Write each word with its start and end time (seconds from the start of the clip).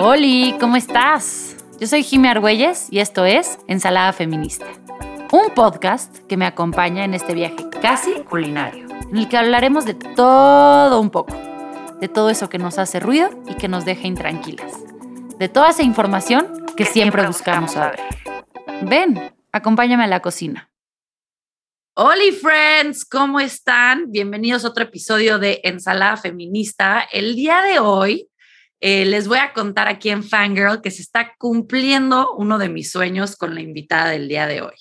Hola, 0.00 0.56
¿cómo 0.60 0.76
estás? 0.76 1.56
Yo 1.80 1.88
soy 1.88 2.04
Jimmy 2.04 2.28
Argüelles 2.28 2.86
y 2.88 3.00
esto 3.00 3.24
es 3.24 3.58
Ensalada 3.66 4.12
Feminista, 4.12 4.64
un 5.32 5.52
podcast 5.56 6.18
que 6.28 6.36
me 6.36 6.46
acompaña 6.46 7.04
en 7.04 7.14
este 7.14 7.34
viaje 7.34 7.56
casi 7.82 8.12
culinario, 8.22 8.86
en 9.10 9.16
el 9.16 9.28
que 9.28 9.36
hablaremos 9.36 9.84
de 9.86 9.94
todo 9.94 11.00
un 11.00 11.10
poco, 11.10 11.34
de 12.00 12.06
todo 12.06 12.30
eso 12.30 12.48
que 12.48 12.58
nos 12.58 12.78
hace 12.78 13.00
ruido 13.00 13.30
y 13.48 13.54
que 13.54 13.66
nos 13.66 13.84
deja 13.84 14.06
intranquilas, 14.06 14.72
de 15.36 15.48
toda 15.48 15.70
esa 15.70 15.82
información 15.82 16.64
que, 16.76 16.84
siempre, 16.84 17.26
buscamos 17.26 17.72
saber. 17.72 17.98
Ven, 18.82 19.20
acompáñame 19.50 20.04
a 20.04 20.06
la 20.08 20.20
cocina. 20.20 20.70
Hola 21.96 22.22
friends, 22.40 23.04
¿cómo 23.04 23.40
están? 23.40 24.12
Bienvenidos 24.12 24.64
a 24.64 24.68
otro 24.68 24.84
episodio 24.84 25.40
de 25.40 25.60
Ensalada 25.64 26.16
Feminista. 26.16 27.00
El 27.10 27.34
día 27.34 27.62
de 27.62 27.80
hoy 27.80 28.28
eh, 28.80 29.04
les 29.04 29.26
voy 29.26 29.38
a 29.38 29.52
contar 29.52 29.88
aquí 29.88 30.10
en 30.10 30.22
Fangirl 30.22 30.80
que 30.80 30.90
se 30.90 31.02
está 31.02 31.34
cumpliendo 31.38 32.34
uno 32.36 32.58
de 32.58 32.68
mis 32.68 32.90
sueños 32.90 33.36
con 33.36 33.54
la 33.54 33.60
invitada 33.60 34.10
del 34.10 34.28
día 34.28 34.46
de 34.46 34.62
hoy. 34.62 34.74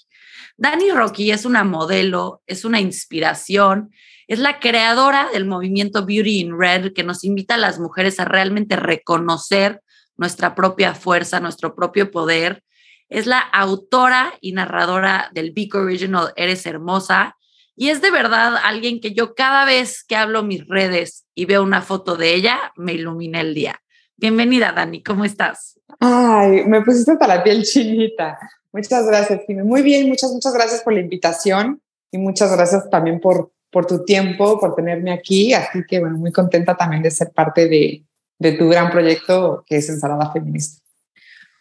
Dani 0.57 0.91
Rocky 0.91 1.31
es 1.31 1.45
una 1.45 1.63
modelo, 1.63 2.41
es 2.47 2.65
una 2.65 2.79
inspiración, 2.79 3.91
es 4.27 4.39
la 4.39 4.59
creadora 4.59 5.29
del 5.31 5.45
movimiento 5.45 6.05
Beauty 6.05 6.39
in 6.39 6.59
Red 6.59 6.93
que 6.93 7.03
nos 7.03 7.23
invita 7.23 7.55
a 7.55 7.59
las 7.59 7.79
mujeres 7.79 8.19
a 8.19 8.25
realmente 8.25 8.75
reconocer 8.75 9.81
nuestra 10.15 10.53
propia 10.53 10.93
fuerza, 10.93 11.39
nuestro 11.39 11.75
propio 11.75 12.11
poder. 12.11 12.63
Es 13.09 13.25
la 13.25 13.39
autora 13.39 14.33
y 14.41 14.51
narradora 14.51 15.29
del 15.33 15.51
Big 15.51 15.73
Original 15.75 16.33
Eres 16.35 16.65
Hermosa 16.65 17.37
y 17.75 17.89
es 17.89 18.01
de 18.01 18.11
verdad 18.11 18.57
alguien 18.63 18.99
que 18.99 19.13
yo 19.13 19.35
cada 19.35 19.63
vez 19.63 20.03
que 20.03 20.15
hablo 20.15 20.43
mis 20.43 20.67
redes 20.67 21.25
y 21.35 21.45
veo 21.45 21.63
una 21.63 21.83
foto 21.83 22.17
de 22.17 22.33
ella, 22.33 22.73
me 22.75 22.93
ilumina 22.93 23.39
el 23.39 23.53
día. 23.53 23.79
Bienvenida, 24.19 24.71
Dani, 24.71 25.03
¿cómo 25.03 25.25
estás? 25.25 25.79
Ay, 25.99 26.65
me 26.65 26.81
pusiste 26.81 27.15
para 27.17 27.35
la 27.35 27.43
piel 27.43 27.63
chinita. 27.63 28.35
Muchas 28.73 29.05
gracias, 29.05 29.41
Jimmy. 29.45 29.61
Muy 29.61 29.83
bien, 29.83 30.09
muchas, 30.09 30.31
muchas 30.31 30.55
gracias 30.55 30.81
por 30.81 30.93
la 30.93 31.01
invitación 31.01 31.79
y 32.11 32.17
muchas 32.17 32.51
gracias 32.51 32.89
también 32.89 33.19
por, 33.19 33.51
por 33.69 33.85
tu 33.85 34.03
tiempo, 34.05 34.59
por 34.59 34.73
tenerme 34.73 35.13
aquí. 35.13 35.53
Así 35.53 35.83
que, 35.87 35.99
bueno, 35.99 36.17
muy 36.17 36.31
contenta 36.31 36.75
también 36.75 37.03
de 37.03 37.11
ser 37.11 37.31
parte 37.31 37.67
de, 37.67 38.05
de 38.39 38.51
tu 38.53 38.67
gran 38.69 38.89
proyecto 38.89 39.63
que 39.67 39.77
es 39.77 39.87
Ensalada 39.87 40.31
Feminista. 40.31 40.81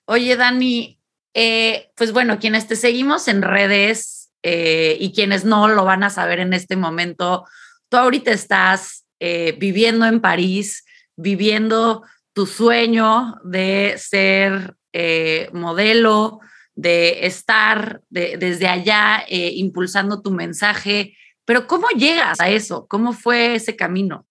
Oye, 0.06 0.34
Dani, 0.34 0.98
eh, 1.34 1.90
pues 1.94 2.12
bueno, 2.14 2.38
quienes 2.38 2.66
te 2.66 2.76
seguimos 2.76 3.28
en 3.28 3.42
redes 3.42 4.30
eh, 4.42 4.96
y 4.98 5.12
quienes 5.12 5.44
no 5.44 5.68
lo 5.68 5.84
van 5.84 6.04
a 6.04 6.10
saber 6.10 6.40
en 6.40 6.54
este 6.54 6.76
momento, 6.76 7.44
tú 7.90 7.98
ahorita 7.98 8.30
estás 8.30 9.04
eh, 9.20 9.54
viviendo 9.58 10.06
en 10.06 10.22
París, 10.22 10.86
viviendo 11.16 12.02
tu 12.36 12.44
sueño 12.44 13.36
de 13.44 13.94
ser 13.96 14.76
eh, 14.92 15.48
modelo, 15.54 16.40
de 16.74 17.26
estar 17.26 18.02
desde 18.10 18.68
allá 18.68 19.24
eh, 19.26 19.52
impulsando 19.54 20.20
tu 20.20 20.32
mensaje, 20.32 21.14
pero 21.46 21.66
¿cómo 21.66 21.88
llegas 21.96 22.38
a 22.38 22.50
eso? 22.50 22.86
¿Cómo 22.90 23.14
fue 23.14 23.54
ese 23.54 23.74
camino? 23.74 24.26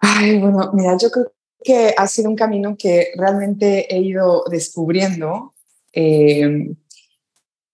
Ay, 0.00 0.40
bueno, 0.40 0.72
mira, 0.72 0.96
yo 1.00 1.08
creo 1.08 1.32
que 1.62 1.94
ha 1.96 2.08
sido 2.08 2.30
un 2.30 2.34
camino 2.34 2.74
que 2.76 3.12
realmente 3.16 3.94
he 3.94 4.00
ido 4.00 4.42
descubriendo. 4.50 5.54
Em, 5.92 6.74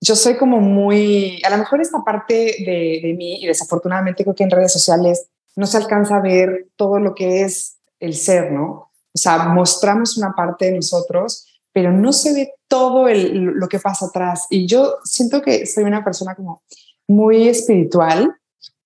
yo 0.03 0.15
soy 0.15 0.37
como 0.37 0.61
muy, 0.61 1.41
a 1.47 1.49
lo 1.49 1.57
mejor 1.57 1.81
esta 1.81 2.05
parte 2.05 2.57
de, 2.59 3.01
de 3.03 3.15
mí, 3.17 3.43
y 3.43 3.47
desafortunadamente 3.47 4.23
creo 4.23 4.35
que 4.35 4.45
en 4.45 4.51
redes 4.51 4.75
sociales 4.75 5.31
no 5.57 5.67
se 5.67 5.79
alcanza 5.79 6.17
a 6.17 6.21
ver 6.21 6.69
todo 6.77 7.01
lo 7.01 7.15
que 7.15 7.41
es 7.41 7.79
el 8.01 8.15
ser, 8.15 8.53
¿no? 8.53 8.92
O 9.15 9.19
sea, 9.19 9.45
mostramos 9.49 10.17
una 10.17 10.33
parte 10.33 10.67
de 10.67 10.77
nosotros, 10.77 11.47
pero 11.73 11.93
no 11.93 12.13
se 12.13 12.33
ve 12.33 12.55
todo 12.69 13.07
lo 13.09 13.69
que 13.69 13.79
pasa 13.79 14.07
atrás. 14.07 14.47
Y 14.51 14.67
yo 14.67 14.97
siento 15.05 15.43
que 15.43 15.67
soy 15.67 15.85
una 15.85 16.05
persona 16.05 16.35
como 16.35 16.63
muy 17.09 17.49
espiritual, 17.49 18.35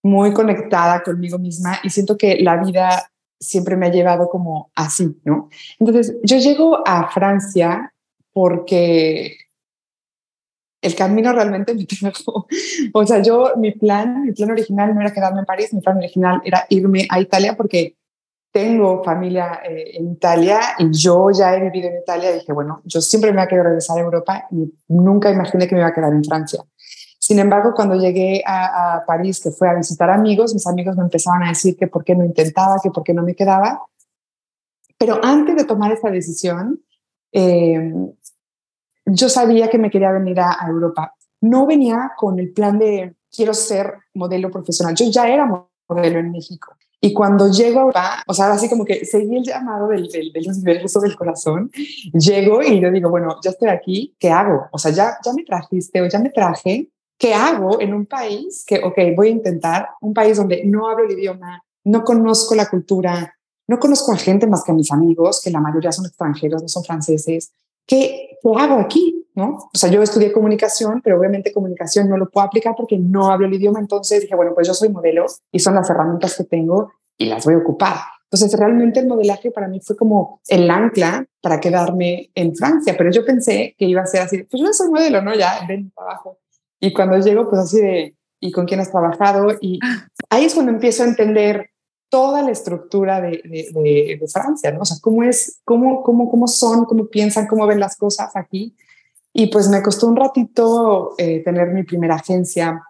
muy 0.02 0.32
conectada 0.32 1.02
conmigo 1.02 1.38
misma 1.38 1.78
y 1.82 1.90
siento 1.90 2.16
que 2.16 2.36
la 2.40 2.56
vida 2.56 3.10
siempre 3.38 3.76
me 3.76 3.86
ha 3.86 3.90
llevado 3.90 4.28
como 4.28 4.70
así, 4.74 5.20
¿no? 5.24 5.48
Entonces, 5.78 6.16
yo 6.22 6.38
llego 6.38 6.86
a 6.86 7.10
Francia 7.10 7.92
porque 8.32 9.36
el 10.82 10.94
camino 10.94 11.32
realmente 11.32 11.74
me 11.74 11.84
trajo. 12.00 12.46
O 12.92 13.06
sea, 13.06 13.22
yo, 13.22 13.52
mi 13.56 13.72
plan, 13.72 14.22
mi 14.22 14.32
plan 14.32 14.50
original 14.50 14.94
no 14.94 15.00
era 15.00 15.12
quedarme 15.12 15.40
en 15.40 15.46
París, 15.46 15.72
mi 15.74 15.80
plan 15.80 15.98
original 15.98 16.40
era 16.44 16.66
irme 16.70 17.06
a 17.10 17.20
Italia 17.20 17.56
porque 17.56 17.96
tengo 18.56 19.04
familia 19.04 19.60
eh, 19.68 19.98
en 19.98 20.12
Italia 20.12 20.58
y 20.78 20.90
yo 20.90 21.30
ya 21.30 21.54
he 21.54 21.60
vivido 21.60 21.90
en 21.90 21.98
Italia. 21.98 22.32
Dije, 22.32 22.54
bueno, 22.54 22.80
yo 22.86 23.02
siempre 23.02 23.30
me 23.30 23.36
voy 23.36 23.44
a 23.44 23.48
querer 23.48 23.64
regresar 23.64 23.98
a 23.98 24.00
Europa 24.00 24.46
y 24.50 24.72
nunca 24.88 25.30
imaginé 25.30 25.68
que 25.68 25.74
me 25.74 25.82
iba 25.82 25.90
a 25.90 25.92
quedar 25.92 26.10
en 26.10 26.24
Francia. 26.24 26.64
Sin 27.18 27.38
embargo, 27.38 27.74
cuando 27.76 27.96
llegué 27.96 28.42
a, 28.46 29.02
París, 29.06 29.40
que 29.42 29.50
fue 29.50 29.68
a 29.68 29.74
visitar 29.74 30.08
amigos, 30.08 30.54
mis 30.54 30.66
amigos 30.66 30.96
me 30.96 31.02
empezaban 31.02 31.42
a 31.42 31.48
decir 31.50 31.76
que 31.76 31.86
por 31.86 32.02
qué 32.02 32.16
no 32.16 32.24
intentaba, 32.24 32.76
que 32.82 32.90
por 32.90 33.04
qué 33.04 33.12
no 33.12 33.22
me 33.22 33.34
quedaba. 33.34 33.82
Pero 34.96 35.20
antes 35.22 35.54
de 35.54 35.64
tomar 35.64 35.92
esa 35.92 36.08
decisión, 36.08 36.80
eh, 37.32 37.92
yo 39.04 39.28
sabía 39.28 39.68
que 39.68 39.76
me 39.76 39.90
quería 39.90 40.12
venir 40.12 40.40
a, 40.40 40.64
a 40.64 40.66
Europa. 40.66 41.14
No 41.42 41.66
venía 41.66 42.12
con 42.16 42.38
el 42.38 42.54
plan 42.54 42.78
de 42.78 43.16
quiero 43.30 43.52
ser 43.52 43.98
modelo 44.14 44.50
profesional. 44.50 44.94
Yo 44.94 45.10
ya 45.10 45.28
era 45.28 45.44
modelo 45.44 46.20
en 46.20 46.32
México. 46.32 46.75
Y 47.00 47.12
cuando 47.12 47.50
llego 47.50 47.90
a 47.94 48.22
o 48.26 48.34
sea, 48.34 48.52
así 48.52 48.68
como 48.68 48.84
que 48.84 49.04
seguí 49.04 49.36
el 49.36 49.44
llamado 49.44 49.88
del, 49.88 50.08
del, 50.08 50.32
del 50.32 50.48
universo 50.48 51.00
del 51.00 51.16
corazón, 51.16 51.70
llego 52.12 52.62
y 52.62 52.80
yo 52.80 52.90
digo, 52.90 53.10
bueno, 53.10 53.36
ya 53.42 53.50
estoy 53.50 53.68
aquí, 53.68 54.16
¿qué 54.18 54.30
hago? 54.30 54.66
O 54.72 54.78
sea, 54.78 54.90
ya, 54.92 55.18
ya 55.24 55.32
me 55.32 55.44
trajiste 55.44 56.00
o 56.00 56.08
ya 56.08 56.18
me 56.18 56.30
traje, 56.30 56.90
¿qué 57.18 57.34
hago 57.34 57.80
en 57.80 57.94
un 57.94 58.06
país 58.06 58.64
que, 58.66 58.82
ok, 58.82 58.98
voy 59.14 59.28
a 59.28 59.32
intentar, 59.32 59.88
un 60.00 60.14
país 60.14 60.36
donde 60.36 60.64
no 60.64 60.88
hablo 60.88 61.04
el 61.04 61.12
idioma, 61.12 61.62
no 61.84 62.02
conozco 62.02 62.54
la 62.54 62.68
cultura, 62.68 63.34
no 63.68 63.78
conozco 63.78 64.12
a 64.12 64.16
gente 64.16 64.46
más 64.46 64.64
que 64.64 64.72
a 64.72 64.74
mis 64.74 64.90
amigos, 64.92 65.40
que 65.42 65.50
la 65.50 65.60
mayoría 65.60 65.92
son 65.92 66.06
extranjeros, 66.06 66.62
no 66.62 66.68
son 66.68 66.84
franceses, 66.84 67.52
¿qué, 67.86 68.38
qué 68.42 68.48
hago 68.58 68.80
aquí? 68.80 69.26
¿No? 69.34 69.68
O 69.72 69.76
sea, 69.76 69.90
yo 69.90 70.02
estudié 70.02 70.32
comunicación, 70.32 71.02
pero 71.02 71.18
obviamente 71.18 71.52
comunicación 71.52 72.08
no 72.08 72.16
lo 72.16 72.30
puedo 72.30 72.46
aplicar 72.46 72.74
porque 72.74 72.98
no 72.98 73.30
hablo 73.30 73.46
el 73.46 73.54
idioma. 73.54 73.78
Entonces 73.78 74.22
dije, 74.22 74.34
bueno, 74.34 74.52
pues 74.54 74.66
yo 74.66 74.72
soy 74.72 74.88
modelo 74.88 75.26
y 75.52 75.58
son 75.58 75.74
las 75.74 75.90
herramientas 75.90 76.36
que 76.36 76.44
tengo 76.44 76.90
y 77.18 77.26
las 77.26 77.44
voy 77.44 77.54
a 77.54 77.58
ocupar. 77.58 77.96
Entonces, 78.30 78.58
realmente 78.58 78.98
el 79.00 79.06
modelaje 79.06 79.50
para 79.50 79.68
mí 79.68 79.80
fue 79.80 79.96
como 79.96 80.40
el 80.48 80.68
ancla 80.68 81.24
para 81.40 81.60
quedarme 81.60 82.30
en 82.34 82.56
Francia, 82.56 82.94
pero 82.98 83.10
yo 83.10 83.24
pensé 83.24 83.74
que 83.78 83.84
iba 83.84 84.02
a 84.02 84.06
ser 84.06 84.22
así, 84.22 84.42
pues 84.42 84.60
yo 84.60 84.72
soy 84.72 84.90
modelo, 84.90 85.22
¿no? 85.22 85.34
Ya, 85.34 85.60
ven 85.68 85.92
trabajo. 85.92 86.38
Y 86.80 86.92
cuando 86.92 87.18
llego, 87.18 87.48
pues 87.48 87.62
así 87.62 87.80
de, 87.80 88.16
¿y 88.40 88.50
con 88.50 88.66
quién 88.66 88.80
has 88.80 88.90
trabajado? 88.90 89.54
Y 89.60 89.78
ahí 90.28 90.44
es 90.44 90.54
cuando 90.54 90.72
empiezo 90.72 91.04
a 91.04 91.06
entender 91.06 91.70
toda 92.08 92.42
la 92.42 92.50
estructura 92.50 93.20
de, 93.20 93.42
de, 93.44 94.28
Francia, 94.32 94.70
¿no? 94.72 94.80
O 94.80 94.84
sea, 94.84 94.98
cómo 95.00 95.22
es, 95.22 95.60
cómo, 95.64 96.02
cómo, 96.02 96.30
cómo 96.30 96.46
son, 96.46 96.84
cómo 96.84 97.06
piensan, 97.06 97.46
cómo 97.46 97.66
ven 97.66 97.80
las 97.80 97.96
cosas 97.96 98.34
aquí. 98.34 98.74
Y 99.32 99.48
pues 99.48 99.68
me 99.68 99.82
costó 99.82 100.06
un 100.06 100.16
ratito 100.16 101.14
eh, 101.18 101.42
tener 101.44 101.68
mi 101.68 101.82
primera 101.82 102.14
agencia 102.14 102.82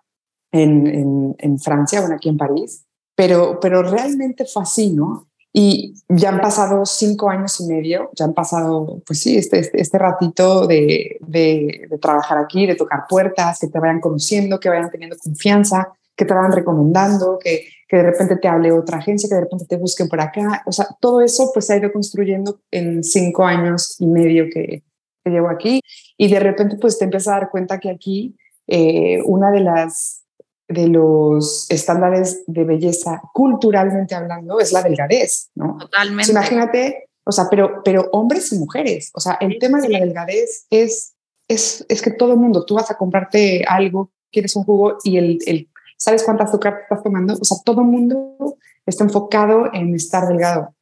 en, 0.52 0.86
en, 0.86 1.36
en, 1.38 1.58
Francia, 1.58 2.00
bueno, 2.00 2.16
aquí 2.16 2.28
en 2.28 2.36
París, 2.36 2.84
pero, 3.14 3.58
pero 3.60 3.82
realmente 3.82 4.44
fue 4.44 4.62
así, 4.62 4.90
¿no? 4.90 5.26
Y 5.52 5.94
ya 6.08 6.28
han 6.28 6.40
pasado 6.40 6.84
cinco 6.84 7.30
años 7.30 7.60
y 7.60 7.66
medio, 7.66 8.10
ya 8.14 8.26
han 8.26 8.34
pasado, 8.34 9.02
pues 9.06 9.20
sí, 9.20 9.38
este, 9.38 9.58
este, 9.58 9.80
este 9.80 9.98
ratito 9.98 10.66
de, 10.66 11.16
de, 11.20 11.86
de, 11.90 11.98
trabajar 11.98 12.38
aquí, 12.38 12.66
de 12.66 12.74
tocar 12.74 13.06
puertas, 13.08 13.58
que 13.58 13.68
te 13.68 13.78
vayan 13.78 14.00
conociendo, 14.00 14.60
que 14.60 14.68
vayan 14.68 14.90
teniendo 14.90 15.16
confianza, 15.16 15.94
que 16.14 16.26
te 16.26 16.34
vayan 16.34 16.52
recomendando, 16.52 17.38
que, 17.38 17.66
que 17.88 17.96
de 17.98 18.02
repente 18.02 18.36
te 18.36 18.48
hable 18.48 18.72
otra 18.72 18.98
agencia, 18.98 19.28
que 19.28 19.34
de 19.34 19.42
repente 19.42 19.66
te 19.68 19.76
busquen 19.76 20.08
por 20.08 20.20
acá. 20.20 20.62
O 20.66 20.72
sea, 20.72 20.88
todo 21.00 21.20
eso 21.20 21.50
pues 21.52 21.66
se 21.66 21.74
ha 21.74 21.76
ido 21.76 21.92
construyendo 21.92 22.60
en 22.70 23.04
cinco 23.04 23.44
años 23.44 23.96
y 24.00 24.06
medio 24.06 24.46
que, 24.52 24.82
que 25.24 25.30
llevo 25.30 25.48
aquí 25.48 25.80
y 26.16 26.28
de 26.28 26.40
repente 26.40 26.76
pues 26.80 26.98
te 26.98 27.04
empiezas 27.04 27.28
a 27.28 27.38
dar 27.38 27.50
cuenta 27.50 27.78
que 27.78 27.90
aquí 27.90 28.36
eh, 28.66 29.20
una 29.24 29.50
de 29.50 29.60
las 29.60 30.22
de 30.68 30.88
los 30.88 31.70
estándares 31.70 32.42
de 32.46 32.64
belleza 32.64 33.22
culturalmente 33.32 34.14
hablando 34.14 34.58
es 34.58 34.72
la 34.72 34.82
delgadez, 34.82 35.50
¿no? 35.54 35.76
Totalmente. 35.78 36.32
imagínate, 36.32 37.08
o 37.24 37.30
sea, 37.30 37.46
pero, 37.48 37.82
pero 37.84 38.08
hombres 38.12 38.52
y 38.52 38.58
mujeres, 38.58 39.10
o 39.14 39.20
sea, 39.20 39.38
el 39.40 39.58
tema 39.60 39.80
de 39.80 39.88
la 39.88 40.00
delgadez 40.00 40.66
es, 40.70 41.14
es, 41.46 41.86
es 41.88 42.02
que 42.02 42.10
todo 42.10 42.32
el 42.32 42.40
mundo, 42.40 42.64
tú 42.64 42.74
vas 42.74 42.90
a 42.90 42.96
comprarte 42.96 43.64
algo, 43.68 44.10
quieres 44.32 44.56
un 44.56 44.64
jugo 44.64 44.96
y 45.04 45.18
el, 45.18 45.38
el 45.46 45.68
¿sabes 45.96 46.22
cuánta 46.24 46.44
azúcar 46.44 46.78
estás 46.82 47.02
tomando? 47.02 47.34
O 47.34 47.44
sea, 47.44 47.58
todo 47.64 47.80
el 47.82 47.88
mundo 47.88 48.56
está 48.84 49.04
enfocado 49.04 49.72
en 49.72 49.94
estar 49.94 50.26
delgado. 50.28 50.74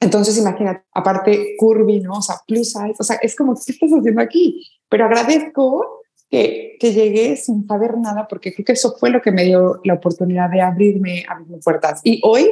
Entonces, 0.00 0.36
imagínate, 0.36 0.84
aparte 0.92 1.54
curvy, 1.58 2.00
¿no? 2.00 2.18
O 2.18 2.22
sea, 2.22 2.36
plus 2.46 2.72
size, 2.72 2.96
o 2.98 3.02
sea, 3.02 3.16
es 3.22 3.34
como, 3.34 3.54
¿qué 3.54 3.72
estás 3.72 3.90
haciendo 3.90 4.20
aquí? 4.20 4.66
Pero 4.88 5.06
agradezco 5.06 6.02
que, 6.28 6.76
que 6.78 6.92
llegué 6.92 7.36
sin 7.36 7.66
saber 7.66 7.96
nada, 7.96 8.28
porque 8.28 8.52
creo 8.52 8.64
que 8.64 8.72
eso 8.72 8.94
fue 8.98 9.10
lo 9.10 9.22
que 9.22 9.32
me 9.32 9.44
dio 9.44 9.80
la 9.84 9.94
oportunidad 9.94 10.50
de 10.50 10.60
abrirme, 10.60 11.24
abrirme 11.28 11.58
puertas. 11.58 12.00
Y 12.04 12.20
hoy, 12.24 12.50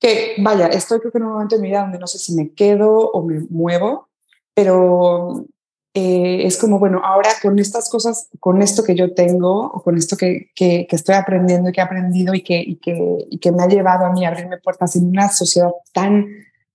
que 0.00 0.34
vaya, 0.38 0.66
estoy 0.66 0.98
creo 0.98 1.12
que 1.12 1.18
en 1.18 1.24
un 1.24 1.32
momento 1.34 1.56
de 1.56 1.62
mi 1.62 1.68
vida 1.68 1.82
donde 1.82 1.98
no 1.98 2.08
sé 2.08 2.18
si 2.18 2.34
me 2.34 2.50
quedo 2.52 2.92
o 2.92 3.24
me 3.24 3.40
muevo, 3.48 4.08
pero 4.52 5.44
eh, 5.94 6.46
es 6.46 6.56
como, 6.56 6.78
bueno, 6.78 7.02
ahora 7.04 7.28
con 7.42 7.58
estas 7.58 7.90
cosas, 7.90 8.28
con 8.40 8.62
esto 8.62 8.82
que 8.82 8.94
yo 8.94 9.12
tengo, 9.12 9.66
o 9.66 9.82
con 9.82 9.98
esto 9.98 10.16
que, 10.16 10.50
que, 10.54 10.86
estoy 10.90 11.14
aprendiendo 11.16 11.68
y 11.68 11.72
que 11.72 11.80
he 11.80 11.84
aprendido 11.84 12.34
y 12.34 12.42
que, 12.42 12.60
y 12.60 12.76
que, 12.76 13.26
y 13.30 13.38
que 13.38 13.52
me 13.52 13.62
ha 13.62 13.68
llevado 13.68 14.06
a 14.06 14.12
mí 14.12 14.24
a 14.24 14.28
abrirme 14.28 14.56
puertas 14.58 14.96
en 14.96 15.08
una 15.08 15.28
sociedad 15.28 15.70
tan, 15.92 16.26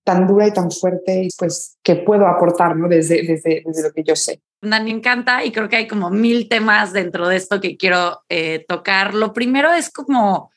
tan 0.04 0.28
dura 0.28 0.48
y 0.48 0.54
tan 0.54 0.70
fuerte, 0.70 1.24
y 1.24 1.30
pues 1.38 1.78
que 1.82 1.96
puedo 1.96 2.28
aportar, 2.28 2.76
¿no? 2.76 2.88
Desde, 2.88 3.24
desde, 3.24 3.64
desde 3.66 3.84
lo 3.84 3.92
que 3.92 4.04
yo 4.04 4.16
sé. 4.16 4.40
Me 4.62 4.78
encanta 4.78 5.44
y 5.44 5.52
creo 5.52 5.68
que 5.68 5.78
hay 5.78 5.88
como 5.88 6.12
mil 6.12 6.48
temas 6.48 6.94
dentro 6.94 7.28
de 7.28 7.38
esto 7.38 7.60
que 7.60 7.76
quiero 7.76 8.22
eh, 8.30 8.66
tocar. 8.68 9.16
Lo 9.16 9.34
primero 9.34 9.74
es 9.74 9.90
como 9.90 10.52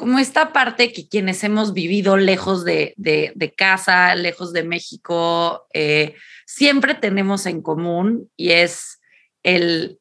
como 0.00 0.18
esta 0.18 0.54
parte 0.54 0.92
que 0.94 1.06
quienes 1.06 1.44
hemos 1.44 1.74
vivido 1.74 2.16
lejos 2.16 2.64
de, 2.64 2.94
de, 2.96 3.54
casa, 3.54 4.14
lejos 4.14 4.54
de 4.54 4.64
México, 4.64 5.66
eh, 5.74 6.14
siempre 6.54 6.94
tenemos 6.94 7.46
en 7.46 7.62
común 7.62 8.28
y 8.36 8.50
es 8.50 9.00
el, 9.44 10.00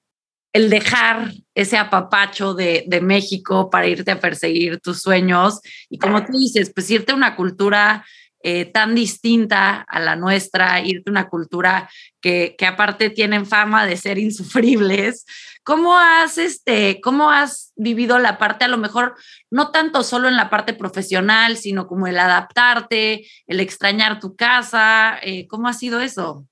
el 0.51 0.71
dejar 0.71 1.31
ese 1.53 1.77
apapacho 1.77 2.55
de, 2.55 2.85
de, 2.87 3.01
México 3.01 3.69
para 3.69 3.87
irte 3.87 4.09
a 4.09 4.19
perseguir 4.19 4.79
tus 4.79 4.99
sueños. 4.99 5.59
Y 5.89 5.99
como 5.99 6.25
tú 6.25 6.33
dices, 6.33 6.71
pues 6.73 6.89
irte 6.89 7.11
a 7.11 7.15
una 7.15 7.35
cultura 7.35 8.03
eh, 8.41 8.65
tan 8.65 8.95
distinta 8.95 9.85
a 9.87 9.99
la 9.99 10.15
nuestra, 10.15 10.81
irte 10.81 11.09
a 11.09 11.11
una 11.11 11.29
cultura 11.29 11.89
que, 12.21 12.55
que 12.57 12.65
aparte 12.65 13.09
tienen 13.09 13.45
fama 13.45 13.85
de 13.85 13.97
ser 13.97 14.17
insufribles, 14.17 15.25
¿Cómo 15.69 15.95
has, 15.95 16.39
este, 16.39 16.99
¿Cómo 16.99 17.29
has 17.29 17.73
vivido 17.75 18.17
la 18.17 18.39
parte, 18.39 18.65
a 18.65 18.67
lo 18.67 18.79
mejor, 18.79 19.13
no 19.51 19.69
tanto 19.69 20.01
solo 20.01 20.27
en 20.27 20.35
la 20.35 20.49
parte 20.49 20.73
profesional, 20.73 21.57
sino 21.57 21.85
como 21.85 22.07
el 22.07 22.17
adaptarte, 22.17 23.27
el 23.45 23.59
extrañar 23.59 24.19
tu 24.19 24.35
casa? 24.35 25.19
Eh, 25.21 25.47
¿Cómo 25.47 25.67
ha 25.67 25.73
sido 25.73 26.01
eso? 26.01 26.47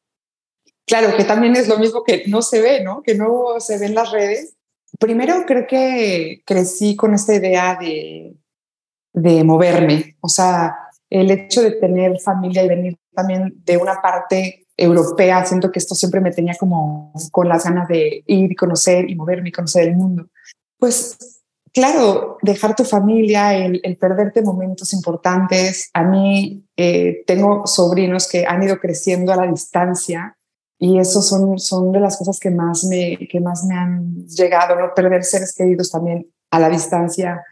Claro, 0.85 1.17
que 1.17 1.23
también 1.23 1.55
es 1.55 1.67
lo 1.67 1.79
mismo 1.79 2.03
que 2.03 2.25
no 2.27 2.43
se 2.43 2.61
ve, 2.61 2.83
¿no? 2.83 3.01
Que 3.01 3.15
no 3.15 3.59
se 3.59 3.79
ve 3.79 3.87
en 3.87 3.95
las 3.95 4.11
redes. 4.11 4.55
Primero 4.99 5.45
creo 5.47 5.65
que 5.67 6.43
crecí 6.45 6.95
con 6.95 7.15
esta 7.15 7.33
idea 7.33 7.75
de, 7.75 8.35
de 9.13 9.43
moverme, 9.43 10.15
o 10.21 10.29
sea, 10.29 10.75
el 11.09 11.31
hecho 11.31 11.61
de 11.61 11.71
tener 11.71 12.19
familia 12.19 12.63
y 12.63 12.67
venir 12.67 12.97
también 13.13 13.53
de 13.65 13.77
una 13.77 14.01
parte 14.01 14.67
europea, 14.75 15.43
siento 15.45 15.71
que 15.71 15.79
esto 15.79 15.95
siempre 15.95 16.21
me 16.21 16.31
tenía 16.31 16.55
como 16.59 17.11
con 17.31 17.49
las 17.49 17.63
ganas 17.63 17.87
de 17.87 18.23
ir 18.27 18.51
y 18.51 18.55
conocer 18.55 19.09
y 19.09 19.15
moverme 19.15 19.49
y 19.49 19.51
conocer 19.51 19.87
el 19.87 19.95
mundo. 19.95 20.27
Pues 20.77 21.17
claro, 21.73 22.37
dejar 22.41 22.75
tu 22.75 22.83
familia, 22.83 23.55
el, 23.55 23.97
perderte 23.99 24.41
momentos 24.41 24.93
importantes. 24.93 25.89
A 25.93 26.03
mí 26.03 26.63
eh, 26.75 27.23
tengo 27.25 27.65
sobrinos 27.65 28.27
que 28.27 28.45
han 28.45 28.63
ido 28.63 28.79
creciendo 28.79 29.33
a 29.33 29.37
la 29.37 29.47
distancia 29.47 30.37
y 30.79 30.99
eso 30.99 31.23
son, 31.23 31.57
son 31.57 31.91
de 31.91 31.99
las 31.99 32.17
cosas 32.17 32.39
que 32.39 32.51
más, 32.51 32.83
me, 32.83 33.17
que 33.17 33.39
más 33.39 33.63
me 33.63 33.75
han 33.75 34.27
llegado, 34.27 34.75
¿no? 34.75 34.93
perder 34.93 35.23
seres 35.23 35.55
queridos 35.55 35.89
también 35.89 36.27
a 36.51 36.59
la 36.59 36.69
distancia. 36.69 37.43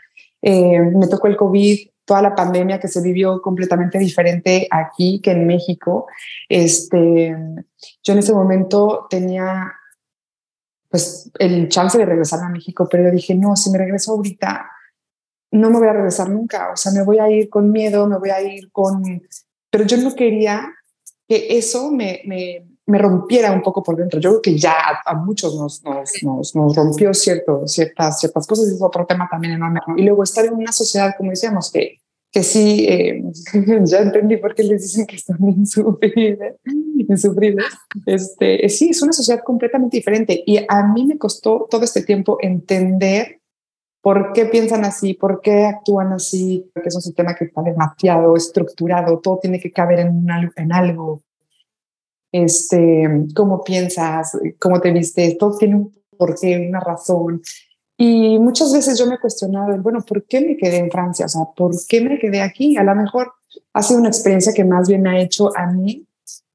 Eh, 0.44 0.80
me 0.80 1.08
tocó 1.08 1.28
el 1.28 1.38
COVID, 1.38 1.88
toda 2.06 2.22
la 2.22 2.36
pandemia 2.36 2.80
que 2.80 2.88
se 2.88 3.02
vivió 3.02 3.42
completamente 3.42 3.98
diferente 3.98 4.68
aquí 4.72 5.20
que 5.22 5.32
en 5.32 5.48
México. 5.48 6.08
Este, 6.48 7.36
yo 8.04 8.14
en 8.14 8.20
ese 8.20 8.34
momento 8.34 9.08
tenía 9.10 9.74
pues 10.90 11.30
el 11.40 11.68
chance 11.68 11.98
de 11.98 12.06
regresar 12.06 12.42
a 12.42 12.50
México, 12.50 12.88
pero 12.90 13.04
yo 13.04 13.12
dije, 13.12 13.36
no, 13.36 13.56
si 13.56 13.70
me 13.72 13.80
regreso 13.80 14.14
ahorita, 14.14 14.70
no 15.52 15.70
me 15.70 15.80
voy 15.80 15.88
a 15.88 15.94
regresar 15.94 16.30
nunca, 16.30 16.72
o 16.72 16.78
sea, 16.78 16.92
me 16.92 17.04
voy 17.04 17.20
a 17.20 17.30
ir 17.30 17.50
con 17.50 17.72
miedo, 17.72 18.08
me 18.08 18.18
voy 18.18 18.30
a 18.30 18.42
ir 18.42 18.72
con... 18.72 19.04
Pero 19.70 19.86
yo 19.86 19.98
no 19.98 20.16
quería 20.16 20.74
que 21.28 21.58
eso 21.58 21.92
me, 21.92 22.22
me, 22.26 22.66
me 22.88 23.00
rompiera 23.00 23.52
un 23.52 23.62
poco 23.62 23.82
por 23.82 23.96
dentro. 23.96 24.20
Yo 24.20 24.30
creo 24.30 24.42
que 24.42 24.58
ya 24.58 24.76
a, 25.06 25.16
muchos 25.16 25.56
nos, 25.56 25.84
nos, 25.84 26.56
nos, 26.56 26.76
rompió 26.76 27.14
cierto, 27.14 27.68
ciertas, 27.68 28.20
ciertas 28.20 28.46
cosas 28.46 28.70
y 28.70 28.76
es 28.76 28.82
otro 28.82 29.06
tema 29.06 29.28
también 29.30 29.54
enorme. 29.54 29.80
Y 29.98 30.04
luego 30.04 30.24
estar 30.24 30.46
en 30.46 30.54
una 30.54 30.72
sociedad, 30.72 31.16
como 31.18 31.32
decíamos, 31.32 31.72
que, 31.72 31.98
que 32.32 32.44
sí, 32.44 32.86
eh, 32.88 33.24
ya 33.86 34.00
entendí 34.00 34.38
por 34.38 34.54
qué 34.54 34.64
les 34.64 34.84
dicen 34.84 35.08
que 35.08 35.16
están 35.16 35.38
insufribles. 35.42 36.56
insufribles. 36.98 37.66
Este, 38.06 38.70
sí, 38.70 38.90
es 38.90 39.02
una 39.02 39.14
sociedad 39.14 39.42
completamente 39.44 39.98
diferente 39.98 40.44
y 40.46 40.60
a 40.68 40.84
mí 40.88 41.06
me 41.06 41.18
costó 41.18 41.68
todo 41.70 41.84
este 41.84 42.04
tiempo 42.04 42.38
entender 42.42 43.40
por 44.02 44.34
qué 44.34 44.46
piensan 44.46 44.86
así, 44.86 45.16
por 45.16 45.42
qué 45.42 45.66
actúan 45.66 46.14
así, 46.14 46.70
porque 46.72 46.90
es 46.90 46.96
un 46.96 47.02
sistema 47.02 47.34
que 47.34 47.46
está 47.46 47.64
demasiado 47.64 48.36
estructurado, 48.36 49.18
todo 49.18 49.40
tiene 49.40 49.60
que 49.60 49.72
caber 49.72 49.98
en, 49.98 50.28
en 50.56 50.72
algo 50.72 51.24
este, 52.44 53.08
cómo 53.34 53.64
piensas, 53.64 54.38
cómo 54.60 54.82
te 54.82 54.92
vistes, 54.92 55.38
todo 55.38 55.58
tiene 55.58 55.76
un 55.76 55.96
porqué, 56.18 56.68
una 56.68 56.82
razón. 56.82 57.42
Y 57.98 58.38
muchas 58.40 58.74
veces 58.74 59.00
yo 59.00 59.08
me 59.08 59.16
he 59.16 59.20
cuestionado, 59.20 59.82
bueno, 59.82 60.04
¿por 60.06 60.26
qué 60.26 60.42
me 60.42 60.58
quedé 60.58 60.78
en 60.78 60.92
Francia? 60.92 61.28
O 61.28 61.30
sea, 61.30 61.42
¿por 61.56 61.72
qué 61.88 62.02
me 62.02 62.20
quedé 62.20 62.42
aquí? 62.42 62.76
A 62.76 62.84
lo 62.84 62.94
mejor 62.94 63.32
ha 63.74 63.82
sido 63.82 64.00
una 64.02 64.10
experiencia 64.10 64.54
que 64.54 64.66
más 64.66 64.90
bien 64.90 65.08
ha 65.08 65.20
hecho 65.20 65.56
a 65.56 65.68
mí 65.68 66.06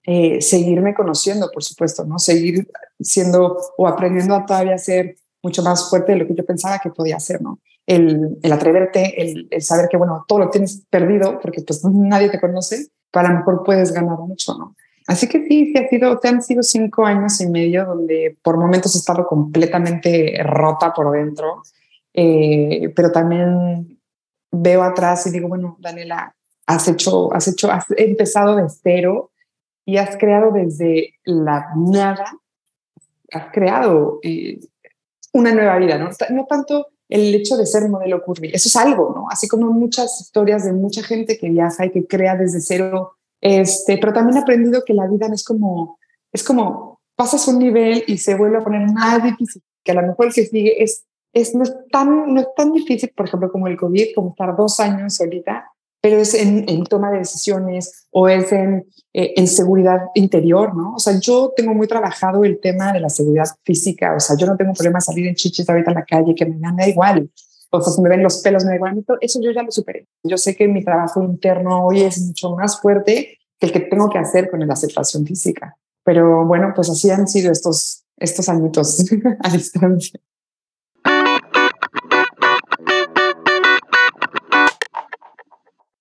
eh, 0.04 0.42
seguirme 0.42 0.94
conociendo, 0.94 1.50
por 1.50 1.64
supuesto, 1.64 2.04
¿no? 2.04 2.18
Seguir 2.18 2.68
siendo 2.98 3.56
o 3.78 3.88
aprendiendo 3.88 4.34
a 4.34 4.44
todavía 4.44 4.76
ser 4.76 5.16
mucho 5.42 5.62
más 5.62 5.88
fuerte 5.88 6.12
de 6.12 6.18
lo 6.18 6.26
que 6.26 6.34
yo 6.34 6.44
pensaba 6.44 6.78
que 6.78 6.90
podía 6.90 7.18
ser, 7.18 7.40
¿no? 7.40 7.60
El, 7.86 8.38
el 8.42 8.52
atreverte, 8.52 9.14
el, 9.22 9.62
saber 9.62 9.88
que, 9.88 9.96
bueno, 9.96 10.24
todo 10.28 10.40
lo 10.40 10.50
tienes 10.50 10.84
perdido 10.90 11.38
porque 11.40 11.62
pues 11.62 11.82
nadie 11.84 12.28
te 12.28 12.38
conoce, 12.38 12.88
pero 13.10 13.26
a 13.26 13.30
lo 13.30 13.38
mejor 13.38 13.62
puedes 13.64 13.92
ganar 13.92 14.18
mucho, 14.18 14.58
¿no? 14.58 14.76
Así 15.06 15.28
que 15.28 15.44
sí, 15.46 15.72
sí 15.72 15.78
ha 15.78 15.88
sido, 15.88 16.18
te 16.18 16.28
han 16.28 16.42
sido 16.42 16.62
cinco 16.62 17.04
años 17.04 17.40
y 17.40 17.48
medio 17.48 17.84
donde 17.84 18.36
por 18.42 18.58
momentos 18.58 18.94
he 18.94 18.98
estado 18.98 19.26
completamente 19.26 20.40
rota 20.44 20.92
por 20.92 21.12
dentro, 21.12 21.62
eh, 22.14 22.92
pero 22.94 23.10
también 23.10 23.98
veo 24.52 24.82
atrás 24.82 25.26
y 25.26 25.30
digo, 25.30 25.48
bueno, 25.48 25.76
Daniela, 25.80 26.34
has 26.66 26.88
hecho, 26.88 27.32
has 27.34 27.48
hecho, 27.48 27.70
has 27.70 27.86
empezado 27.96 28.56
de 28.56 28.68
cero 28.68 29.30
y 29.84 29.96
has 29.96 30.16
creado 30.16 30.52
desde 30.52 31.14
la 31.24 31.66
nada, 31.76 32.32
has 33.32 33.52
creado 33.52 34.20
eh, 34.22 34.60
una 35.32 35.52
nueva 35.52 35.78
vida, 35.78 35.98
¿no? 35.98 36.10
No 36.30 36.46
tanto 36.46 36.88
el 37.08 37.34
hecho 37.34 37.56
de 37.56 37.66
ser 37.66 37.88
modelo 37.88 38.22
curvy, 38.22 38.50
eso 38.52 38.68
es 38.68 38.76
algo, 38.76 39.12
¿no? 39.14 39.26
Así 39.30 39.48
como 39.48 39.72
muchas 39.72 40.20
historias 40.20 40.64
de 40.64 40.72
mucha 40.72 41.02
gente 41.02 41.38
que 41.38 41.50
viaja 41.50 41.86
y 41.86 41.90
que 41.90 42.06
crea 42.06 42.36
desde 42.36 42.60
cero 42.60 43.16
este, 43.40 43.98
pero 43.98 44.12
también 44.12 44.36
he 44.36 44.40
aprendido 44.40 44.84
que 44.84 44.94
la 44.94 45.06
vida 45.06 45.28
no 45.28 45.34
es 45.34 45.44
como, 45.44 45.98
es 46.32 46.44
como 46.44 47.00
pasas 47.16 47.46
un 47.48 47.58
nivel 47.58 48.04
y 48.06 48.18
se 48.18 48.34
vuelve 48.34 48.58
a 48.58 48.64
poner 48.64 48.90
más 48.90 49.22
difícil, 49.22 49.62
que 49.84 49.92
a 49.92 49.94
lo 49.94 50.02
mejor 50.02 50.26
el 50.26 50.34
que 50.34 50.46
sigue 50.46 50.82
es, 50.82 51.04
es, 51.32 51.54
no, 51.54 51.62
es 51.62 51.74
tan, 51.90 52.34
no 52.34 52.40
es 52.40 52.48
tan 52.56 52.72
difícil, 52.72 53.12
por 53.16 53.26
ejemplo, 53.26 53.50
como 53.50 53.66
el 53.66 53.76
COVID, 53.76 54.14
como 54.14 54.30
estar 54.30 54.56
dos 54.56 54.80
años 54.80 55.20
ahorita, 55.20 55.70
pero 56.02 56.16
es 56.16 56.32
en, 56.34 56.64
en 56.68 56.84
toma 56.84 57.10
de 57.10 57.18
decisiones 57.18 58.06
o 58.10 58.26
es 58.28 58.50
en, 58.52 58.86
eh, 59.12 59.34
en 59.36 59.46
seguridad 59.46 60.00
interior, 60.14 60.74
¿no? 60.74 60.94
O 60.94 60.98
sea, 60.98 61.18
yo 61.20 61.52
tengo 61.54 61.74
muy 61.74 61.86
trabajado 61.86 62.44
el 62.44 62.58
tema 62.58 62.92
de 62.92 63.00
la 63.00 63.10
seguridad 63.10 63.46
física, 63.64 64.14
o 64.14 64.20
sea, 64.20 64.36
yo 64.36 64.46
no 64.46 64.56
tengo 64.56 64.72
problema 64.72 65.00
salir 65.00 65.26
en 65.26 65.34
chichis 65.34 65.68
ahorita 65.68 65.90
en 65.90 65.96
la 65.96 66.04
calle, 66.04 66.34
que 66.34 66.46
me 66.46 66.58
da 66.58 66.88
igual, 66.88 67.30
o 67.72 67.80
sea, 67.80 67.92
si 67.92 68.02
me 68.02 68.08
ven 68.08 68.22
los 68.22 68.38
pelos, 68.38 68.64
me 68.64 68.70
da 68.70 68.76
igual. 68.76 69.04
Eso 69.20 69.40
yo 69.40 69.52
ya 69.52 69.62
lo 69.62 69.70
superé. 69.70 70.08
Yo 70.24 70.36
sé 70.36 70.56
que 70.56 70.66
mi 70.66 70.82
trabajo 70.82 71.22
interno 71.22 71.84
hoy 71.84 72.02
es 72.02 72.20
mucho 72.20 72.56
más 72.56 72.80
fuerte 72.80 73.38
que 73.60 73.66
el 73.66 73.72
que 73.72 73.80
tengo 73.80 74.08
que 74.08 74.18
hacer 74.18 74.50
con 74.50 74.66
la 74.66 74.72
aceptación 74.72 75.26
física. 75.26 75.76
Pero 76.02 76.46
bueno, 76.46 76.72
pues 76.74 76.88
así 76.88 77.10
han 77.10 77.28
sido 77.28 77.52
estos, 77.52 78.04
estos 78.16 78.48
añitos 78.48 79.04
a 79.44 79.50
distancia. 79.50 80.18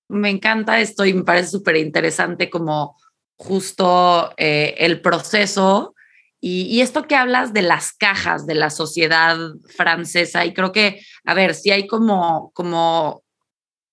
Me 0.07 0.29
encanta 0.29 0.79
esto 0.79 1.05
y 1.05 1.13
me 1.13 1.23
parece 1.23 1.49
súper 1.49 1.75
interesante 1.75 2.49
como 2.49 2.97
justo 3.35 4.31
eh, 4.37 4.75
el 4.79 5.01
proceso 5.01 5.93
y, 6.41 6.79
esto 6.79 7.05
que 7.05 7.15
hablas 7.15 7.51
de 7.51 7.61
las 7.61 7.91
cajas 7.91 8.47
de 8.47 8.55
la 8.55 8.69
sociedad 8.69 9.37
francesa, 9.75 10.45
y 10.45 10.53
creo 10.53 10.71
que, 10.71 11.01
a 11.25 11.33
ver, 11.33 11.53
si 11.53 11.71
hay 11.71 11.85
como, 11.85 12.51
como 12.53 13.23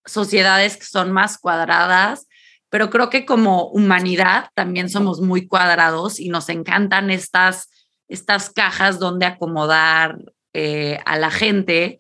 sociedades 0.05 0.77
que 0.77 0.85
son 0.85 1.11
más 1.11 1.39
cuadradas, 1.39 2.29
pero 2.77 2.91
creo 2.91 3.09
que 3.09 3.25
como 3.25 3.69
humanidad 3.69 4.51
también 4.53 4.91
somos 4.91 5.23
muy 5.23 5.47
cuadrados 5.47 6.21
y 6.21 6.29
nos 6.29 6.51
encantan 6.51 7.09
estas, 7.09 7.71
estas 8.07 8.51
cajas 8.51 8.99
donde 8.99 9.25
acomodar 9.25 10.19
eh, 10.53 10.99
a 11.07 11.17
la 11.19 11.31
gente. 11.31 11.99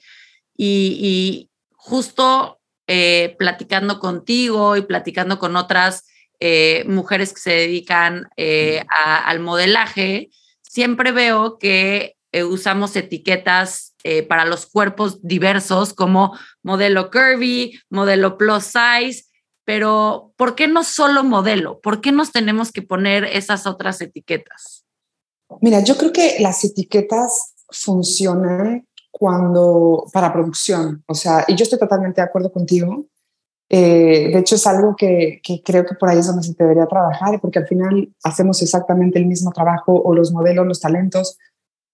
Y, 0.55 1.49
justo 1.71 2.61
eh, 2.87 3.37
platicando 3.39 4.01
contigo 4.01 4.77
y 4.77 4.83
platicando 4.83 5.39
con 5.39 5.57
otras 5.57 6.05
eh, 6.41 6.85
mujeres 6.87 7.33
que 7.33 7.41
se 7.41 7.53
dedican 7.53 8.29
al 8.37 9.41
modelaje, 9.41 10.29
siempre 10.61 11.11
veo 11.11 11.57
que 11.57 12.17
usamos 12.51 12.95
etiquetas 12.97 13.95
para 14.29 14.45
los 14.45 14.67
cuerpos 14.67 15.23
diversos 15.23 15.95
como 15.95 16.39
modelo 16.63 17.11
curvy, 17.11 17.81
modelo 17.89 18.37
plus 18.37 18.65
size, 18.65 19.25
pero 19.67 20.33
¿por 20.37 20.55
qué 20.55 20.69
no 20.69 20.85
solo 20.85 21.25
modelo? 21.25 21.81
¿Por 21.81 22.01
qué 22.01 22.13
nos 22.13 22.31
tenemos 22.31 22.71
que 22.71 22.83
poner 22.83 23.25
esas 23.25 23.67
otras 23.67 24.01
etiquetas? 24.01 24.87
Mira, 25.61 25.81
yo 25.81 25.97
creo 25.97 26.13
que 26.13 26.37
las 26.39 26.65
etiquetas 26.65 27.55
funcionan 27.69 28.87
cuando 29.11 30.05
para 30.13 30.33
producción, 30.33 31.03
o 31.09 31.15
sea, 31.15 31.45
y 31.49 31.57
yo 31.57 31.65
estoy 31.65 31.81
totalmente 31.81 32.21
de 32.21 32.27
acuerdo 32.27 32.53
contigo. 32.53 33.07
Eh, 33.69 34.31
de 34.33 34.39
hecho, 34.39 34.55
es 34.55 34.67
algo 34.69 34.95
que, 34.95 35.41
que, 35.43 35.63
creo 35.65 35.85
que 35.85 35.97
por 35.97 36.09
ahí 36.09 36.19
es 36.19 36.29
donde 36.29 36.45
se 36.45 36.55
debería 36.57 36.87
trabajar, 36.87 37.41
porque 37.41 37.59
al 37.59 37.67
final 37.67 38.15
hacemos 38.23 38.63
exactamente 38.63 39.19
el 39.19 39.27
mismo 39.27 39.51
trabajo 39.51 39.93
o 39.93 40.15
los 40.15 40.31
modelos, 40.31 40.67
los 40.67 40.81
talentos, 40.81 41.39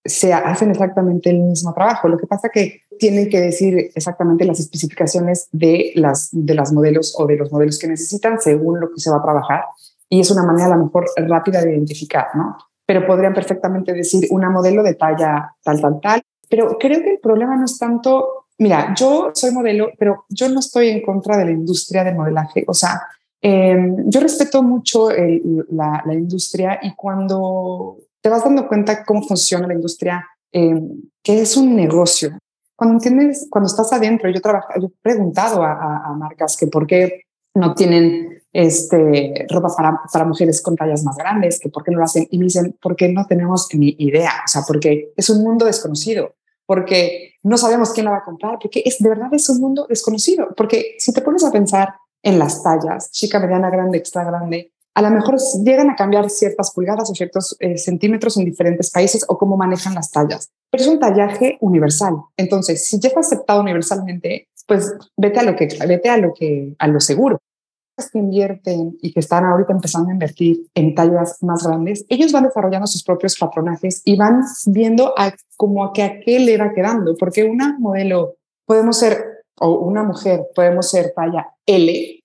se 0.05 0.33
hacen 0.33 0.71
exactamente 0.71 1.31
el 1.31 1.39
mismo 1.41 1.73
trabajo. 1.73 2.09
Lo 2.09 2.19
que 2.19 2.27
pasa 2.27 2.49
que 2.49 2.83
tienen 2.99 3.29
que 3.29 3.41
decir 3.41 3.91
exactamente 3.95 4.45
las 4.45 4.61
especificaciones 4.61 5.49
de 5.53 5.93
las, 5.95 6.29
de 6.33 6.55
las 6.55 6.73
modelos 6.73 7.15
o 7.19 7.27
de 7.27 7.37
los 7.37 7.53
modelos 7.53 7.79
que 7.79 7.89
necesitan 7.89 8.41
según 8.41 8.81
lo 8.81 8.91
que 8.93 9.01
se 9.01 9.11
va 9.11 9.19
a 9.19 9.23
trabajar. 9.23 9.65
Y 10.09 10.21
es 10.21 10.31
una 10.31 10.45
manera 10.45 10.67
a 10.67 10.77
lo 10.77 10.85
mejor 10.85 11.07
rápida 11.17 11.63
de 11.63 11.73
identificar, 11.73 12.27
¿no? 12.35 12.57
Pero 12.85 13.07
podrían 13.07 13.33
perfectamente 13.33 13.93
decir 13.93 14.27
una 14.31 14.51
modelo 14.51 14.83
de 14.83 14.95
talla 14.95 15.55
tal, 15.63 15.81
tal, 15.81 16.01
tal. 16.01 16.23
Pero 16.51 16.77
creo 16.79 17.01
que 17.03 17.13
el 17.13 17.19
problema 17.21 17.57
no 17.57 17.65
es 17.65 17.79
tanto, 17.79 18.47
mira, 18.59 18.93
yo 18.95 19.31
soy 19.33 19.53
modelo, 19.53 19.91
pero 19.99 20.27
yo 20.29 20.49
no 20.49 20.61
estoy 20.61 20.89
en 20.89 21.01
contra 21.01 21.37
de 21.37 21.47
la 21.47 21.53
industria 21.53 22.05
del 22.05 22.17
modelaje. 22.17 22.65
O 22.67 22.75
sea, 22.75 23.03
em, 23.41 24.11
yo 24.11 24.21
respeto 24.21 24.63
mucho 24.63 25.09
la, 25.11 26.03
la 26.05 26.15
industria 26.15 26.79
y 26.83 26.95
cuando 26.95 27.97
te 28.23 28.29
vas 28.31 28.45
dando 28.45 28.69
cuenta 28.69 29.05
cómo 29.05 29.23
funciona 29.23 29.67
la 29.67 29.75
industria, 29.75 30.27
eh, 30.53 30.81
que 31.23 31.43
es 31.43 31.57
un 31.57 31.75
negocio. 31.75 32.39
Cuando 32.77 32.95
entiendes, 32.95 33.47
cuando 33.51 33.67
estás 33.67 33.93
adentro, 33.93 34.31
yo, 34.31 34.41
trabajo, 34.41 34.69
yo 34.81 34.87
he 34.87 35.03
preguntado 35.03 35.63
a, 35.63 36.15
marcas 36.17 36.57
que 36.57 36.69
por 36.69 36.87
qué 36.87 37.23
no 37.55 37.75
tienen 37.75 38.43
este, 38.53 39.47
ropa 39.51 39.69
para, 39.77 40.01
para, 40.11 40.25
mujeres 40.25 40.63
con 40.63 40.77
tallas 40.77 41.05
más 41.05 41.17
grandes, 41.17 41.61
que 41.61 41.69
por 41.69 41.85
qué 41.85 41.91
no 41.91 41.99
lo 41.99 42.05
hacen. 42.05 42.27
Y 42.31 42.39
me 42.39 42.45
dicen, 42.45 42.77
porque 42.81 43.09
no 43.09 43.27
tenemos 43.27 43.69
ni 43.75 43.95
idea, 43.99 44.33
o 44.45 44.49
sea, 44.49 44.63
porque 44.67 45.13
es 45.17 45.29
un 45.29 45.43
mundo 45.43 45.67
desconocido, 45.67 46.37
porque 46.65 47.35
no 47.43 47.59
sabemos 47.59 47.93
quién 47.93 48.05
la 48.05 48.13
va 48.13 48.19
a 48.19 48.25
comprar, 48.25 48.59
porque 48.61 48.83
es 48.85 48.99
de 48.99 49.09
verdad 49.09 49.33
es 49.33 49.49
un 49.49 49.61
mundo 49.61 49.87
desconocido. 49.89 50.49
Porque 50.57 50.95
si 50.99 51.13
te 51.13 51.23
pones 51.23 51.45
a 51.45 51.51
pensar 51.51 51.95
en 52.23 52.39
las 52.39 52.63
tallas, 52.63 53.11
chica, 53.11 53.41
mediana, 53.41 53.69
grande, 53.69 53.99
extra 53.99 54.25
grande, 54.25 54.72
a 54.95 55.03
lo 55.03 55.11
mejor 55.11 55.37
llegan 55.65 55.91
a 55.91 55.97
cambiar 55.97 56.29
ciertas 56.29 56.73
pulgadas 56.73 57.11
o 57.11 57.15
ciertos 57.15 57.57
eh, 57.61 57.79
centímetros 57.79 58.37
en 58.37 58.45
diferentes 58.45 58.91
países 58.91 59.25
o 59.29 59.39
cómo 59.39 59.57
manejan 59.57 59.95
las 59.95 60.11
tallas, 60.11 60.51
pero 60.71 60.83
es 60.83 60.89
un 60.89 60.99
tallaje 60.99 61.57
universal. 61.61 62.15
Entonces, 62.37 62.85
si 62.87 63.01
ya 63.01 63.09
está 63.09 63.21
aceptado 63.21 63.61
universalmente, 63.61 64.49
pues 64.67 64.95
vete 65.17 65.41
a 65.41 65.43
lo 65.45 65.57
que 65.57 65.69
vete 65.87 66.09
a 66.09 66.17
lo 66.19 66.33
que 66.35 66.75
a 66.79 66.89
lo 66.89 67.01
seguro. 67.01 67.39
Las 67.97 68.11
que 68.11 68.19
invierten 68.19 68.97
y 69.03 69.13
que 69.13 69.21
están 69.21 69.45
ahorita 69.45 69.73
empezando 69.73 70.09
a 70.09 70.13
invertir 70.13 70.67
en 70.75 70.95
tallas 70.95 71.43
más 71.43 71.67
grandes, 71.67 72.07
ellos 72.09 72.33
van 72.33 72.45
desarrollando 72.45 72.87
sus 72.87 73.05
propios 73.05 73.37
patronajes 73.37 74.01
y 74.05 74.17
van 74.17 74.43
viendo 74.67 75.13
a 75.19 75.35
como 75.57 75.85
a 75.85 75.89
a 75.89 75.93
qué 75.93 76.39
le 76.39 76.57
va 76.57 76.73
quedando, 76.73 77.15
porque 77.17 77.45
una 77.45 77.77
modelo 77.79 78.37
podemos 78.67 78.99
ser 78.99 79.43
o 79.59 79.79
una 79.79 80.03
mujer 80.03 80.47
podemos 80.55 80.89
ser 80.91 81.13
talla 81.15 81.55
L, 81.67 82.21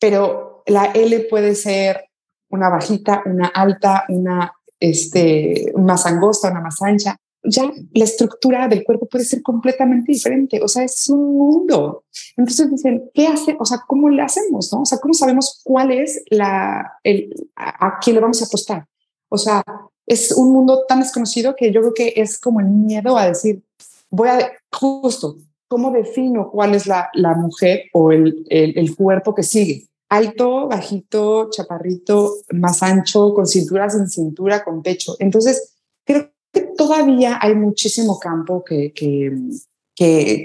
pero 0.00 0.64
la 0.66 0.86
L 0.86 1.20
puede 1.30 1.54
ser 1.54 2.04
una 2.52 2.68
bajita, 2.68 3.22
una 3.26 3.48
alta, 3.48 4.04
una 4.08 4.52
este, 4.78 5.72
más 5.76 6.06
angosta, 6.06 6.50
una 6.50 6.60
más 6.60 6.80
ancha. 6.82 7.16
Ya 7.44 7.64
la 7.92 8.04
estructura 8.04 8.68
del 8.68 8.84
cuerpo 8.84 9.06
puede 9.06 9.24
ser 9.24 9.42
completamente 9.42 10.12
diferente. 10.12 10.60
O 10.62 10.68
sea, 10.68 10.84
es 10.84 11.08
un 11.08 11.36
mundo. 11.36 12.04
Entonces 12.36 12.70
dicen, 12.70 13.10
¿qué 13.12 13.26
hace? 13.26 13.56
O 13.58 13.64
sea, 13.64 13.80
¿cómo 13.86 14.08
le 14.10 14.22
hacemos? 14.22 14.72
No? 14.72 14.82
O 14.82 14.84
sea, 14.84 14.98
¿cómo 14.98 15.14
sabemos 15.14 15.60
cuál 15.64 15.90
es 15.90 16.22
la, 16.30 16.98
el, 17.02 17.34
a, 17.56 17.98
quién 18.00 18.14
le 18.14 18.20
vamos 18.22 18.40
a 18.42 18.44
apostar? 18.44 18.86
O 19.28 19.38
sea, 19.38 19.64
es 20.06 20.30
un 20.32 20.52
mundo 20.52 20.84
tan 20.86 21.00
desconocido 21.00 21.56
que 21.56 21.72
yo 21.72 21.80
creo 21.80 21.94
que 21.94 22.12
es 22.16 22.38
como 22.38 22.60
el 22.60 22.66
miedo 22.66 23.16
a 23.16 23.26
decir, 23.26 23.62
voy 24.10 24.28
a, 24.28 24.52
justo, 24.70 25.36
¿cómo 25.66 25.90
defino 25.90 26.50
cuál 26.50 26.74
es 26.74 26.86
la, 26.86 27.08
la 27.14 27.34
mujer 27.34 27.84
o 27.92 28.12
el, 28.12 28.44
el, 28.50 28.78
el 28.78 28.94
cuerpo 28.94 29.34
que 29.34 29.42
sigue? 29.42 29.88
Alto, 30.12 30.68
bajito, 30.68 31.48
chaparrito, 31.50 32.34
más 32.50 32.82
ancho, 32.82 33.32
con 33.32 33.46
cintura 33.46 33.88
sin 33.88 34.08
cintura, 34.08 34.62
con 34.62 34.82
pecho. 34.82 35.16
Entonces, 35.18 35.74
creo 36.04 36.30
que 36.52 36.60
todavía 36.76 37.38
hay 37.40 37.54
muchísimo 37.54 38.18
campo 38.18 38.62
que, 38.62 38.92
que, 38.92 39.32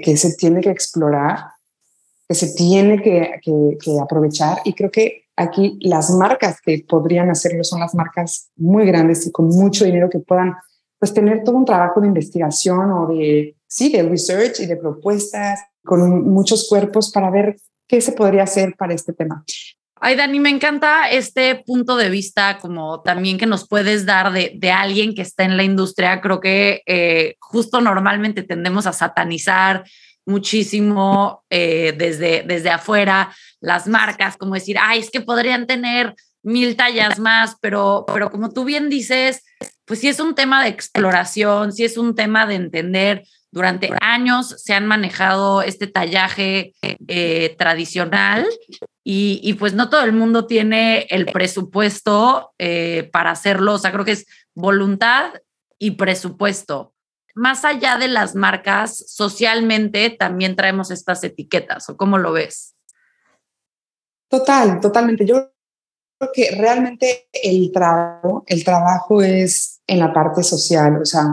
que, 0.02 0.16
se 0.16 0.36
tiene 0.38 0.62
que 0.62 0.70
explorar, 0.70 1.40
que 2.30 2.34
se 2.34 2.54
tiene 2.54 3.02
que, 3.02 3.42
que, 3.44 4.00
aprovechar 4.02 4.60
y 4.64 4.74
creo 4.74 4.90
que 4.90 5.26
aquí 5.36 5.78
las 5.82 6.12
marcas 6.12 6.62
que 6.62 6.86
podrían 6.88 7.30
hacerlo 7.30 7.66
son 7.66 7.82
las 7.82 7.94
marcas 7.94 8.50
muy 8.56 8.86
grandes 8.86 9.28
y 9.28 9.34
con 9.34 9.48
mucho 9.48 9.84
dinero 9.84 10.10
que 10.10 10.20
puedan 10.20 10.56
pues 10.98 11.14
tener 11.14 11.44
todo 11.44 11.58
un 11.58 11.66
trabajo 11.66 12.00
de 12.00 12.08
investigación 12.08 12.90
o 12.92 13.08
de, 13.08 13.58
sí, 13.68 13.92
de 13.92 14.04
research 14.04 14.62
y 14.62 14.66
de 14.66 14.78
propuestas 14.78 15.60
con 15.84 16.32
muchos 16.32 16.70
cuerpos 16.70 17.12
para 17.12 17.30
ver 17.30 17.58
¿Qué 17.88 18.02
se 18.02 18.12
podría 18.12 18.44
hacer 18.44 18.76
para 18.78 18.94
este 18.94 19.14
tema? 19.14 19.44
Ay, 20.00 20.16
Dani, 20.16 20.40
me 20.40 20.50
encanta 20.50 21.10
este 21.10 21.64
punto 21.66 21.96
de 21.96 22.10
vista, 22.10 22.60
como 22.60 23.02
también 23.02 23.38
que 23.38 23.48
nos 23.48 23.68
puedes 23.68 24.06
dar 24.06 24.32
de, 24.32 24.54
de 24.56 24.72
alguien 24.72 25.16
que 25.16 25.24
está 25.24 25.44
en 25.44 25.58
la 25.58 25.64
industria. 25.64 26.22
Creo 26.22 26.40
que 26.40 26.84
eh, 26.86 27.36
justo 27.40 27.82
normalmente 27.82 28.44
tendemos 28.44 28.86
a 28.86 28.94
satanizar 28.94 29.84
muchísimo 30.26 31.46
eh, 31.50 31.96
desde, 31.98 32.44
desde 32.46 32.70
afuera 32.70 33.34
las 33.60 33.88
marcas, 33.88 34.38
como 34.38 34.54
decir, 34.54 34.78
ay, 34.80 35.00
es 35.00 35.10
que 35.10 35.22
podrían 35.22 35.66
tener 35.66 36.14
mil 36.44 36.76
tallas 36.76 37.18
más, 37.18 37.58
pero, 37.60 38.06
pero 38.14 38.30
como 38.30 38.52
tú 38.52 38.66
bien 38.66 38.90
dices, 38.90 39.44
pues 39.86 40.00
sí 40.00 40.10
es 40.10 40.20
un 40.20 40.36
tema 40.36 40.62
de 40.62 40.70
exploración, 40.70 41.74
sí 41.74 41.86
es 41.86 41.98
un 41.98 42.14
tema 42.14 42.46
de 42.46 42.56
entender 42.56 43.24
durante 43.52 43.92
años 44.02 44.56
se 44.58 44.74
han 44.74 44.86
manejado 44.86 45.62
este 45.62 45.88
tallaje 45.88 46.74
eh, 46.82 47.56
tradicional 47.58 48.46
y, 49.04 49.54
pues 49.54 49.74
no 49.74 49.90
todo 49.90 50.04
el 50.04 50.12
mundo 50.12 50.48
tiene 50.48 51.08
el 51.10 51.28
presupuesto 51.28 52.54
eh, 52.58 53.10
para 53.14 53.32
hacerlo. 53.32 53.76
O 53.76 53.78
sea, 53.78 53.94
creo 53.94 54.04
que 54.04 54.12
es 54.12 54.26
voluntad 54.54 55.32
y 55.80 55.92
presupuesto. 55.92 56.94
Más 57.34 57.64
allá 57.64 57.98
de 57.98 58.10
las 58.10 58.36
marcas, 58.36 58.98
socialmente 59.08 60.10
también 60.10 60.58
traemos 60.58 60.92
estas 60.92 61.24
etiquetas. 61.24 61.88
¿O 61.90 61.96
cómo 61.96 62.18
lo 62.18 62.34
ves? 62.34 62.76
Total, 64.30 64.82
totalmente. 64.82 65.26
Yo 65.26 65.54
creo 66.20 66.32
que 66.34 66.52
realmente 66.58 67.30
el 67.32 67.72
trabajo, 67.72 68.44
el 68.48 68.66
trabajo 68.66 69.22
es 69.22 69.80
en 69.88 70.00
la 70.00 70.12
parte 70.12 70.44
social. 70.44 71.02
O 71.02 71.06
sea, 71.06 71.24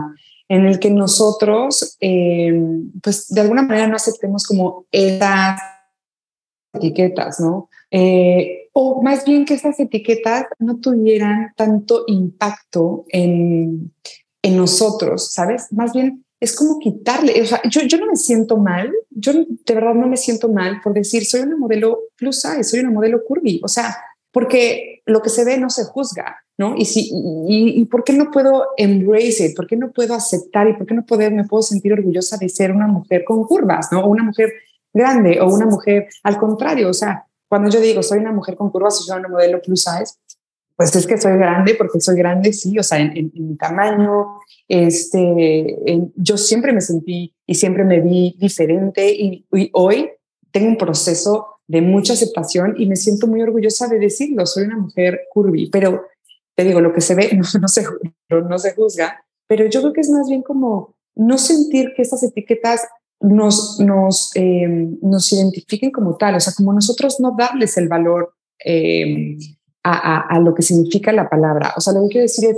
en 0.47 0.65
el 0.65 0.79
que 0.79 0.89
nosotros, 0.91 1.97
eh, 1.99 2.53
pues 3.01 3.27
de 3.29 3.41
alguna 3.41 3.63
manera 3.63 3.87
no 3.87 3.95
aceptemos 3.95 4.45
como 4.45 4.85
esas 4.91 5.59
etiquetas, 6.73 7.39
¿no? 7.39 7.69
Eh, 7.89 8.69
o 8.73 9.01
más 9.01 9.25
bien 9.25 9.45
que 9.45 9.53
esas 9.53 9.79
etiquetas 9.79 10.45
no 10.59 10.79
tuvieran 10.79 11.51
tanto 11.55 12.03
impacto 12.07 13.05
en, 13.09 13.93
en 14.41 14.57
nosotros, 14.57 15.31
¿sabes? 15.31 15.71
Más 15.71 15.93
bien 15.93 16.25
es 16.39 16.55
como 16.55 16.79
quitarle, 16.79 17.41
o 17.41 17.45
sea, 17.45 17.61
yo, 17.69 17.81
yo 17.81 17.97
no 17.97 18.07
me 18.07 18.15
siento 18.15 18.57
mal, 18.57 18.91
yo 19.09 19.31
de 19.33 19.73
verdad 19.73 19.93
no 19.93 20.07
me 20.07 20.17
siento 20.17 20.49
mal 20.49 20.81
por 20.83 20.93
decir, 20.93 21.25
soy 21.25 21.41
una 21.41 21.57
modelo 21.57 21.99
plus 22.17 22.41
size, 22.41 22.63
soy 22.63 22.81
una 22.81 22.91
modelo 22.91 23.23
curvy, 23.23 23.61
o 23.63 23.67
sea, 23.67 23.95
porque 24.35 25.01
lo 25.05 25.21
que 25.21 25.29
se 25.29 25.45
ve 25.45 25.57
no 25.57 25.69
se 25.69 25.85
juzga, 25.85 26.43
¿no? 26.57 26.75
Y, 26.75 26.83
si, 26.83 27.09
y, 27.47 27.85
por 27.85 28.03
qué 28.03 28.11
no 28.11 28.31
puedo 28.31 28.65
embrace 28.75 29.45
it, 29.45 29.55
por 29.55 29.65
qué 29.65 29.77
no 29.77 29.93
puedo 29.93 30.13
aceptar 30.13 30.67
y 30.67 30.73
por 30.73 30.85
qué 30.85 30.93
no 30.93 31.05
poder, 31.05 31.31
me 31.31 31.45
puedo 31.45 31.63
sentir 31.63 31.93
orgullosa 31.93 32.35
de 32.35 32.49
ser 32.49 32.73
una 32.73 32.85
mujer 32.85 33.23
con 33.23 33.45
curvas, 33.45 33.93
¿no? 33.93 34.01
O 34.01 34.09
una 34.09 34.23
mujer 34.23 34.51
grande 34.93 35.39
o 35.39 35.47
una 35.47 35.65
mujer 35.65 36.09
al 36.23 36.37
contrario, 36.37 36.89
o 36.89 36.93
sea, 36.93 37.25
cuando 37.47 37.69
yo 37.69 37.79
digo 37.79 38.03
soy 38.03 38.19
una 38.19 38.33
mujer 38.33 38.57
con 38.57 38.71
curvas, 38.71 39.05
soy 39.05 39.17
una 39.17 39.29
modelo 39.29 39.61
plus 39.61 39.83
size, 39.83 40.15
pues 40.75 40.93
es 40.93 41.07
que 41.07 41.17
soy 41.17 41.37
grande 41.37 41.75
porque 41.75 42.01
soy 42.01 42.17
grande, 42.17 42.51
sí, 42.51 42.77
o 42.77 42.83
sea, 42.83 42.99
en, 42.99 43.31
mi 43.33 43.55
tamaño, 43.55 44.41
este, 44.67 45.77
yo 46.17 46.37
siempre 46.37 46.73
me 46.73 46.81
sentí 46.81 47.33
y 47.45 47.55
siempre 47.55 47.85
me 47.85 48.01
vi 48.01 48.35
diferente 48.37 49.13
y, 49.13 49.45
y 49.53 49.69
hoy 49.71 50.09
tengo 50.51 50.67
un 50.67 50.77
proceso 50.77 51.54
de 51.67 51.81
mucha 51.81 52.13
aceptación 52.13 52.75
y 52.77 52.85
me 52.85 52.95
siento 52.95 53.27
muy 53.27 53.41
orgullosa 53.41 53.87
de 53.87 53.99
decirlo, 53.99 54.45
soy 54.45 54.65
una 54.65 54.77
mujer 54.77 55.21
curvy, 55.33 55.69
pero 55.69 56.03
te 56.55 56.63
digo, 56.63 56.81
lo 56.81 56.93
que 56.93 57.01
se 57.01 57.15
ve 57.15 57.31
no, 57.37 57.43
se, 57.43 57.59
no, 58.29 58.57
se 58.57 58.73
juzga, 58.73 59.23
pero 59.47 59.65
yo 59.65 59.81
creo 59.81 59.93
que 59.93 60.01
es 60.01 60.09
más 60.09 60.29
bien 60.29 60.41
como 60.41 60.95
no 61.15 61.37
sentir 61.37 61.93
que 61.95 62.01
estas 62.01 62.23
etiquetas 62.23 62.87
nos, 63.21 63.79
nos, 63.79 64.31
em, 64.35 64.97
nos 65.01 65.31
identifiquen 65.31 65.91
como 65.91 66.17
tal, 66.17 66.35
o 66.35 66.39
sea, 66.39 66.53
como 66.55 66.73
nosotros 66.73 67.19
no 67.19 67.35
darles 67.37 67.77
el 67.77 67.87
valor 67.87 68.33
em, 68.59 69.37
a, 69.83 70.27
a, 70.27 70.39
lo 70.39 70.53
que 70.53 70.61
significa 70.61 71.11
la 71.13 71.29
palabra. 71.29 71.73
O 71.77 71.81
sea, 71.81 71.93
lo 71.93 72.03
que 72.03 72.09
quiero 72.09 72.23
decir 72.23 72.49
es, 72.49 72.57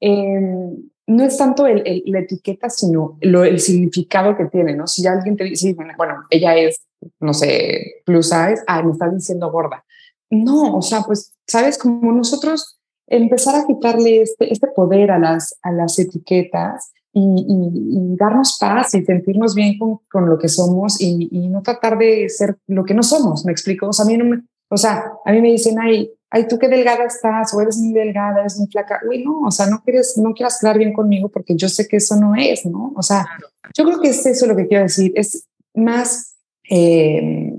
em, 0.00 0.88
no 1.08 1.24
es 1.24 1.36
tanto 1.36 1.66
el, 1.66 2.02
la 2.06 2.20
etiqueta, 2.20 2.70
sino 2.70 3.18
lo, 3.20 3.44
el 3.44 3.60
significado 3.60 4.36
que 4.36 4.46
tiene, 4.46 4.76
¿no? 4.76 4.86
Si 4.86 5.06
alguien 5.06 5.36
te 5.36 5.44
dice, 5.44 5.74
bueno, 5.96 6.24
ella 6.30 6.56
es 6.56 6.87
no 7.20 7.34
sé, 7.34 8.02
plus 8.04 8.26
size, 8.26 8.62
ah, 8.66 8.82
me 8.82 8.92
estás 8.92 9.14
diciendo 9.14 9.50
gorda. 9.50 9.84
no, 10.30 10.76
o 10.76 10.82
sea, 10.82 11.02
pues, 11.02 11.34
sabes, 11.46 11.78
como 11.78 12.12
nosotros 12.12 12.78
empezar 13.06 13.56
a 13.56 13.66
quitarle 13.66 14.22
este, 14.22 14.52
este 14.52 14.68
poder 14.68 15.10
a 15.10 15.18
las, 15.18 15.58
a 15.62 15.72
las 15.72 15.98
etiquetas 15.98 16.92
y, 17.12 18.16
darnos 18.16 18.58
paz 18.58 18.94
y 18.94 19.04
sentirnos 19.04 19.54
bien 19.54 19.78
con, 19.78 20.00
con 20.10 20.28
lo 20.28 20.38
que 20.38 20.48
somos 20.48 21.00
y, 21.00 21.28
y, 21.30 21.48
no 21.48 21.62
tratar 21.62 21.96
de 21.96 22.28
ser 22.28 22.58
lo 22.66 22.84
que 22.84 22.94
no 22.94 23.02
somos, 23.02 23.44
¿me 23.44 23.52
explico? 23.52 23.88
O 23.88 23.92
sea, 23.92 24.04
a 24.04 24.08
mí, 24.08 24.16
no 24.16 24.24
me, 24.24 24.42
o 24.68 24.76
sea, 24.76 25.12
a 25.24 25.32
mí 25.32 25.40
me 25.40 25.52
dicen, 25.52 25.78
ay, 25.78 26.12
ay, 26.30 26.46
tú 26.46 26.58
qué 26.58 26.68
delgada 26.68 27.04
estás, 27.04 27.54
o 27.54 27.60
eres 27.60 27.78
muy 27.78 27.92
delgada, 27.92 28.40
eres 28.40 28.58
muy 28.58 28.68
flaca. 28.68 29.00
Uy, 29.08 29.24
no, 29.24 29.40
o 29.40 29.50
sea, 29.50 29.66
no 29.66 29.82
quieres, 29.82 30.18
no 30.18 30.32
quieras 30.34 30.58
quedar 30.60 30.78
bien 30.78 30.92
conmigo 30.92 31.28
porque 31.28 31.56
yo 31.56 31.68
sé 31.68 31.88
que 31.88 31.96
eso 31.96 32.16
no 32.16 32.34
es, 32.34 32.66
¿no? 32.66 32.92
O 32.96 33.02
sea, 33.02 33.26
yo 33.74 33.84
creo 33.84 34.00
que 34.00 34.08
es 34.08 34.26
eso 34.26 34.46
lo 34.46 34.56
que 34.56 34.66
quiero 34.66 34.84
decir, 34.84 35.12
es 35.14 35.46
más 35.74 36.36
eh, 36.68 37.52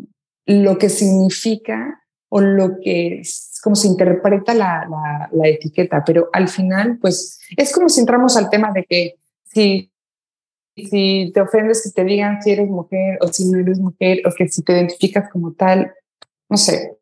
lo 0.45 0.77
que 0.77 0.89
significa 0.89 2.01
o 2.29 2.41
lo 2.41 2.79
que 2.81 3.19
es, 3.19 3.59
como 3.63 3.75
se 3.75 3.87
interpreta 3.87 4.53
la, 4.53 4.87
la, 4.89 5.29
la, 5.31 5.47
etiqueta, 5.47 6.03
pero 6.05 6.29
al 6.31 6.47
final, 6.47 6.99
pues 6.99 7.39
es 7.57 7.73
como 7.73 7.89
si 7.89 8.01
entramos 8.01 8.37
al 8.37 8.49
tema 8.49 8.71
de 8.71 8.85
que 8.85 9.15
si, 9.43 9.91
si 10.75 11.31
te 11.33 11.41
ofendes 11.41 11.83
que 11.83 11.89
te 11.89 12.03
digan 12.07 12.41
si 12.41 12.51
eres 12.51 12.69
mujer 12.69 13.17
o 13.21 13.27
si 13.27 13.49
no 13.49 13.59
eres 13.59 13.79
mujer 13.79 14.21
o 14.25 14.31
que 14.35 14.47
si 14.47 14.63
te 14.63 14.73
identificas 14.73 15.29
como 15.31 15.53
tal, 15.53 15.91
no 16.49 16.57
sé, 16.57 16.99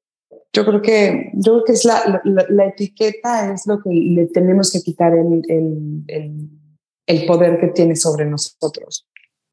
yo 0.53 0.65
creo 0.65 0.81
que, 0.81 1.31
yo 1.33 1.53
creo 1.53 1.63
que 1.65 1.73
es 1.73 1.85
la, 1.85 2.21
la, 2.23 2.65
etiqueta 2.65 3.53
es 3.53 3.67
lo 3.67 3.81
que 3.81 3.89
le 3.91 4.27
tenemos 4.27 4.71
que 4.71 4.81
quitar 4.81 5.13
el, 5.13 5.43
el, 5.47 6.49
el, 7.05 7.25
poder 7.25 7.59
que 7.59 7.67
tiene 7.67 7.95
sobre 7.95 8.25
nosotros. 8.25 9.07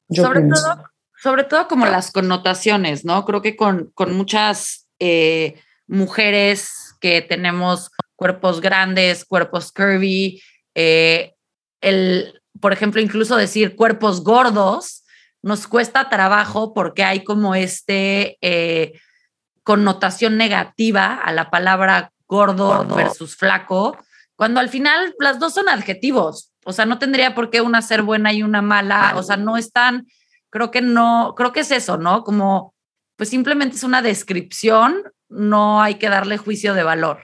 sobre, 0.08 0.42
todo, 0.42 0.84
sobre 1.24 1.44
todo 1.44 1.68
como 1.68 1.86
las 1.86 2.12
connotaciones, 2.12 3.06
¿no? 3.06 3.24
Creo 3.24 3.40
que 3.40 3.56
con, 3.56 3.90
con 3.94 4.14
muchas 4.14 4.86
eh, 4.98 5.58
mujeres 5.86 6.94
que 7.00 7.22
tenemos 7.22 7.90
cuerpos 8.14 8.60
grandes, 8.60 9.24
cuerpos 9.24 9.72
curvy, 9.72 10.42
eh, 10.74 11.34
el, 11.80 12.40
por 12.60 12.74
ejemplo, 12.74 13.00
incluso 13.00 13.36
decir 13.36 13.74
cuerpos 13.74 14.22
gordos, 14.22 15.02
nos 15.42 15.66
cuesta 15.66 16.10
trabajo 16.10 16.74
porque 16.74 17.02
hay 17.02 17.24
como 17.24 17.54
este... 17.54 18.38
Eh, 18.40 18.92
connotación 19.64 20.36
negativa 20.36 21.14
a 21.14 21.32
la 21.32 21.50
palabra 21.50 22.12
gordo, 22.28 22.86
versus 22.94 23.34
flaco, 23.34 23.98
cuando 24.36 24.60
al 24.60 24.68
final 24.68 25.14
las 25.18 25.38
dos 25.38 25.54
son 25.54 25.68
adjetivos. 25.68 26.52
O 26.64 26.72
sea, 26.72 26.86
no 26.86 26.98
tendría 26.98 27.34
por 27.34 27.50
qué 27.50 27.60
una 27.60 27.82
ser 27.82 28.02
buena 28.02 28.32
y 28.32 28.42
una 28.42 28.62
mala. 28.62 29.14
O 29.16 29.22
sea, 29.22 29.36
no 29.36 29.56
están, 29.56 30.06
creo 30.54 30.70
que 30.70 30.82
no, 30.82 31.34
creo 31.36 31.52
que 31.52 31.60
es 31.60 31.72
eso, 31.72 31.98
¿no? 31.98 32.22
Como, 32.22 32.74
pues 33.16 33.28
simplemente 33.28 33.74
es 33.74 33.82
una 33.82 34.02
descripción, 34.02 35.02
no 35.28 35.82
hay 35.82 35.96
que 35.96 36.08
darle 36.08 36.36
juicio 36.36 36.74
de 36.74 36.84
valor. 36.84 37.18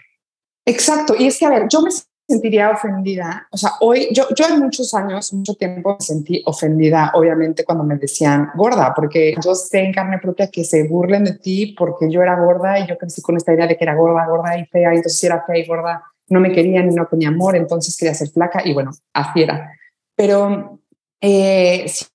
Exacto. 0.66 1.14
Y 1.16 1.28
es 1.28 1.38
que, 1.38 1.46
a 1.46 1.50
ver, 1.50 1.68
yo 1.70 1.80
me 1.80 1.90
sentiría 2.28 2.70
ofendida. 2.70 3.46
O 3.52 3.56
sea, 3.56 3.70
hoy, 3.82 4.08
yo, 4.10 4.26
yo 4.34 4.46
en 4.46 4.58
muchos 4.58 4.92
años, 4.94 5.32
mucho 5.32 5.54
tiempo 5.54 5.96
me 5.96 6.04
sentí 6.04 6.42
ofendida, 6.44 7.12
obviamente, 7.14 7.64
cuando 7.64 7.84
me 7.84 7.94
decían 7.98 8.50
gorda, 8.56 8.92
porque 8.96 9.36
yo 9.44 9.54
sé 9.54 9.78
en 9.78 9.92
carne 9.92 10.18
propia 10.18 10.50
que 10.50 10.64
se 10.64 10.88
burlen 10.88 11.22
de 11.22 11.34
ti 11.34 11.76
porque 11.78 12.10
yo 12.10 12.22
era 12.22 12.34
gorda 12.34 12.80
y 12.80 12.88
yo 12.88 12.98
crecí 12.98 13.22
con 13.22 13.36
esta 13.36 13.54
idea 13.54 13.68
de 13.68 13.76
que 13.76 13.84
era 13.84 13.94
gorda, 13.94 14.26
gorda 14.26 14.58
y 14.58 14.66
fea, 14.66 14.92
y 14.92 14.96
entonces 14.96 15.20
si 15.20 15.26
era 15.26 15.44
fea 15.46 15.56
y 15.56 15.66
gorda 15.68 16.02
no 16.26 16.40
me 16.40 16.50
querían 16.50 16.90
y 16.90 16.94
no 16.96 17.06
tenía 17.06 17.28
amor, 17.28 17.54
entonces 17.54 17.96
quería 17.96 18.14
ser 18.14 18.28
flaca 18.30 18.60
y 18.64 18.74
bueno, 18.74 18.90
así 19.12 19.42
era. 19.42 19.72
Pero 20.16 20.80
eh, 21.20 21.86
si, 21.86 22.06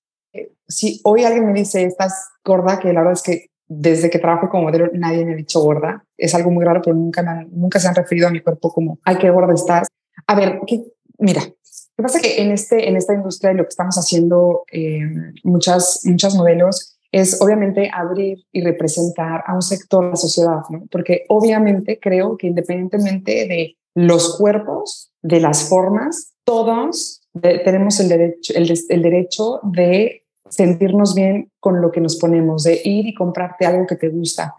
si 0.68 1.00
hoy 1.04 1.24
alguien 1.24 1.46
me 1.46 1.58
dice, 1.58 1.84
estás 1.84 2.28
gorda, 2.44 2.78
que 2.78 2.92
la 2.92 3.00
verdad 3.00 3.14
es 3.14 3.22
que 3.22 3.46
desde 3.68 4.10
que 4.10 4.18
trabajo 4.18 4.48
como 4.48 4.64
modelo 4.64 4.88
nadie 4.92 5.24
me 5.24 5.32
ha 5.32 5.36
dicho 5.36 5.60
gorda. 5.60 6.04
Es 6.16 6.34
algo 6.34 6.50
muy 6.50 6.64
raro, 6.64 6.82
pero 6.82 6.96
nunca, 6.96 7.22
nunca 7.50 7.78
se 7.80 7.88
han 7.88 7.94
referido 7.94 8.28
a 8.28 8.30
mi 8.30 8.40
cuerpo 8.40 8.72
como, 8.72 8.98
ay, 9.04 9.16
qué 9.18 9.30
gorda 9.30 9.54
estás. 9.54 9.88
A 10.26 10.34
ver, 10.34 10.60
¿qué? 10.66 10.84
mira, 11.18 11.42
lo 11.42 12.02
que 12.02 12.02
pasa 12.02 12.18
es 12.18 12.24
que 12.24 12.42
en, 12.42 12.52
este, 12.52 12.88
en 12.88 12.96
esta 12.96 13.14
industria 13.14 13.52
lo 13.52 13.64
que 13.64 13.70
estamos 13.70 13.96
haciendo 13.96 14.64
eh, 14.70 15.00
muchas, 15.44 16.02
muchas 16.04 16.34
modelos 16.34 16.98
es 17.10 17.40
obviamente 17.40 17.90
abrir 17.92 18.38
y 18.52 18.62
representar 18.62 19.42
a 19.46 19.54
un 19.54 19.62
sector 19.62 20.04
de 20.04 20.10
la 20.10 20.16
sociedad, 20.16 20.60
¿no? 20.68 20.86
porque 20.90 21.24
obviamente 21.28 21.98
creo 22.00 22.36
que 22.36 22.48
independientemente 22.48 23.46
de 23.46 23.76
los 23.94 24.36
cuerpos, 24.36 25.10
de 25.22 25.40
las 25.40 25.68
formas, 25.68 26.34
todos 26.44 27.22
tenemos 27.32 27.98
el 28.00 28.08
derecho, 28.08 28.52
el, 28.54 28.70
el 28.88 29.02
derecho 29.02 29.60
de 29.62 30.25
sentirnos 30.56 31.14
bien 31.14 31.50
con 31.60 31.80
lo 31.80 31.92
que 31.92 32.00
nos 32.00 32.16
ponemos, 32.16 32.64
de 32.64 32.80
ir 32.84 33.06
y 33.06 33.14
comprarte 33.14 33.66
algo 33.66 33.86
que 33.86 33.96
te 33.96 34.08
gusta, 34.08 34.54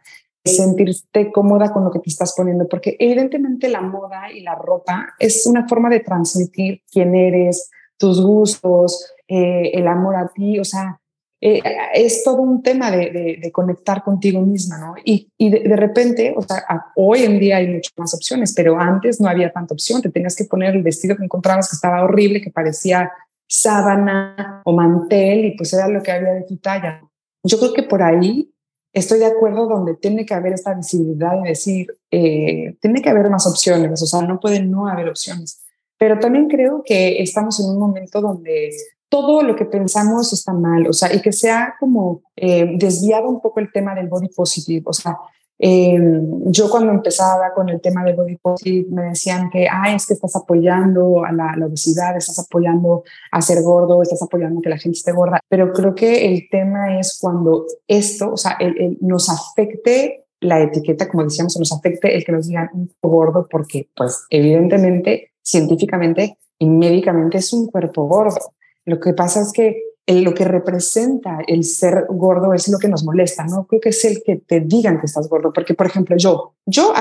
sentirte 0.46 1.32
cómoda 1.32 1.74
con 1.74 1.84
lo 1.84 1.92
que 1.92 2.00
te 2.00 2.10
estás 2.10 2.34
poniendo, 2.36 2.68
porque 2.68 2.96
evidentemente 3.00 3.68
la 3.68 3.82
moda 3.82 4.32
y 4.32 4.42
la 4.42 4.56
ropa 4.56 5.16
es 5.20 5.46
una 5.46 5.68
forma 5.68 5.90
de 5.90 6.00
transmitir 6.00 6.82
quién 6.92 7.16
eres, 7.16 7.70
tus 7.98 8.22
gustos, 8.22 9.12
eh, 9.28 9.72
el 9.74 9.88
amor 9.88 10.16
a 10.16 10.28
ti, 10.28 10.60
o 10.60 10.64
sea, 10.64 11.00
eh, 11.40 11.62
es 11.94 12.24
todo 12.24 12.42
un 12.42 12.64
tema 12.64 12.90
de, 12.90 13.38
de, 13.40 13.52
conectar 13.52 14.04
contigo 14.04 14.42
misma, 14.42 14.80
¿no? 14.80 14.96
Y, 15.06 15.32
y 15.38 15.52
de, 15.52 15.76
repente, 15.76 16.34
o 16.36 16.42
sea, 16.42 16.64
hoy 16.96 17.24
en 17.24 17.40
día 17.40 17.58
hay 17.58 17.68
muchas 17.68 17.94
más 17.96 18.14
opciones, 18.16 18.54
pero 18.56 18.80
antes 18.80 19.22
no 19.22 19.30
había 19.30 19.52
tanta 19.52 19.76
opción, 19.76 20.02
te 20.02 20.10
tenías 20.10 20.36
que 20.36 20.46
poner 20.46 20.76
el 20.76 20.82
vestido 20.82 21.16
que 21.16 21.24
encontrabas 21.24 21.70
que 21.70 21.76
estaba 21.76 22.04
horrible, 22.04 22.42
que 22.42 22.50
parecía 22.50 23.12
sábana 23.48 24.62
o 24.66 24.74
mantel 24.74 25.46
y 25.46 25.58
pues 25.58 25.74
era 25.74 25.88
lo 25.88 26.04
que 26.04 26.12
había 26.12 26.34
de 26.34 26.44
tu 26.44 26.58
talla. 26.58 27.02
Yo 27.44 27.58
creo 27.58 27.74
que 27.74 27.84
por 27.84 28.04
ahí 28.04 28.54
estoy 28.94 29.20
de 29.20 29.26
acuerdo 29.26 29.68
donde 29.68 29.96
tiene 29.96 30.26
que 30.26 30.34
haber 30.34 30.54
esta 30.54 30.74
visibilidad 30.74 31.40
y 31.44 31.50
decir, 31.50 31.88
eh, 32.12 32.76
tiene 32.82 33.02
que 33.02 33.10
haber 33.10 33.30
más 33.30 33.48
opciones, 33.48 34.02
o 34.02 34.06
sea, 34.06 34.22
no 34.22 34.40
pueden 34.40 34.72
no 34.72 34.88
haber 34.88 35.10
opciones. 35.10 35.64
Pero 35.98 36.20
también 36.20 36.48
creo 36.48 36.84
que 36.86 37.22
estamos 37.22 37.60
en 37.60 37.70
un 37.70 37.80
momento 37.80 38.22
donde 38.22 38.72
todo 39.10 39.42
lo 39.42 39.56
que 39.56 39.66
pensamos 39.66 40.34
está 40.34 40.54
mal, 40.54 40.88
o 40.88 40.94
sea, 40.94 41.14
y 41.14 41.22
que 41.22 41.32
se 41.32 41.50
ha 41.50 41.76
como 41.80 42.22
eh, 42.36 42.78
desviado 42.78 43.30
un 43.30 43.42
poco 43.42 43.60
el 43.60 43.72
tema 43.72 43.96
del 43.96 44.08
body 44.08 44.30
positive, 44.30 44.84
o 44.86 44.94
sea, 44.94 45.18
eh, 45.60 46.00
yo 46.46 46.70
cuando 46.70 46.92
empezaba 46.92 47.54
con 47.54 47.70
el 47.70 47.82
tema 47.82 48.04
del 48.04 48.16
body 48.16 48.38
positive 48.38 48.88
me 48.92 49.04
decían 49.10 49.50
que, 49.50 49.68
ay, 49.70 49.96
es 49.96 50.06
que 50.06 50.14
estás 50.14 50.36
apoyando 50.36 51.26
a 51.26 51.32
la, 51.32 51.56
obesidad, 51.66 52.16
estás 52.16 52.40
apoyando 52.40 53.04
a 53.32 53.42
ser 53.42 53.64
gordo, 53.64 54.02
estás 54.02 54.22
apoyando 54.22 54.60
a 54.60 54.62
que 54.62 54.70
la 54.70 54.78
gente 54.78 54.98
esté 54.98 55.12
gorda, 55.12 55.40
pero 55.50 55.74
creo 55.74 55.96
que 55.96 56.28
el 56.32 56.48
tema 56.50 57.00
es 57.00 57.18
cuando 57.20 57.66
esto, 57.88 58.34
o 58.34 58.38
sea, 58.38 58.58
nos 59.02 59.30
afecte 59.30 60.26
la 60.40 60.62
etiqueta, 60.62 61.10
como 61.10 61.24
decíamos, 61.24 61.58
nos 61.58 61.74
afecte 61.74 62.16
el 62.16 62.24
que 62.24 62.32
nos 62.32 62.48
digan 62.48 62.70
un 62.74 62.92
gordo, 63.02 63.48
porque 63.50 63.90
pues 63.96 64.26
evidentemente, 64.30 65.32
científicamente 65.42 66.38
y 66.60 66.68
médicamente 66.68 67.40
es 67.40 67.52
un 67.54 67.68
cuerpo 67.68 68.08
gordo. 68.08 68.54
Lo 68.86 69.00
que 69.00 69.14
pasa 69.14 69.42
es 69.42 69.52
que 69.52 69.82
lo 70.08 70.34
que 70.34 70.46
representa 70.46 71.40
el 71.46 71.64
ser 71.66 72.06
gordo 72.10 72.54
es 72.54 72.70
lo 72.70 72.80
que 72.80 72.88
nos 72.88 73.04
molesta, 73.04 73.46
¿no? 73.46 73.68
Creo 73.68 73.82
que 73.82 73.90
es 73.90 74.06
el 74.06 74.24
que 74.26 74.38
te 74.38 74.62
digan 74.62 75.00
que 75.00 75.06
estás 75.06 75.28
gordo, 75.28 75.52
porque 75.52 75.74
por 75.74 75.86
ejemplo 75.86 76.16
yo, 76.18 76.56
yo, 76.66 76.94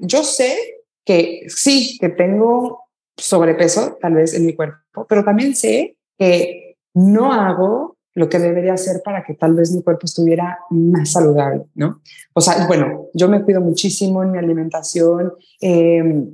yo 0.00 0.22
sé 0.22 0.56
que 1.04 1.44
sí, 1.48 1.98
que 2.00 2.08
tengo 2.08 2.84
sobrepeso 3.16 3.98
tal 4.00 4.14
vez 4.14 4.34
en 4.34 4.46
mi 4.46 4.54
cuerpo, 4.54 5.06
pero 5.08 5.22
también 5.22 5.54
sé 5.54 5.98
que 6.18 6.76
no 6.94 7.32
hago 7.32 7.98
lo 8.14 8.28
que 8.28 8.38
debería 8.38 8.74
hacer 8.74 9.02
para 9.04 9.24
que 9.24 9.34
tal 9.34 9.54
vez 9.54 9.72
mi 9.72 9.82
cuerpo 9.82 10.06
estuviera 10.06 10.58
más 10.70 11.12
saludable, 11.12 11.64
¿no? 11.74 12.00
O 12.32 12.40
sea, 12.40 12.66
bueno, 12.66 13.08
yo 13.12 13.28
me 13.28 13.42
cuido 13.42 13.60
muchísimo 13.60 14.22
en 14.22 14.30
mi 14.30 14.38
alimentación, 14.38 15.34
eh, 15.60 16.24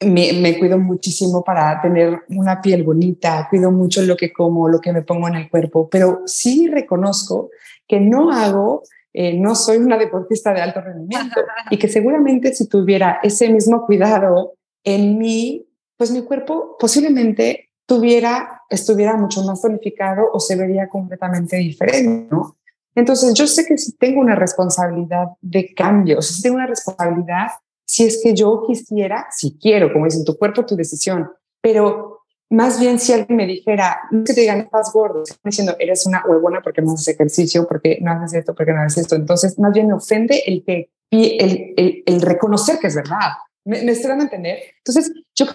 me, 0.00 0.58
cuido 0.58 0.78
muchísimo 0.78 1.42
para 1.42 1.80
tener 1.80 2.22
una 2.28 2.60
piel 2.60 2.82
bonita, 2.82 3.46
cuido 3.48 3.70
mucho 3.70 4.02
lo 4.02 4.16
que 4.16 4.32
como, 4.32 4.68
lo 4.68 4.80
que 4.80 4.92
me 4.92 5.02
pongo 5.02 5.28
en 5.28 5.36
el 5.36 5.50
cuerpo, 5.50 5.88
pero 5.88 6.22
sí 6.26 6.68
reconozco 6.68 7.50
que 7.86 8.00
no 8.00 8.30
hago, 8.30 8.82
eh, 9.12 9.38
no 9.38 9.54
soy 9.54 9.78
una 9.78 9.96
deportista 9.96 10.52
de 10.52 10.62
alto 10.62 10.80
rendimiento 10.80 11.40
y 11.70 11.78
que 11.78 11.88
seguramente 11.88 12.54
si 12.54 12.68
tuviera 12.68 13.20
ese 13.22 13.48
mismo 13.48 13.86
cuidado 13.86 14.54
en 14.82 15.18
mí, 15.18 15.66
pues 15.96 16.10
mi 16.10 16.22
cuerpo 16.22 16.76
posiblemente 16.78 17.70
tuviera, 17.86 18.62
estuviera 18.68 19.16
mucho 19.16 19.42
más 19.44 19.62
tonificado 19.62 20.28
o 20.32 20.40
se 20.40 20.56
vería 20.56 20.88
completamente 20.88 21.56
diferente, 21.56 22.28
¿no? 22.30 22.56
Entonces 22.96 23.34
yo 23.34 23.46
sé 23.46 23.64
que 23.66 23.76
si 23.76 23.96
tengo 23.96 24.20
una 24.20 24.36
responsabilidad 24.36 25.28
de 25.40 25.74
cambio, 25.74 26.22
si 26.22 26.42
tengo 26.42 26.56
una 26.56 26.66
responsabilidad 26.66 27.48
si 27.86 28.04
es 28.04 28.20
que 28.22 28.34
yo 28.34 28.62
quisiera, 28.66 29.26
si 29.30 29.58
quiero, 29.58 29.92
como 29.92 30.06
dicen, 30.06 30.24
tu 30.24 30.36
cuerpo, 30.36 30.64
tu 30.64 30.76
decisión, 30.76 31.30
pero 31.60 32.24
más 32.50 32.78
bien 32.78 32.98
si 32.98 33.12
alguien 33.12 33.36
me 33.36 33.46
dijera, 33.46 34.00
no 34.10 34.24
que 34.24 34.34
te 34.34 34.42
digan, 34.42 34.60
estás 34.60 34.92
gordo, 34.92 35.22
están 35.22 35.40
diciendo, 35.44 35.74
eres 35.78 36.06
una 36.06 36.22
huevona 36.26 36.60
porque 36.62 36.82
no 36.82 36.92
haces 36.92 37.08
ejercicio, 37.08 37.66
porque 37.66 37.98
no 38.00 38.12
haces 38.12 38.34
esto, 38.40 38.54
porque 38.54 38.72
no 38.72 38.80
haces 38.80 39.02
esto. 39.02 39.16
Entonces, 39.16 39.58
más 39.58 39.72
bien 39.72 39.88
me 39.88 39.94
ofende 39.94 40.42
el 40.46 40.64
que 40.64 40.90
el, 41.10 42.02
el, 42.06 42.20
reconocer 42.20 42.78
que 42.78 42.88
es 42.88 42.94
verdad. 42.94 43.32
¿Me, 43.64 43.82
me 43.82 43.92
estoy 43.92 44.08
dando 44.08 44.22
a 44.22 44.26
entender? 44.26 44.58
Entonces, 44.78 45.12
yo 45.34 45.46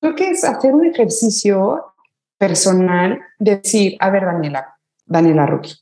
creo 0.00 0.14
que 0.14 0.30
es 0.30 0.44
hacer 0.44 0.74
un 0.74 0.86
ejercicio 0.86 1.94
personal 2.38 3.20
de 3.38 3.56
decir, 3.56 3.96
a 4.00 4.10
ver, 4.10 4.24
Daniela, 4.24 4.78
Daniela 5.04 5.46
Rookie, 5.46 5.74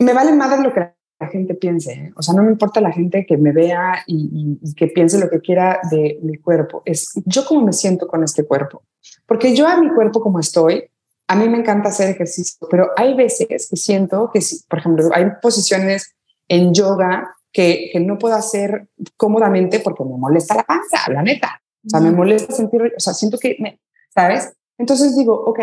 me 0.00 0.12
vale 0.12 0.32
más 0.32 0.58
lo 0.60 0.72
que 0.72 0.94
la 1.24 1.30
gente 1.30 1.54
piense, 1.54 1.92
¿eh? 1.92 2.12
o 2.16 2.22
sea, 2.22 2.34
no 2.34 2.42
me 2.42 2.50
importa 2.50 2.80
la 2.80 2.92
gente 2.92 3.24
que 3.26 3.36
me 3.36 3.52
vea 3.52 4.04
y, 4.06 4.58
que 4.76 4.88
piense 4.88 5.18
lo 5.18 5.30
que 5.30 5.40
quiera 5.40 5.80
de 5.90 6.18
mi 6.22 6.36
cuerpo, 6.36 6.82
es 6.84 7.12
yo 7.24 7.44
cómo 7.46 7.62
me 7.62 7.72
siento 7.72 8.06
con 8.06 8.22
este 8.22 8.44
cuerpo, 8.44 8.82
porque 9.26 9.54
yo 9.54 9.66
a 9.66 9.80
mi 9.80 9.88
cuerpo 9.90 10.20
como 10.20 10.38
estoy, 10.38 10.84
a 11.26 11.36
mí 11.36 11.48
me 11.48 11.58
encanta 11.58 11.88
hacer 11.88 12.10
ejercicio, 12.10 12.66
pero 12.70 12.90
hay 12.96 13.14
veces 13.14 13.46
que 13.48 13.58
siento 13.58 14.30
que, 14.32 14.40
si, 14.42 14.62
por 14.68 14.78
ejemplo, 14.80 15.08
hay 15.12 15.26
posiciones 15.40 16.14
en 16.48 16.74
yoga 16.74 17.34
que, 17.50 17.88
que 17.92 18.00
no 18.00 18.18
puedo 18.18 18.34
hacer 18.34 18.88
cómodamente 19.16 19.80
porque 19.80 20.04
me 20.04 20.18
molesta 20.18 20.54
la 20.54 20.64
panza, 20.64 20.98
la 21.10 21.22
neta, 21.22 21.62
o 21.86 21.88
sea, 21.88 22.00
me 22.00 22.10
molesta 22.10 22.52
sentir, 22.52 22.92
o 22.96 23.00
sea, 23.00 23.14
siento 23.14 23.38
que, 23.38 23.56
me, 23.60 23.80
¿sabes? 24.14 24.52
Entonces 24.78 25.16
digo, 25.16 25.34
ok, 25.34 25.60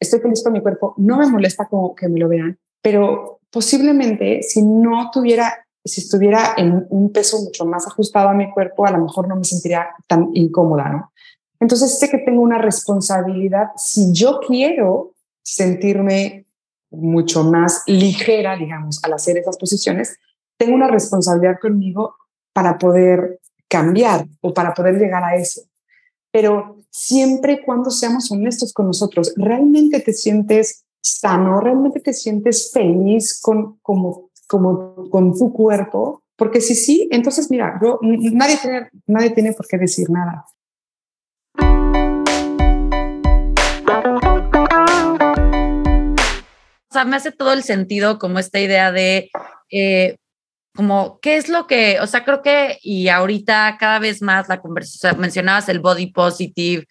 estoy 0.00 0.20
feliz 0.20 0.42
con 0.42 0.52
mi 0.52 0.60
cuerpo, 0.60 0.94
no 0.96 1.18
me 1.18 1.26
molesta 1.28 1.66
como 1.68 1.94
que 1.94 2.08
me 2.08 2.18
lo 2.18 2.28
vean, 2.28 2.58
pero 2.82 3.33
posiblemente 3.54 4.42
si 4.42 4.62
no 4.62 5.10
tuviera, 5.12 5.64
si 5.84 6.00
estuviera 6.00 6.54
en 6.56 6.86
un 6.90 7.12
peso 7.12 7.40
mucho 7.40 7.64
más 7.64 7.86
ajustado 7.86 8.28
a 8.28 8.34
mi 8.34 8.50
cuerpo, 8.50 8.84
a 8.84 8.90
lo 8.90 8.98
mejor 8.98 9.28
no 9.28 9.36
me 9.36 9.44
sentiría 9.44 9.90
tan 10.08 10.30
incómoda, 10.34 10.88
¿no? 10.88 11.12
Entonces 11.60 11.96
sé 12.00 12.10
que 12.10 12.18
tengo 12.18 12.42
una 12.42 12.58
responsabilidad 12.58 13.68
si 13.76 14.12
yo 14.12 14.40
quiero 14.44 15.14
sentirme 15.44 16.46
mucho 16.90 17.44
más 17.44 17.84
ligera, 17.86 18.56
digamos, 18.56 19.02
al 19.04 19.12
hacer 19.12 19.38
esas 19.38 19.56
posiciones, 19.56 20.18
tengo 20.56 20.74
una 20.74 20.88
responsabilidad 20.88 21.60
conmigo 21.62 22.16
para 22.52 22.76
poder 22.76 23.40
cambiar 23.68 24.26
o 24.40 24.52
para 24.52 24.74
poder 24.74 24.96
llegar 24.96 25.22
a 25.22 25.36
eso. 25.36 25.62
Pero 26.32 26.78
siempre 26.90 27.62
cuando 27.64 27.90
seamos 27.90 28.30
honestos 28.32 28.72
con 28.72 28.88
nosotros, 28.88 29.32
realmente 29.36 30.00
te 30.00 30.12
sientes 30.12 30.83
sano, 31.04 31.60
realmente 31.60 32.00
te 32.00 32.14
sientes 32.14 32.70
feliz 32.72 33.38
con, 33.40 33.78
como, 33.82 34.30
como, 34.46 35.10
con 35.10 35.36
tu 35.36 35.52
cuerpo, 35.52 36.22
porque 36.36 36.60
si 36.60 36.74
sí, 36.74 37.08
entonces 37.12 37.50
mira, 37.50 37.78
yo, 37.82 37.98
nadie, 38.02 38.56
tiene, 38.56 38.88
nadie 39.06 39.30
tiene 39.30 39.52
por 39.52 39.66
qué 39.66 39.76
decir 39.76 40.08
nada. 40.08 40.46
O 46.88 46.94
sea, 46.94 47.04
me 47.04 47.16
hace 47.16 47.32
todo 47.32 47.52
el 47.52 47.62
sentido 47.62 48.18
como 48.18 48.38
esta 48.38 48.60
idea 48.60 48.90
de, 48.90 49.30
eh, 49.70 50.16
como, 50.74 51.18
¿qué 51.20 51.36
es 51.36 51.48
lo 51.48 51.66
que, 51.66 51.98
o 52.00 52.06
sea, 52.06 52.24
creo 52.24 52.40
que, 52.40 52.78
y 52.82 53.08
ahorita 53.08 53.76
cada 53.78 53.98
vez 53.98 54.22
más 54.22 54.48
la 54.48 54.62
conversación, 54.62 55.20
mencionabas 55.20 55.68
el 55.68 55.80
body 55.80 56.12
positive, 56.12 56.86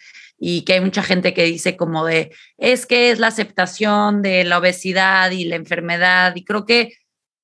y 0.46 0.64
que 0.64 0.74
hay 0.74 0.82
mucha 0.82 1.02
gente 1.04 1.34
que 1.34 1.46
dice 1.46 1.78
como 1.78 2.06
de, 2.06 2.36
es 2.58 2.86
que 2.86 3.12
es 3.12 3.20
la 3.20 3.28
aceptación 3.28 4.22
de 4.22 4.44
la 4.44 4.58
obesidad 4.58 5.32
y 5.32 5.46
la 5.46 5.56
enfermedad 5.56 6.36
y 6.36 6.44
creo 6.44 6.66
que, 6.66 6.98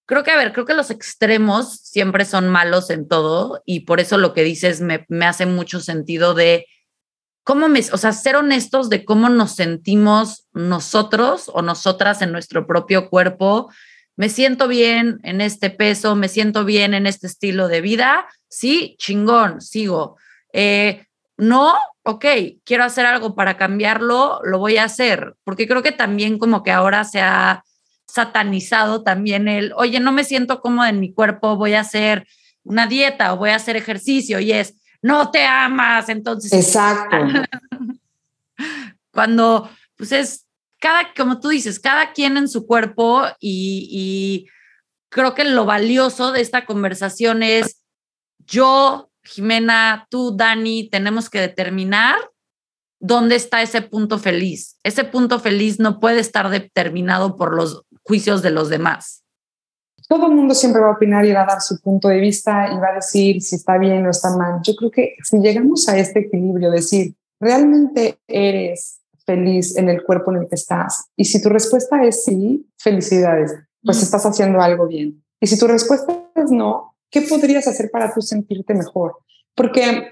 creo 0.05 0.25
que, 0.25 0.31
a 0.31 0.35
ver, 0.37 0.51
creo 0.51 0.65
que 0.65 0.73
los 0.73 0.91
extremos 0.91 1.79
siempre 1.81 2.25
son 2.25 2.49
malos 2.49 2.89
en 2.89 3.07
todo 3.07 3.63
y 3.65 3.85
por 3.85 4.01
eso 4.01 4.17
lo 4.17 4.33
que 4.33 4.43
dices 4.43 4.81
me, 4.81 5.05
me 5.07 5.25
hace 5.25 5.45
mucho 5.45 5.79
sentido 5.79 6.33
de 6.33 6.65
cómo 7.45 7.69
me, 7.69 7.79
o 7.79 7.97
sea, 7.97 8.11
ser 8.11 8.35
honestos 8.35 8.89
de 8.89 9.05
cómo 9.05 9.29
nos 9.29 9.55
sentimos 9.55 10.49
nosotros 10.51 11.49
o 11.53 11.61
nosotras 11.61 12.21
en 12.21 12.33
nuestro 12.33 12.67
propio 12.67 13.09
cuerpo. 13.09 13.71
Me 14.17 14.27
siento 14.27 14.67
bien 14.67 15.21
en 15.23 15.39
este 15.39 15.69
peso, 15.69 16.17
me 16.17 16.27
siento 16.27 16.65
bien 16.65 16.93
en 16.93 17.07
este 17.07 17.27
estilo 17.27 17.69
de 17.69 17.79
vida. 17.79 18.27
Sí, 18.49 18.97
chingón, 18.99 19.61
sigo. 19.61 20.17
Eh, 20.51 21.05
no, 21.37 21.75
ok, 22.09 22.25
quiero 22.63 22.83
hacer 22.83 23.05
algo 23.05 23.35
para 23.35 23.55
cambiarlo, 23.55 24.41
lo 24.43 24.57
voy 24.57 24.77
a 24.77 24.85
hacer, 24.85 25.35
porque 25.43 25.67
creo 25.67 25.83
que 25.83 25.91
también 25.91 26.39
como 26.39 26.63
que 26.63 26.71
ahora 26.71 27.03
se 27.03 27.21
ha 27.21 27.63
satanizado 28.07 29.03
también 29.03 29.47
el, 29.47 29.73
oye, 29.75 29.99
no 29.99 30.11
me 30.11 30.23
siento 30.23 30.59
cómoda 30.59 30.89
en 30.89 30.99
mi 30.99 31.13
cuerpo, 31.13 31.55
voy 31.55 31.75
a 31.75 31.81
hacer 31.81 32.27
una 32.63 32.87
dieta 32.87 33.31
o 33.31 33.37
voy 33.37 33.51
a 33.51 33.57
hacer 33.57 33.75
ejercicio 33.75 34.39
y 34.39 34.51
es, 34.51 34.73
no 35.03 35.29
te 35.29 35.45
amas, 35.45 36.09
entonces... 36.09 36.51
Exacto. 36.51 37.17
Cuando, 39.11 39.69
pues 39.95 40.11
es, 40.11 40.47
cada, 40.79 41.13
como 41.13 41.39
tú 41.39 41.49
dices, 41.49 41.79
cada 41.79 42.11
quien 42.13 42.37
en 42.37 42.47
su 42.47 42.65
cuerpo 42.65 43.23
y, 43.39 43.87
y 43.91 44.47
creo 45.09 45.35
que 45.35 45.43
lo 45.43 45.65
valioso 45.65 46.31
de 46.31 46.41
esta 46.41 46.65
conversación 46.65 47.43
es, 47.43 47.83
yo 48.39 49.08
Jimena, 49.29 50.07
tú, 50.09 50.35
Dani, 50.35 50.89
tenemos 50.89 51.29
que 51.29 51.39
determinar 51.39 52.15
dónde 52.99 53.35
está 53.35 53.61
ese 53.61 53.81
punto 53.81 54.17
feliz. 54.17 54.77
Ese 54.83 55.03
punto 55.03 55.39
feliz 55.39 55.79
no 55.79 55.99
puede 55.99 56.19
estar 56.19 56.49
determinado 56.49 57.35
por 57.35 57.53
los 57.53 57.83
juicios 58.03 58.41
de 58.41 58.49
los 58.49 58.69
demás. 58.69 59.23
Todo 60.07 60.25
el 60.27 60.33
mundo 60.33 60.55
siempre 60.55 60.81
va 60.81 60.89
a 60.89 60.93
opinar 60.93 61.23
y 61.25 61.31
va 61.31 61.43
a 61.43 61.45
dar 61.45 61.61
su 61.61 61.79
punto 61.79 62.07
de 62.07 62.19
vista 62.19 62.67
y 62.73 62.77
va 62.79 62.89
a 62.89 62.95
decir 62.95 63.41
si 63.41 63.55
está 63.55 63.77
bien 63.77 64.05
o 64.07 64.09
está 64.09 64.35
mal. 64.35 64.59
Yo 64.63 64.75
creo 64.75 64.89
que 64.89 65.15
si 65.23 65.37
llegamos 65.37 65.87
a 65.87 65.97
este 65.97 66.21
equilibrio, 66.21 66.71
decir, 66.71 67.13
¿realmente 67.39 68.17
eres 68.27 68.99
feliz 69.25 69.77
en 69.77 69.89
el 69.89 70.01
cuerpo 70.03 70.31
en 70.31 70.41
el 70.41 70.49
que 70.49 70.55
estás? 70.55 71.05
Y 71.15 71.25
si 71.25 71.39
tu 71.41 71.49
respuesta 71.49 72.03
es 72.03 72.23
sí, 72.23 72.67
felicidades, 72.79 73.53
pues 73.83 74.01
estás 74.01 74.25
haciendo 74.25 74.59
algo 74.59 74.87
bien. 74.87 75.23
Y 75.39 75.45
si 75.45 75.59
tu 75.59 75.67
respuesta 75.67 76.19
es 76.35 76.49
no, 76.49 76.88
¿qué 77.09 77.21
podrías 77.21 77.67
hacer 77.67 77.89
para 77.91 78.13
tú 78.13 78.21
sentirte 78.21 78.73
mejor? 78.73 79.17
Porque 79.55 80.11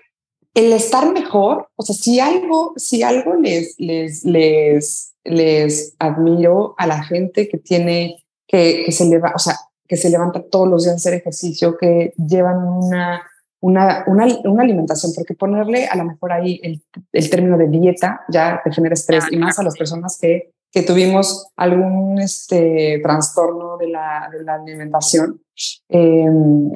el 0.53 0.73
estar 0.73 1.11
mejor, 1.11 1.69
o 1.75 1.83
sea, 1.83 1.95
si 1.95 2.19
algo, 2.19 2.73
si 2.77 3.03
algo 3.03 3.35
les, 3.35 3.75
les, 3.77 4.23
les, 4.25 5.13
les 5.23 5.95
admiro 5.99 6.73
a 6.77 6.87
la 6.87 7.03
gente 7.03 7.47
que 7.47 7.57
tiene, 7.57 8.25
que, 8.47 8.83
que 8.85 8.91
se 8.91 9.05
leva, 9.05 9.33
o 9.35 9.39
sea, 9.39 9.55
que 9.87 9.97
se 9.97 10.09
levanta 10.09 10.43
todos 10.43 10.67
los 10.67 10.83
días 10.83 10.93
a 10.93 10.97
hacer 10.97 11.13
ejercicio, 11.13 11.77
que 11.77 12.13
llevan 12.17 12.57
una, 12.57 13.21
una, 13.59 14.03
una, 14.07 14.25
una 14.45 14.63
alimentación, 14.63 15.13
porque 15.15 15.33
ponerle 15.33 15.85
a 15.85 15.95
lo 15.95 16.05
mejor 16.05 16.33
ahí 16.33 16.59
el, 16.63 16.81
el 17.11 17.29
término 17.29 17.57
de 17.57 17.67
dieta 17.67 18.21
ya 18.27 18.59
te 18.63 18.71
genera 18.71 18.93
estrés, 18.93 19.25
y 19.31 19.37
más 19.37 19.59
a 19.59 19.63
las 19.63 19.77
personas 19.77 20.17
que 20.19 20.53
que 20.71 20.83
tuvimos 20.83 21.47
algún 21.55 22.19
este, 22.19 22.99
trastorno 23.01 23.77
de 23.77 23.87
la, 23.87 24.29
de 24.31 24.43
la 24.43 24.55
alimentación, 24.55 25.41
eh, 25.89 26.25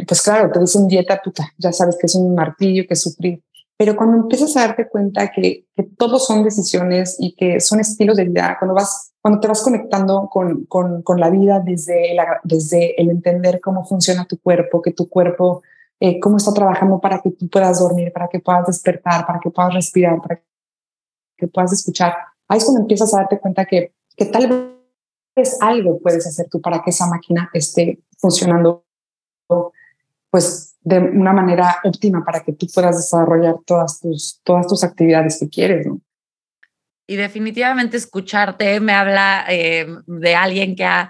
pues 0.08 0.22
claro, 0.22 0.52
te 0.52 0.60
dicen 0.60 0.88
dieta, 0.88 1.22
puta, 1.24 1.52
ya 1.58 1.72
sabes 1.72 1.98
que 2.00 2.08
es 2.08 2.16
un 2.16 2.34
martillo, 2.34 2.86
que 2.88 2.96
sufrir. 2.96 3.44
Pero 3.78 3.96
cuando 3.96 4.18
empiezas 4.18 4.56
a 4.56 4.68
darte 4.68 4.88
cuenta 4.88 5.32
que, 5.32 5.66
que 5.76 5.84
todos 5.98 6.28
son 6.28 6.44
decisiones 6.44 7.16
y 7.20 7.36
que 7.36 7.60
son 7.60 7.80
estilos 7.80 8.16
de 8.16 8.26
vida, 8.26 8.56
cuando, 8.60 8.76
vas, 8.76 9.12
cuando 9.20 9.40
te 9.40 9.48
vas 9.48 9.64
conectando 9.64 10.30
con, 10.32 10.66
con, 10.66 11.02
con 11.02 11.20
la 11.20 11.32
vida 11.32 11.60
desde, 11.60 12.16
desde 12.44 13.02
el 13.02 13.10
entender 13.10 13.60
cómo 13.60 13.84
funciona 13.84 14.26
tu 14.26 14.40
cuerpo, 14.40 14.84
que 14.84 14.92
tu 14.92 15.10
cuerpo, 15.10 15.64
eh, 16.00 16.20
cómo 16.20 16.38
está 16.38 16.54
trabajando 16.54 17.00
para 17.00 17.22
que 17.22 17.32
tú 17.32 17.50
puedas 17.50 17.80
dormir, 17.80 18.14
para 18.14 18.28
que 18.28 18.40
puedas 18.40 18.68
despertar, 18.68 19.26
para 19.26 19.40
que 19.40 19.50
puedas 19.50 19.74
respirar, 19.74 20.22
para 20.22 20.42
que 21.38 21.48
puedas 21.48 21.74
escuchar, 21.74 22.14
ahí 22.52 22.58
es 22.58 22.66
cuando 22.66 22.82
empiezas 22.82 23.14
a 23.14 23.20
darte 23.20 23.40
cuenta 23.40 23.66
que, 23.66 23.94
que 24.18 24.26
tal 24.26 24.76
vez 25.36 25.58
algo 25.62 26.00
puedes 26.00 26.28
hacer 26.28 26.48
tú 26.50 26.60
para 26.60 26.82
que 26.84 26.90
esa 26.90 27.08
máquina 27.08 27.50
esté 27.54 28.00
funcionando 28.18 28.84
pues 30.30 30.76
de 30.82 31.00
una 31.00 31.32
manera 31.32 31.78
óptima 31.86 32.26
para 32.26 32.44
que 32.44 32.52
tú 32.52 32.68
puedas 32.74 32.98
desarrollar 32.98 33.56
todas 33.66 34.02
tus, 34.02 34.42
todas 34.44 34.68
tus 34.68 34.84
actividades 34.84 35.40
que 35.40 35.50
quieres, 35.50 35.88
¿no? 35.88 36.02
Y 37.08 37.16
definitivamente 37.16 37.96
escucharte 37.96 38.80
me 38.82 38.94
habla 38.94 39.46
eh, 39.50 39.88
de 40.06 40.36
alguien 40.36 40.76
que 40.76 40.84
ha 40.84 41.10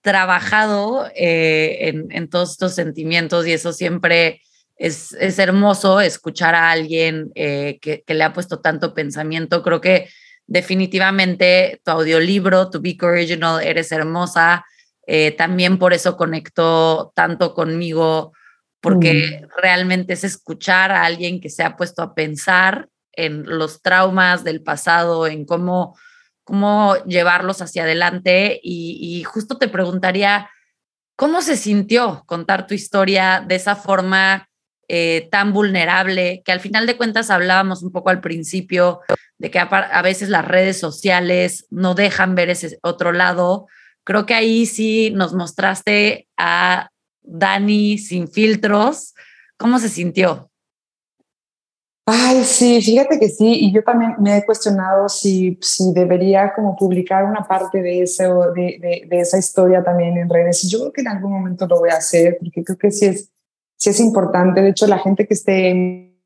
trabajado 0.00 1.06
eh, 1.14 1.88
en, 1.88 2.06
en, 2.10 2.28
todos 2.30 2.52
estos 2.52 2.74
sentimientos 2.74 3.46
y 3.46 3.52
eso 3.52 3.72
siempre 3.72 4.40
es, 4.76 5.12
es 5.14 5.38
hermoso 5.38 6.00
escuchar 6.00 6.54
a 6.54 6.70
alguien 6.70 7.30
eh, 7.34 7.78
que, 7.80 8.02
que, 8.06 8.14
le 8.14 8.24
ha 8.24 8.32
puesto 8.32 8.60
tanto 8.60 8.94
pensamiento. 8.94 9.62
Creo 9.62 9.80
que 9.80 10.08
definitivamente 10.48 11.80
tu 11.84 11.92
audiolibro, 11.92 12.70
tu 12.70 12.80
Big 12.80 13.02
Original, 13.04 13.62
Eres 13.62 13.92
Hermosa, 13.92 14.64
eh, 15.06 15.30
también 15.32 15.78
por 15.78 15.92
eso 15.92 16.16
conectó 16.16 17.12
tanto 17.14 17.54
conmigo, 17.54 18.32
porque 18.80 19.42
mm. 19.42 19.60
realmente 19.60 20.14
es 20.14 20.24
escuchar 20.24 20.90
a 20.90 21.04
alguien 21.04 21.40
que 21.40 21.50
se 21.50 21.62
ha 21.62 21.76
puesto 21.76 22.02
a 22.02 22.14
pensar 22.14 22.88
en 23.12 23.44
los 23.44 23.82
traumas 23.82 24.42
del 24.42 24.62
pasado, 24.62 25.26
en 25.26 25.44
cómo, 25.44 25.96
cómo 26.44 26.96
llevarlos 27.04 27.62
hacia 27.62 27.82
adelante. 27.82 28.58
Y, 28.62 28.98
y 29.00 29.24
justo 29.24 29.58
te 29.58 29.68
preguntaría, 29.68 30.50
¿cómo 31.14 31.42
se 31.42 31.56
sintió 31.56 32.24
contar 32.26 32.66
tu 32.66 32.74
historia 32.74 33.44
de 33.46 33.56
esa 33.56 33.76
forma 33.76 34.48
eh, 34.90 35.28
tan 35.30 35.52
vulnerable, 35.52 36.40
que 36.46 36.52
al 36.52 36.60
final 36.60 36.86
de 36.86 36.96
cuentas 36.96 37.28
hablábamos 37.28 37.82
un 37.82 37.92
poco 37.92 38.08
al 38.08 38.22
principio 38.22 39.00
de 39.38 39.50
que 39.50 39.58
a, 39.58 40.02
veces 40.02 40.28
las 40.28 40.44
redes 40.44 40.78
sociales 40.78 41.66
no 41.70 41.94
dejan 41.94 42.34
ver 42.34 42.50
ese 42.50 42.78
otro 42.82 43.12
lado. 43.12 43.66
Creo 44.04 44.26
que 44.26 44.34
ahí 44.34 44.66
sí 44.66 45.12
nos 45.14 45.32
mostraste 45.32 46.28
a 46.36 46.90
Dani 47.22 47.98
sin 47.98 48.28
filtros. 48.28 49.14
¿Cómo 49.56 49.78
se 49.78 49.88
sintió? 49.88 50.50
Ay, 52.10 52.42
sí, 52.42 52.80
fíjate 52.80 53.20
que 53.20 53.28
sí, 53.28 53.58
y 53.60 53.70
yo 53.70 53.84
también 53.84 54.14
me 54.18 54.38
he 54.38 54.46
cuestionado 54.46 55.10
si, 55.10 55.58
si 55.60 55.92
debería 55.92 56.54
como 56.54 56.74
publicar 56.74 57.24
una 57.24 57.46
parte 57.46 57.82
de, 57.82 58.02
eso, 58.02 58.50
de, 58.52 59.06
de, 59.06 59.20
esa 59.20 59.38
historia 59.38 59.84
también 59.84 60.16
en 60.16 60.28
redes. 60.28 60.66
Yo 60.70 60.78
creo 60.78 60.92
que 60.92 61.00
en 61.02 61.08
algún 61.08 61.32
momento 61.32 61.66
lo 61.66 61.78
voy 61.78 61.90
a 61.90 61.96
hacer, 61.96 62.38
porque 62.40 62.64
creo 62.64 62.78
que 62.78 62.90
sí 62.90 63.04
es, 63.04 63.30
sí 63.76 63.90
es 63.90 64.00
importante. 64.00 64.62
De 64.62 64.70
hecho, 64.70 64.86
la 64.86 64.98
gente 64.98 65.26
que 65.26 65.34
esté 65.34 65.68
en 65.68 66.18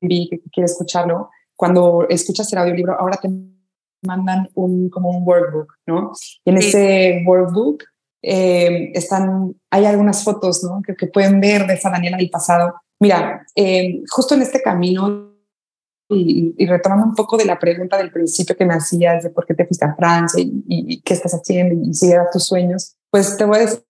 que 0.00 0.40
quiere 0.52 0.66
escucharlo, 0.66 1.30
cuando 1.56 2.06
escuchas 2.08 2.52
el 2.52 2.58
audiolibro, 2.58 2.98
ahora 2.98 3.16
te 3.16 3.28
mandan 4.02 4.48
un, 4.54 4.88
como 4.90 5.10
un 5.10 5.26
workbook, 5.26 5.72
¿no? 5.86 6.12
Y 6.44 6.50
en 6.50 6.56
ese 6.58 7.24
workbook 7.26 7.82
eh, 8.22 8.92
están, 8.94 9.54
hay 9.70 9.86
algunas 9.86 10.22
fotos, 10.22 10.62
¿no? 10.62 10.82
Que, 10.86 10.94
que 10.94 11.06
pueden 11.06 11.40
ver 11.40 11.66
de 11.66 11.74
esa 11.74 11.90
Daniela 11.90 12.18
del 12.18 12.30
pasado 12.30 12.74
Mira, 12.98 13.46
eh, 13.54 14.02
justo 14.10 14.34
en 14.34 14.42
este 14.42 14.62
camino 14.62 15.34
y, 16.08 16.54
retomando 16.66 17.04
un 17.04 17.14
poco 17.14 17.36
de 17.36 17.44
la 17.44 17.58
pregunta 17.58 17.98
del 17.98 18.12
principio 18.12 18.56
que 18.56 18.64
me 18.64 18.74
hacías 18.74 19.24
de 19.24 19.30
por 19.30 19.44
qué 19.44 19.54
te 19.54 19.66
fuiste 19.66 19.84
a 19.84 19.94
Francia 19.94 20.42
y, 20.42 21.00
qué 21.02 21.14
estás 21.14 21.32
haciendo 21.32 21.74
y 21.74 21.92
si 21.92 22.10
eran 22.10 22.26
tus 22.32 22.46
sueños, 22.46 22.96
pues 23.10 23.36
te 23.36 23.44
voy 23.44 23.58
a 23.58 23.60
decir 23.60 23.82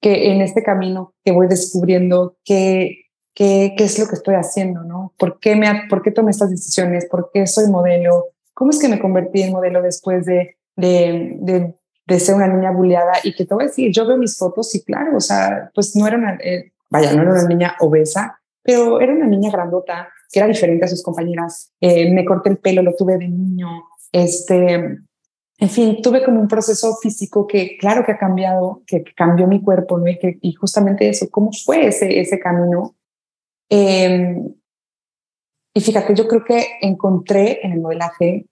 que 0.00 0.32
en 0.32 0.40
este 0.40 0.62
camino 0.62 1.14
que 1.24 1.32
voy 1.32 1.48
descubriendo 1.48 2.36
qué, 2.44 3.05
qué, 3.36 3.74
qué 3.76 3.84
es 3.84 3.98
lo 3.98 4.08
que 4.08 4.14
estoy 4.14 4.34
haciendo, 4.34 4.82
¿no? 4.82 5.12
¿Por 5.18 5.38
qué, 5.38 5.54
me, 5.54 5.82
¿Por 5.88 6.02
qué 6.02 6.10
tomé 6.10 6.30
estas 6.30 6.50
decisiones? 6.50 7.06
¿Por 7.06 7.30
qué 7.32 7.46
soy 7.46 7.68
modelo? 7.68 8.28
¿Cómo 8.54 8.70
es 8.70 8.78
que 8.78 8.88
me 8.88 8.98
convertí 8.98 9.42
en 9.42 9.52
modelo 9.52 9.82
después 9.82 10.24
de, 10.24 10.56
de, 10.74 11.36
de, 11.40 11.74
de 12.06 12.20
ser 12.20 12.34
una 12.34 12.48
niña 12.48 12.72
bulleada? 12.72 13.12
Y 13.22 13.34
que 13.34 13.44
te 13.44 13.54
voy 13.54 13.64
a 13.64 13.66
decir, 13.66 13.92
yo 13.92 14.06
veo 14.06 14.16
mis 14.16 14.38
fotos 14.38 14.74
y 14.74 14.82
claro, 14.82 15.18
o 15.18 15.20
sea, 15.20 15.70
pues 15.74 15.94
no 15.94 16.06
era 16.06 16.16
una, 16.16 16.38
eh, 16.42 16.72
vaya, 16.88 17.12
no 17.12 17.22
era 17.22 17.32
una 17.32 17.46
niña 17.46 17.76
obesa, 17.80 18.40
pero 18.62 19.00
era 19.00 19.12
una 19.12 19.26
niña 19.26 19.50
grandota 19.50 20.08
que 20.32 20.40
era 20.40 20.48
diferente 20.48 20.86
a 20.86 20.88
sus 20.88 21.02
compañeras. 21.02 21.72
Eh, 21.80 22.10
me 22.12 22.24
corté 22.24 22.48
el 22.48 22.56
pelo, 22.56 22.82
lo 22.82 22.94
tuve 22.94 23.18
de 23.18 23.28
niño. 23.28 23.68
Este, 24.12 24.98
en 25.58 25.68
fin, 25.68 26.00
tuve 26.02 26.24
como 26.24 26.40
un 26.40 26.48
proceso 26.48 26.96
físico 26.96 27.46
que 27.46 27.76
claro 27.76 28.02
que 28.04 28.12
ha 28.12 28.18
cambiado, 28.18 28.82
que, 28.86 29.04
cambió 29.14 29.46
mi 29.46 29.62
cuerpo, 29.62 29.98
¿no? 29.98 30.08
Y, 30.08 30.18
que, 30.18 30.38
y 30.40 30.54
justamente 30.54 31.06
eso, 31.06 31.28
¿cómo 31.30 31.50
fue 31.52 31.86
ese, 31.86 32.18
ese 32.18 32.38
camino? 32.38 32.95
Em, 33.68 34.54
y 35.74 35.80
fíjate, 35.80 36.14
yo 36.14 36.26
creo 36.26 36.44
que 36.44 36.66
encontré 36.80 37.60
en 37.64 37.72
el 37.72 37.80
modelaje 37.80 38.46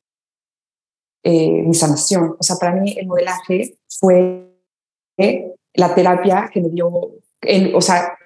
eh, 1.22 1.62
mi 1.62 1.74
sanación. 1.74 2.36
O 2.38 2.42
sea, 2.42 2.56
para 2.56 2.72
mí 2.72 2.94
el 2.98 3.06
modelaje 3.06 3.78
fue 3.88 4.50
la 5.72 5.94
terapia 5.94 6.50
que 6.52 6.60
me 6.60 6.68
dio, 6.68 6.88
o 6.88 7.80
sea, 7.80 8.18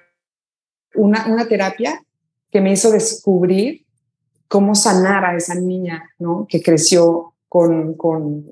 una, 0.95 1.27
una 1.27 1.47
terapia 1.47 2.03
que 2.51 2.61
me 2.61 2.73
hizo 2.73 2.91
descubrir 2.91 3.85
cómo 4.47 4.75
sanar 4.75 5.23
a 5.23 5.35
esa 5.37 5.55
niña, 5.55 6.09
¿no? 6.17 6.45
Que 6.49 6.61
creció 6.61 7.35
con, 7.47 7.93
con 7.93 8.45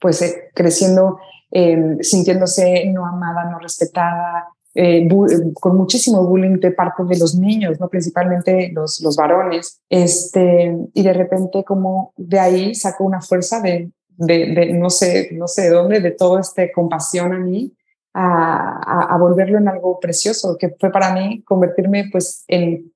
pues, 0.00 0.22
eh, 0.22 0.50
creciendo, 0.54 1.18
em, 1.50 1.98
sintiéndose 2.00 2.86
no 2.86 3.04
amada, 3.04 3.50
no 3.50 3.58
respetada, 3.58 4.48
eh, 4.76 5.08
con 5.54 5.76
muchísimo 5.76 6.22
bullying 6.24 6.58
de 6.60 6.70
parte 6.70 7.02
de 7.04 7.18
los 7.18 7.34
niños, 7.34 7.80
¿no? 7.80 7.88
Principalmente 7.88 8.70
los, 8.74 9.00
los 9.00 9.16
varones. 9.16 9.80
Este, 9.88 10.76
y 10.92 11.02
de 11.02 11.12
repente 11.12 11.64
como 11.64 12.12
de 12.16 12.38
ahí 12.38 12.74
sacó 12.74 13.04
una 13.04 13.22
fuerza 13.22 13.60
de, 13.60 13.90
de, 14.18 14.72
no 14.74 14.90
sé, 14.90 15.30
no 15.32 15.48
sé 15.48 15.62
de 15.62 15.70
dónde, 15.70 16.00
de 16.00 16.10
todo 16.10 16.38
este 16.38 16.72
compasión 16.72 17.32
a 17.32 17.38
mí 17.38 17.72
a, 18.12 19.16
volverlo 19.18 19.58
en 19.58 19.68
algo 19.68 20.00
precioso, 20.00 20.56
que 20.58 20.74
fue 20.78 20.90
para 20.90 21.12
mí 21.12 21.42
convertirme 21.42 22.08
pues 22.10 22.44
en, 22.48 22.92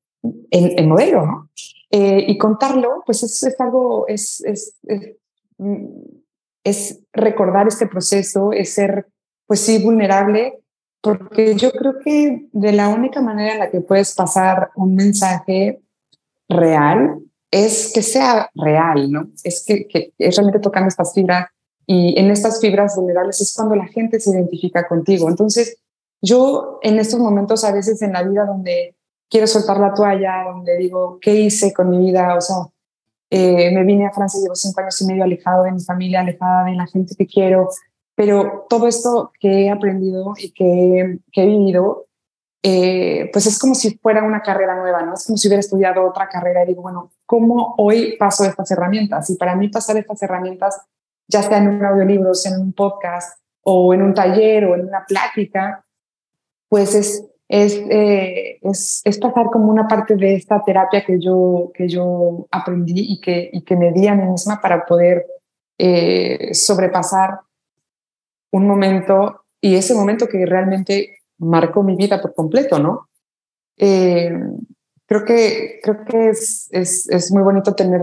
en, 0.50 0.88
modelo, 0.88 1.26
¿no? 1.26 1.50
Eh, 1.90 2.24
y 2.28 2.38
contarlo, 2.38 3.02
pues 3.04 3.22
es, 3.22 3.42
es 3.42 3.60
algo, 3.60 4.06
es, 4.06 4.42
es, 4.46 4.76
es, 6.64 7.00
recordar 7.12 7.68
este 7.68 7.86
proceso, 7.86 8.52
es 8.52 8.72
ser, 8.72 9.08
pues 9.46 9.60
sí, 9.60 9.82
vulnerable, 9.82 10.60
porque 11.00 11.54
yo 11.54 11.70
creo 11.72 11.98
que 12.04 12.48
de 12.52 12.72
la 12.72 12.88
única 12.88 13.22
manera 13.22 13.54
en 13.54 13.58
la 13.58 13.70
que 13.70 13.80
puedes 13.80 14.14
pasar 14.14 14.70
un 14.76 14.94
mensaje 14.94 15.80
real 16.48 17.20
es 17.50 17.92
que 17.94 18.02
sea 18.02 18.50
real, 18.54 19.10
¿no? 19.10 19.28
Es 19.42 19.64
que, 19.66 19.88
que 19.88 20.12
es 20.18 20.36
realmente 20.36 20.60
tocando 20.60 20.88
estas 20.88 21.14
fibras 21.14 21.48
y 21.86 22.18
en 22.18 22.30
estas 22.30 22.60
fibras 22.60 22.94
vulnerables 22.96 23.40
es 23.40 23.52
cuando 23.54 23.74
la 23.74 23.86
gente 23.88 24.20
se 24.20 24.30
identifica 24.30 24.86
contigo. 24.86 25.28
Entonces, 25.28 25.78
yo 26.22 26.78
en 26.82 26.98
estos 26.98 27.18
momentos 27.18 27.64
a 27.64 27.72
veces 27.72 28.00
en 28.02 28.12
la 28.12 28.22
vida 28.22 28.44
donde 28.44 28.94
quiero 29.28 29.46
soltar 29.46 29.78
la 29.78 29.94
toalla, 29.94 30.44
donde 30.52 30.76
digo, 30.76 31.18
¿qué 31.20 31.34
hice 31.34 31.72
con 31.72 31.90
mi 31.90 31.98
vida? 31.98 32.36
O 32.36 32.40
sea, 32.40 32.56
eh, 33.30 33.70
me 33.74 33.84
vine 33.84 34.06
a 34.06 34.12
Francia, 34.12 34.40
llevo 34.40 34.54
cinco 34.54 34.80
años 34.80 35.00
y 35.00 35.06
medio 35.06 35.24
alejado 35.24 35.64
de 35.64 35.72
mi 35.72 35.80
familia, 35.80 36.20
alejada 36.20 36.64
de 36.64 36.74
la 36.74 36.86
gente 36.86 37.14
que 37.16 37.26
quiero, 37.26 37.68
pero 38.20 38.66
todo 38.68 38.86
esto 38.86 39.32
que 39.40 39.64
he 39.64 39.70
aprendido 39.70 40.34
y 40.36 40.52
que, 40.52 41.20
he 41.32 41.46
vivido, 41.46 42.04
eh, 42.62 43.30
pues 43.32 43.46
es 43.46 43.58
como 43.58 43.74
si 43.74 43.96
fuera 43.96 44.22
una 44.22 44.42
carrera 44.42 44.76
nueva, 44.76 45.00
¿no? 45.00 45.14
Es 45.14 45.24
como 45.24 45.38
si 45.38 45.48
hubiera 45.48 45.60
estudiado 45.60 46.06
otra 46.06 46.28
carrera 46.28 46.62
y 46.62 46.66
digo, 46.66 46.82
bueno, 46.82 47.12
¿cómo 47.24 47.74
hoy 47.78 48.18
paso 48.18 48.44
estas 48.44 48.70
herramientas? 48.72 49.30
Y 49.30 49.36
para 49.36 49.56
mí 49.56 49.70
pasar 49.70 49.96
estas 49.96 50.22
herramientas 50.22 50.82
ya 51.28 51.42
sea 51.42 51.56
en 51.56 51.68
un 51.68 51.82
audiolibro, 51.82 52.34
sea 52.34 52.52
en 52.52 52.60
un 52.60 52.74
podcast 52.74 53.40
o 53.62 53.94
en 53.94 54.02
un 54.02 54.12
taller 54.12 54.66
o 54.66 54.74
en 54.74 54.84
una 54.84 55.02
plática, 55.08 55.82
pues 56.68 56.94
es, 56.94 57.26
es, 57.48 57.74
eh, 57.88 58.58
es, 58.60 59.00
es, 59.02 59.18
pasar 59.18 59.46
como 59.46 59.70
una 59.70 59.88
parte 59.88 60.16
de 60.16 60.34
esta 60.34 60.62
terapia 60.62 61.06
que 61.06 61.18
yo, 61.18 61.70
que 61.72 61.88
yo 61.88 62.46
aprendí 62.50 63.14
y 63.14 63.18
que, 63.18 63.50
que 63.64 63.76
me 63.76 63.92
di 63.92 64.08
a 64.08 64.14
mí 64.14 64.30
misma 64.30 64.60
para 64.60 64.84
poder 64.84 65.24
eh, 65.78 66.52
sobrepasar 66.52 67.40
un 68.52 68.66
momento 68.66 69.44
y 69.60 69.74
ese 69.74 69.94
momento 69.94 70.28
que 70.28 70.44
realmente 70.46 71.18
marcó 71.38 71.82
mi 71.82 71.96
vida 71.96 72.20
por 72.20 72.34
completo, 72.34 72.78
¿no? 72.78 73.08
Eh, 73.76 74.30
creo 75.06 75.24
que, 75.24 75.80
creo 75.82 76.04
que 76.04 76.28
es, 76.28 76.68
es, 76.70 77.08
es 77.08 77.32
muy 77.32 77.42
bonito 77.42 77.74
tener 77.74 78.02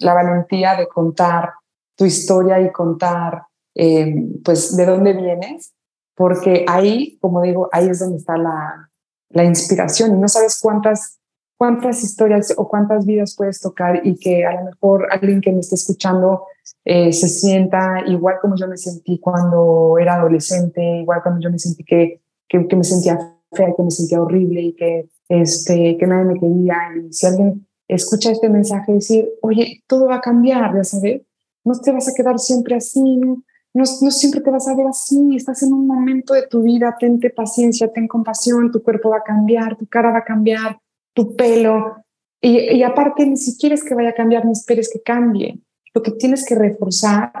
la 0.00 0.14
valentía 0.14 0.76
de 0.76 0.86
contar 0.86 1.52
tu 1.96 2.04
historia 2.04 2.60
y 2.60 2.72
contar 2.72 3.42
eh, 3.74 4.14
pues 4.44 4.76
de 4.76 4.86
dónde 4.86 5.12
vienes, 5.12 5.74
porque 6.14 6.64
ahí, 6.68 7.18
como 7.20 7.42
digo, 7.42 7.68
ahí 7.72 7.88
es 7.88 7.98
donde 7.98 8.18
está 8.18 8.36
la, 8.36 8.90
la 9.30 9.44
inspiración 9.44 10.16
y 10.16 10.18
no 10.18 10.28
sabes 10.28 10.58
cuántas, 10.60 11.18
cuántas 11.56 12.02
historias 12.02 12.54
o 12.56 12.68
cuántas 12.68 13.06
vidas 13.06 13.34
puedes 13.36 13.60
tocar 13.60 14.00
y 14.04 14.18
que 14.18 14.44
a 14.44 14.52
lo 14.54 14.64
mejor 14.64 15.08
alguien 15.10 15.40
que 15.40 15.52
me 15.52 15.60
esté 15.60 15.76
escuchando 15.76 16.46
eh, 16.84 17.12
se 17.12 17.28
sienta 17.28 18.02
igual 18.06 18.36
como 18.40 18.56
yo 18.56 18.66
me 18.66 18.76
sentí 18.76 19.18
cuando 19.18 19.98
era 19.98 20.14
adolescente, 20.14 20.82
igual 21.00 21.22
cuando 21.22 21.40
yo 21.40 21.50
me 21.50 21.58
sentí 21.58 21.84
que, 21.84 22.20
que, 22.48 22.58
me 22.76 22.84
sentía 22.84 23.18
fea, 23.52 23.74
que 23.76 23.82
me 23.82 23.90
sentía 23.90 24.22
horrible 24.22 24.62
y 24.62 24.72
que, 24.74 25.08
este, 25.28 25.96
que 25.98 26.06
nadie 26.06 26.24
me 26.24 26.40
quería. 26.40 26.76
Y 26.96 27.12
si 27.12 27.26
alguien 27.26 27.66
escucha 27.86 28.30
este 28.30 28.48
mensaje, 28.48 28.92
decir, 28.92 29.28
oye, 29.42 29.82
todo 29.86 30.06
va 30.06 30.16
a 30.16 30.20
cambiar, 30.20 30.74
ya 30.74 30.84
sabes, 30.84 31.22
no 31.64 31.78
te 31.78 31.92
vas 31.92 32.08
a 32.08 32.14
quedar 32.14 32.38
siempre 32.38 32.76
así, 32.76 33.16
no, 33.16 33.42
no, 33.74 33.84
siempre 33.84 34.40
te 34.40 34.50
vas 34.50 34.66
a 34.66 34.74
ver 34.74 34.86
así, 34.86 35.36
estás 35.36 35.62
en 35.62 35.72
un 35.72 35.86
momento 35.86 36.34
de 36.34 36.46
tu 36.46 36.62
vida, 36.62 36.96
tente 36.98 37.30
paciencia, 37.30 37.92
ten 37.92 38.08
compasión, 38.08 38.70
tu 38.70 38.82
cuerpo 38.82 39.10
va 39.10 39.18
a 39.18 39.22
cambiar, 39.22 39.76
tu 39.76 39.86
cara 39.86 40.12
va 40.12 40.18
a 40.18 40.24
cambiar, 40.24 40.78
tu 41.12 41.36
pelo, 41.36 41.96
y, 42.40 42.58
y 42.76 42.82
aparte 42.82 43.26
ni 43.26 43.36
siquiera 43.36 43.74
es 43.74 43.84
que 43.84 43.94
vaya 43.94 44.10
a 44.10 44.14
cambiar, 44.14 44.46
ni 44.46 44.52
esperes 44.52 44.88
que 44.90 45.02
cambie, 45.02 45.60
lo 45.94 46.02
que 46.02 46.12
tienes 46.12 46.44
que 46.44 46.54
reforzar 46.54 47.32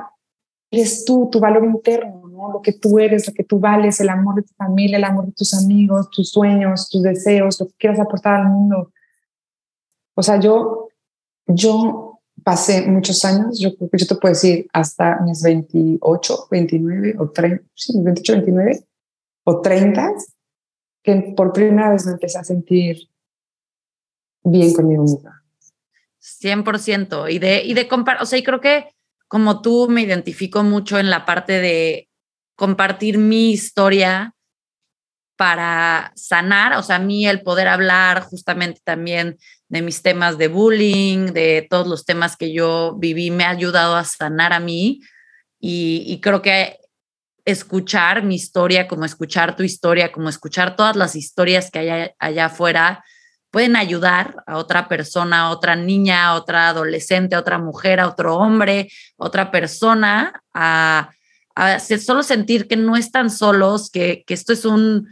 es 0.70 1.04
tú, 1.04 1.28
tu 1.30 1.40
valor 1.40 1.64
interno, 1.64 2.28
¿no? 2.28 2.52
lo 2.52 2.62
que 2.62 2.72
tú 2.72 2.98
eres, 2.98 3.26
lo 3.26 3.34
que 3.34 3.44
tú 3.44 3.58
vales, 3.58 4.00
el 4.00 4.08
amor 4.08 4.36
de 4.36 4.42
tu 4.42 4.54
familia, 4.54 4.98
el 4.98 5.04
amor 5.04 5.26
de 5.26 5.32
tus 5.32 5.52
amigos, 5.54 6.10
tus 6.10 6.30
sueños, 6.30 6.88
tus 6.88 7.02
deseos, 7.02 7.60
lo 7.60 7.66
que 7.66 7.74
quieras 7.78 8.00
aportar 8.00 8.40
al 8.40 8.48
mundo. 8.48 8.92
O 10.14 10.22
sea, 10.22 10.38
yo, 10.38 10.88
yo 11.46 12.20
pasé 12.44 12.86
muchos 12.86 13.24
años, 13.24 13.58
yo 13.58 13.76
creo 13.76 13.90
que 13.90 13.98
yo 13.98 14.06
te 14.06 14.14
puedo 14.14 14.32
decir 14.32 14.66
hasta 14.72 15.20
mis 15.20 15.42
28, 15.42 16.48
29 16.50 17.16
o 17.18 17.30
30, 17.30 17.64
sí, 17.74 17.92
28, 17.96 18.32
29 18.32 18.84
o 19.44 19.60
30, 19.60 20.14
que 21.02 21.34
por 21.36 21.52
primera 21.52 21.90
vez 21.90 22.06
me 22.06 22.12
empecé 22.12 22.38
a 22.38 22.44
sentir 22.44 23.08
bien 24.44 24.72
conmigo 24.72 25.02
misma. 25.02 25.39
100%. 26.20 27.30
Y 27.30 27.38
de, 27.38 27.62
y 27.64 27.74
de 27.74 27.88
comparar, 27.88 28.22
o 28.22 28.26
sea, 28.26 28.38
y 28.38 28.42
creo 28.42 28.60
que 28.60 28.88
como 29.28 29.62
tú 29.62 29.88
me 29.88 30.02
identifico 30.02 30.62
mucho 30.62 30.98
en 30.98 31.08
la 31.10 31.24
parte 31.24 31.60
de 31.60 32.08
compartir 32.56 33.16
mi 33.16 33.52
historia 33.52 34.34
para 35.36 36.12
sanar, 36.16 36.76
o 36.76 36.82
sea, 36.82 36.96
a 36.96 36.98
mí 36.98 37.26
el 37.26 37.40
poder 37.40 37.68
hablar 37.68 38.22
justamente 38.22 38.80
también 38.84 39.38
de 39.68 39.82
mis 39.82 40.02
temas 40.02 40.36
de 40.36 40.48
bullying, 40.48 41.32
de 41.32 41.66
todos 41.70 41.86
los 41.86 42.04
temas 42.04 42.36
que 42.36 42.52
yo 42.52 42.96
viví, 42.98 43.30
me 43.30 43.44
ha 43.44 43.50
ayudado 43.50 43.96
a 43.96 44.04
sanar 44.04 44.52
a 44.52 44.60
mí 44.60 45.00
y, 45.60 46.20
creo 46.20 46.42
que 46.42 46.76
escuchar 47.44 48.22
mi 48.22 48.34
historia, 48.34 48.88
como 48.88 49.04
escuchar 49.04 49.56
tu 49.56 49.62
historia, 49.62 50.10
como 50.10 50.28
escuchar 50.28 50.76
todas 50.76 50.96
las 50.96 51.14
historias 51.14 51.70
que 51.70 51.78
hay 51.78 52.10
allá 52.18 52.46
afuera, 52.46 53.04
pueden 53.50 53.76
ayudar 53.76 54.42
a 54.46 54.56
otra 54.56 54.88
persona, 54.88 55.42
a 55.42 55.50
otra 55.50 55.76
niña, 55.76 56.28
a 56.28 56.34
otra 56.34 56.68
adolescente, 56.68 57.34
a 57.34 57.40
otra 57.40 57.58
mujer, 57.58 58.00
a 58.00 58.08
otro 58.08 58.36
hombre, 58.36 58.90
a 59.18 59.24
otra 59.26 59.50
persona, 59.50 60.42
a, 60.54 61.10
solo 62.00 62.22
sentir 62.22 62.68
que 62.68 62.76
no 62.76 62.96
están 62.96 63.28
solos, 63.28 63.90
que, 63.90 64.24
esto 64.28 64.52
es 64.52 64.64
un, 64.64 65.08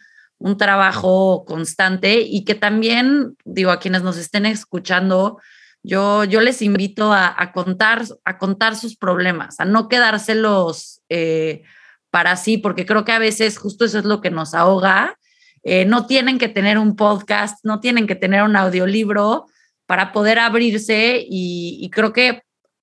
trabajo 0.57 1.45
constante 1.47 2.21
y 2.21 2.45
que 2.45 2.55
también, 2.55 3.37
digo, 3.45 3.73
a 3.73 3.81
quienes 3.81 4.03
nos 4.03 4.17
estén 4.17 4.47
escuchando, 4.47 5.41
yo, 5.83 6.23
yo 6.23 6.41
les 6.41 6.63
invito 6.63 7.13
a, 7.13 7.51
contar, 7.53 8.05
a 8.25 8.39
contar 8.39 8.77
sus 8.77 8.97
problemas, 8.97 9.59
a 9.59 9.65
no 9.65 9.89
quedárselos 9.89 11.03
eh, 11.09 11.65
para 12.11 12.37
sí, 12.37 12.57
porque 12.57 12.87
creo 12.87 13.05
que 13.05 13.13
a 13.13 13.19
veces 13.19 13.59
justo 13.59 13.85
eso 13.85 13.99
es 13.99 14.05
lo 14.05 14.21
que 14.21 14.31
nos 14.31 14.55
ahoga 14.55 15.19
eh, 15.63 15.85
no 15.85 16.07
tienen 16.07 16.39
que 16.39 16.49
tener 16.49 16.79
un 16.79 16.97
podcast, 16.97 17.65
no 17.65 17.81
tienen 17.81 18.07
que 18.07 18.15
tener 18.15 18.43
un 18.43 18.57
audiolibro 18.57 19.47
para 19.87 20.13
poder 20.13 20.39
abrirse 20.39 21.25
y, 21.29 21.89
creo 21.93 22.13
que 22.13 22.43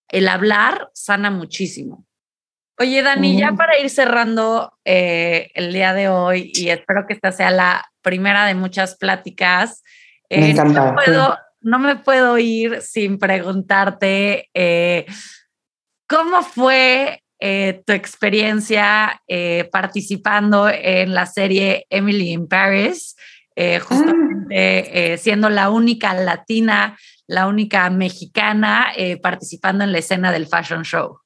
el 0.09 0.27
hablar 0.27 0.89
sana 0.93 1.29
muchísimo. 1.31 2.05
Oye, 2.77 3.01
Dani, 3.01 3.37
ya 3.37 3.53
para 3.53 3.79
ir 3.79 3.89
cerrando 3.89 4.77
eh, 4.83 5.49
el 5.53 5.71
día 5.71 5.93
de 5.93 6.09
hoy, 6.09 6.51
y 6.53 6.69
espero 6.69 7.05
que 7.07 7.13
esta 7.13 7.31
sea 7.31 7.51
la 7.51 7.85
primera 8.01 8.45
de 8.45 8.55
muchas 8.55 8.95
pláticas, 8.95 9.81
eh, 10.29 10.53
no, 10.53 10.65
me 10.65 10.93
puedo, 10.93 11.37
no, 11.61 11.79
me 11.79 11.95
puedo, 11.95 12.37
ir 12.37 12.81
sin 12.81 13.17
preguntarte 13.17 14.49
cómo 16.07 16.41
fue 16.41 17.23
eh, 17.47 17.83
tu 17.85 17.93
experiencia 17.93 19.21
eh, 19.27 19.69
participando 19.71 20.67
en 20.67 21.13
la 21.13 21.27
serie 21.27 21.85
Emily 21.91 22.31
in 22.31 22.47
Paris, 22.47 23.15
eh, 23.55 23.77
justamente 23.77 25.13
ah. 25.13 25.17
siendo 25.19 25.51
la 25.51 25.69
única 25.69 26.15
latina, 26.15 26.97
la 27.27 27.45
única 27.45 27.87
mexicana 27.91 28.87
participando 29.21 29.83
en 29.83 29.91
la 29.91 29.99
escena 29.99 30.31
del 30.31 30.47
fashion 30.47 30.81
show. 30.81 31.19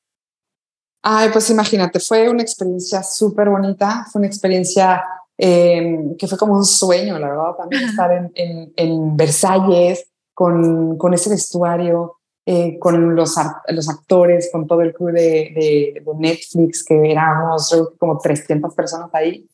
Ay, 1.02 1.30
pues 1.32 1.50
imagínate, 1.52 2.02
fue 2.02 2.28
una 2.28 2.42
experiencia 2.42 3.02
súper 3.02 3.50
bonita, 3.50 4.06
fue 4.12 4.20
una 4.20 4.28
experiencia 4.28 5.02
em, 5.38 6.18
que 6.18 6.28
fue 6.28 6.38
como 6.38 6.54
un 6.54 6.66
sueño, 6.66 7.18
la 7.18 7.30
verdad, 7.30 7.56
también 7.58 7.84
estar 7.84 8.12
en, 8.12 8.74
en, 8.76 9.16
Versalles 9.16 10.06
con, 10.34 10.98
con 10.98 11.14
ese 11.14 11.30
vestuario, 11.30 12.19
eh, 12.52 12.80
con 12.80 13.16
los, 13.16 13.36
los 13.68 13.90
actores, 13.90 14.50
con 14.52 14.66
todo 14.66 14.82
el 14.82 14.92
crew 14.92 15.10
de, 15.10 15.54
de, 15.54 16.04
Netflix, 16.18 16.84
que 16.84 17.12
éramos 17.12 17.70
como 18.00 18.18
300 18.18 18.74
personas 18.74 19.12
ahí. 19.14 19.48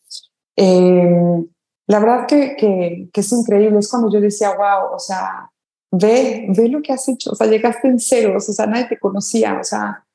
Eh, 0.56 1.44
la 1.88 2.00
verdad 2.00 2.26
que, 2.26 2.56
que, 2.56 3.10
que, 3.12 3.20
es 3.20 3.32
increíble, 3.34 3.80
es 3.80 3.90
cuando 3.90 4.10
yo 4.10 4.22
decía, 4.22 4.56
wow, 4.56 4.96
o 4.96 5.00
sea, 5.00 5.52
ve, 5.92 6.46
ve 6.56 6.70
lo 6.70 6.82
que 6.82 6.94
has 6.94 7.06
hecho, 7.10 7.32
o 7.32 7.36
sea, 7.36 7.48
llegaste 7.48 7.90
en 7.90 8.00
ceros, 8.00 8.48
o 8.48 8.54
sea, 8.54 8.66
nadie 8.66 8.86
te 8.86 8.98
conocía, 8.98 9.60
o 9.60 9.64
sea, 9.66 10.06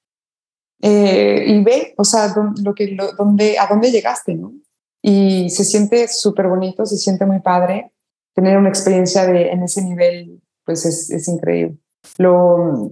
eh, 0.81 1.45
y 1.49 1.63
ve, 1.63 1.93
o 1.99 2.05
sea, 2.05 2.35
lo 2.65 2.75
que, 2.75 2.93
lo, 2.93 3.13
donde, 3.13 3.59
a 3.59 3.67
dónde 3.67 3.91
llegaste, 3.91 4.35
¿no? 4.37 4.55
Y 5.03 5.51
se 5.51 5.67
siente 5.67 6.09
súper 6.09 6.49
bonito, 6.49 6.87
se 6.87 6.97
siente 6.97 7.27
muy 7.27 7.41
padre. 7.41 7.93
Tener 8.35 8.57
una 8.57 8.71
experiencia 8.71 9.27
de, 9.27 9.51
en 9.51 9.65
ese 9.65 9.83
nivel, 9.83 10.41
pues 10.65 10.87
es, 10.87 11.11
es 11.11 11.29
increíble. 11.29 11.77
Lo, 12.19 12.91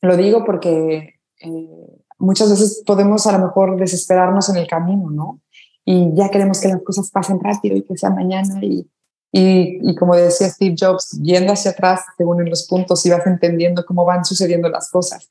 lo 0.00 0.16
digo 0.16 0.44
porque 0.44 1.14
eh, 1.40 2.02
muchas 2.18 2.50
veces 2.50 2.82
podemos 2.86 3.26
a 3.26 3.32
lo 3.38 3.46
mejor 3.46 3.76
desesperarnos 3.78 4.48
en 4.48 4.56
el 4.56 4.66
camino, 4.66 5.10
¿no? 5.10 5.40
Y 5.84 6.14
ya 6.14 6.28
queremos 6.30 6.60
que 6.60 6.68
las 6.68 6.82
cosas 6.82 7.10
pasen 7.10 7.40
rápido 7.40 7.76
y 7.76 7.82
que 7.82 7.96
sea 7.96 8.10
mañana 8.10 8.60
y, 8.62 8.88
y, 9.32 9.94
como 9.96 10.14
decía 10.14 10.48
Steve 10.48 10.76
Jobs, 10.78 11.18
yendo 11.22 11.52
hacia 11.54 11.70
atrás 11.70 12.02
según 12.16 12.40
en 12.40 12.50
los 12.50 12.66
puntos 12.68 13.04
y 13.06 13.10
vas 13.10 13.26
entendiendo 13.26 13.84
cómo 13.86 14.04
van 14.04 14.24
sucediendo 14.24 14.68
las 14.68 14.90
cosas. 14.90 15.30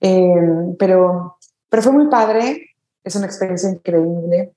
Eh, 0.00 0.74
pero, 0.78 1.36
pero 1.68 1.82
fue 1.82 1.92
muy 1.92 2.08
padre, 2.08 2.70
es 3.04 3.14
una 3.14 3.26
experiencia 3.26 3.70
increíble. 3.70 4.54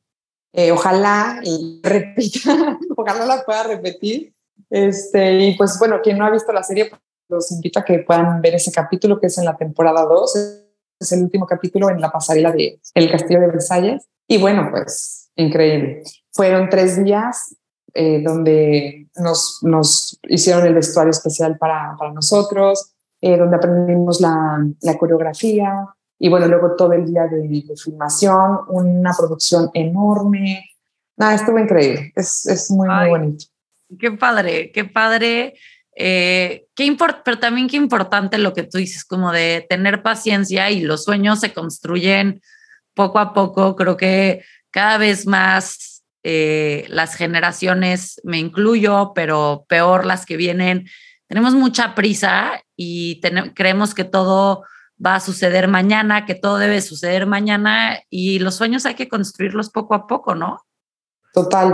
Eh, 0.54 0.72
ojalá 0.72 1.42
y 1.44 1.82
repita, 1.84 2.80
ojalá 2.96 3.26
la 3.26 3.44
pueda 3.44 3.64
repetir. 3.64 4.34
Este, 4.70 5.40
y 5.40 5.58
pues 5.58 5.78
bueno, 5.78 6.00
quien 6.02 6.18
no 6.18 6.26
ha 6.26 6.32
visto 6.32 6.52
la 6.54 6.64
serie, 6.64 6.90
los 7.28 7.52
invito 7.52 7.80
a 7.80 7.86
que 7.86 8.00
puedan 8.00 8.42
ver 8.42 8.56
ese 8.56 8.72
capítulo 8.72 9.20
que 9.20 9.28
es 9.28 9.38
en 9.38 9.46
la 9.46 9.58
temporada 9.58 10.04
2. 10.04 10.36
Es 11.00 11.12
el 11.12 11.24
último 11.24 11.46
capítulo 11.46 11.90
en 11.90 12.00
la 12.00 12.12
pasarela 12.12 12.52
de 12.52 12.80
El 12.94 13.12
Castillo 13.12 13.40
de 13.40 13.48
Versalles. 13.48 14.08
Y 14.28 14.38
bueno, 14.38 14.70
pues 14.72 15.32
increíble. 15.36 16.04
Fueron 16.32 16.70
tres 16.70 17.04
días 17.04 17.56
eh, 17.94 18.22
donde 18.24 19.08
nos, 19.16 19.60
nos, 19.62 20.20
hicieron 20.24 20.66
el 20.66 20.74
vestuario 20.74 21.12
especial 21.12 21.58
para, 21.58 21.96
para 21.98 22.12
nosotros, 22.12 22.94
eh, 23.22 23.38
donde 23.38 23.56
aprendimos 23.56 24.20
la, 24.20 24.66
la, 24.82 24.98
coreografía 24.98 25.88
y 26.20 26.30
bueno, 26.30 26.48
luego 26.48 26.76
todo 26.76 26.94
el 26.94 27.06
día 27.06 27.28
de, 27.28 27.64
filmación, 27.82 28.60
una 28.68 29.14
producción 29.18 29.70
enorme. 29.74 30.66
Nada, 31.18 31.36
estuvo 31.36 31.58
increíble. 31.58 32.12
Es, 32.16 32.46
es 32.48 32.70
muy, 32.72 32.88
muy 32.88 33.10
bonito. 33.10 33.46
Qué 33.98 34.12
padre, 34.12 34.72
qué 34.72 34.86
padre 34.86 35.54
eh, 35.96 36.68
qué 36.76 36.98
pero 37.24 37.40
también 37.40 37.68
qué 37.68 37.78
importante 37.78 38.38
lo 38.38 38.54
que 38.54 38.64
tú 38.64 38.78
dices, 38.78 39.06
como 39.06 39.32
de 39.32 39.66
tener 39.70 40.04
paciencia 40.04 40.70
y 40.70 40.82
los 40.82 41.06
sueños 41.06 41.40
se 41.40 41.54
construyen 41.54 42.42
poco 42.94 43.20
a 43.20 43.34
poco. 43.34 43.76
Creo 43.76 43.96
que 43.96 44.44
cada 44.72 44.98
vez 44.98 45.26
más 45.26 46.04
eh, 46.24 46.86
las 46.90 47.16
generaciones, 47.16 48.20
me 48.24 48.40
incluyo, 48.40 49.14
pero 49.16 49.66
peor 49.70 50.06
las 50.06 50.26
que 50.26 50.38
vienen, 50.38 50.88
tenemos 51.28 51.54
mucha 51.54 51.96
prisa 51.96 52.62
y 52.76 53.22
creemos 53.56 53.94
que 53.94 54.04
todo 54.04 54.64
va 55.04 55.16
a 55.16 55.20
suceder 55.20 55.68
mañana, 55.68 56.26
que 56.26 56.36
todo 56.36 56.58
debe 56.58 56.82
suceder 56.82 57.26
mañana 57.26 58.00
y 58.10 58.40
los 58.40 58.56
sueños 58.56 58.86
hay 58.86 58.96
que 58.96 59.10
construirlos 59.10 59.70
poco 59.70 59.94
a 59.94 60.08
poco, 60.08 60.36
¿no? 60.36 60.60
Total. 61.34 61.74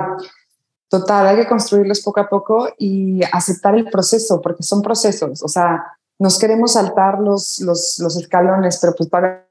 Total, 0.92 1.26
hay 1.26 1.38
que 1.38 1.48
construirlos 1.48 2.02
poco 2.02 2.20
a 2.20 2.28
poco 2.28 2.68
y 2.78 3.22
aceptar 3.32 3.76
el 3.76 3.90
proceso, 3.90 4.42
porque 4.42 4.62
son 4.62 4.82
procesos. 4.82 5.42
O 5.42 5.48
sea, 5.48 5.86
nos 6.20 6.38
queremos 6.38 6.74
saltar 6.74 7.20
los, 7.20 7.62
los, 7.62 7.98
los 8.00 8.18
escalones, 8.18 8.78
pero 8.82 8.94
pues 8.94 9.08
para 9.08 9.48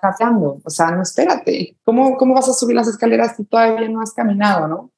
caminando. 0.00 0.60
O 0.64 0.70
sea, 0.70 0.90
no 0.90 1.02
espérate. 1.02 1.76
¿Cómo, 1.84 2.16
¿Cómo 2.16 2.34
vas 2.34 2.48
a 2.48 2.54
subir 2.54 2.74
las 2.74 2.88
escaleras 2.88 3.36
si 3.36 3.44
todavía 3.44 3.88
no 3.88 4.00
has 4.00 4.12
caminado, 4.14 4.66
no? 4.66 4.90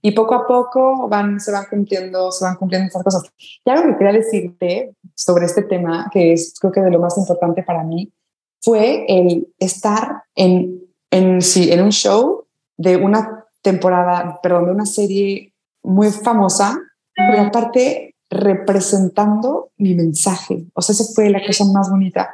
Y 0.00 0.12
poco 0.12 0.36
a 0.36 0.46
poco 0.46 1.08
van, 1.08 1.40
se 1.40 1.50
van 1.50 1.64
cumpliendo, 1.68 2.30
se 2.30 2.44
van 2.44 2.54
cumpliendo 2.54 2.86
estas 2.86 3.02
cosas. 3.02 3.22
Y 3.64 3.70
algo 3.70 3.88
que 3.88 3.96
quería 3.96 4.12
decirte 4.12 4.94
sobre 5.12 5.46
este 5.46 5.62
tema, 5.62 6.08
que 6.12 6.34
es 6.34 6.54
creo 6.60 6.72
que 6.72 6.82
de 6.82 6.90
lo 6.92 7.00
más 7.00 7.18
importante 7.18 7.64
para 7.64 7.82
mí, 7.82 8.12
fue 8.60 9.06
el 9.08 9.52
estar 9.58 10.22
en, 10.36 10.84
en, 11.10 11.42
sí, 11.42 11.72
en 11.72 11.82
un 11.82 11.90
show 11.90 12.44
de 12.76 12.96
una 12.96 13.44
temporada, 13.62 14.38
perdón, 14.42 14.66
de 14.66 14.72
una 14.72 14.86
serie 14.86 15.52
muy 15.82 16.10
famosa, 16.10 16.78
pero 17.14 17.42
aparte 17.42 18.14
representando 18.30 19.70
mi 19.78 19.94
mensaje. 19.94 20.66
O 20.74 20.82
sea, 20.82 20.92
esa 20.92 21.04
fue 21.14 21.30
la 21.30 21.44
cosa 21.44 21.64
más 21.64 21.90
bonita. 21.90 22.30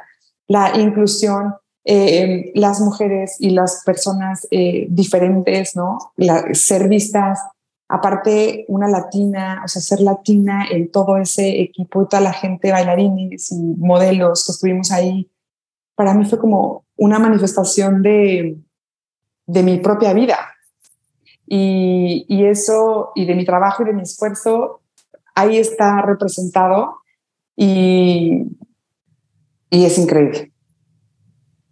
La 0.47 0.77
inclusión, 0.77 1.55
eh, 1.85 2.51
las 2.55 2.81
mujeres 2.81 3.37
y 3.39 3.51
las 3.51 3.83
personas 3.85 4.47
eh, 4.51 4.87
diferentes, 4.89 5.75
¿no? 5.75 5.97
ser 6.53 6.89
vistas, 6.89 7.39
aparte 7.87 8.65
una 8.67 8.87
latina, 8.87 9.61
o 9.63 9.67
sea, 9.67 9.81
ser 9.81 10.01
latina 10.01 10.65
en 10.69 10.91
todo 10.91 11.17
ese 11.17 11.61
equipo 11.61 12.01
y 12.01 12.07
toda 12.07 12.21
la 12.21 12.33
gente, 12.33 12.71
bailarines 12.71 13.51
y 13.51 13.55
modelos 13.77 14.45
que 14.45 14.51
estuvimos 14.51 14.91
ahí, 14.91 15.29
para 15.95 16.13
mí 16.13 16.25
fue 16.25 16.39
como 16.39 16.83
una 16.97 17.19
manifestación 17.19 18.01
de, 18.01 18.57
de 19.45 19.63
mi 19.63 19.77
propia 19.77 20.13
vida, 20.13 20.37
y, 21.47 22.25
y, 22.27 22.45
eso, 22.45 23.11
y 23.15 23.25
de 23.25 23.35
mi 23.35 23.45
trabajo 23.45 23.83
y 23.83 23.87
de 23.87 23.93
mi 23.93 24.01
esfuerzo, 24.01 24.81
ahí 25.35 25.57
está 25.57 26.01
representado 26.01 26.99
y, 27.55 28.43
y 29.69 29.85
es 29.85 29.97
increíble. 29.97 30.51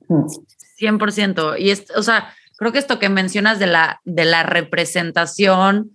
100%. 0.07 1.53
Mm. 1.57 1.61
Y 1.61 1.71
es, 1.71 1.85
o 1.95 2.03
sea, 2.03 2.33
creo 2.57 2.71
que 2.71 2.79
esto 2.79 2.99
que 2.99 3.09
mencionas 3.09 3.59
de 3.59 3.67
la, 3.67 4.01
de 4.03 4.25
la 4.25 4.43
representación, 4.43 5.91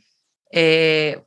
eh, 0.51 1.23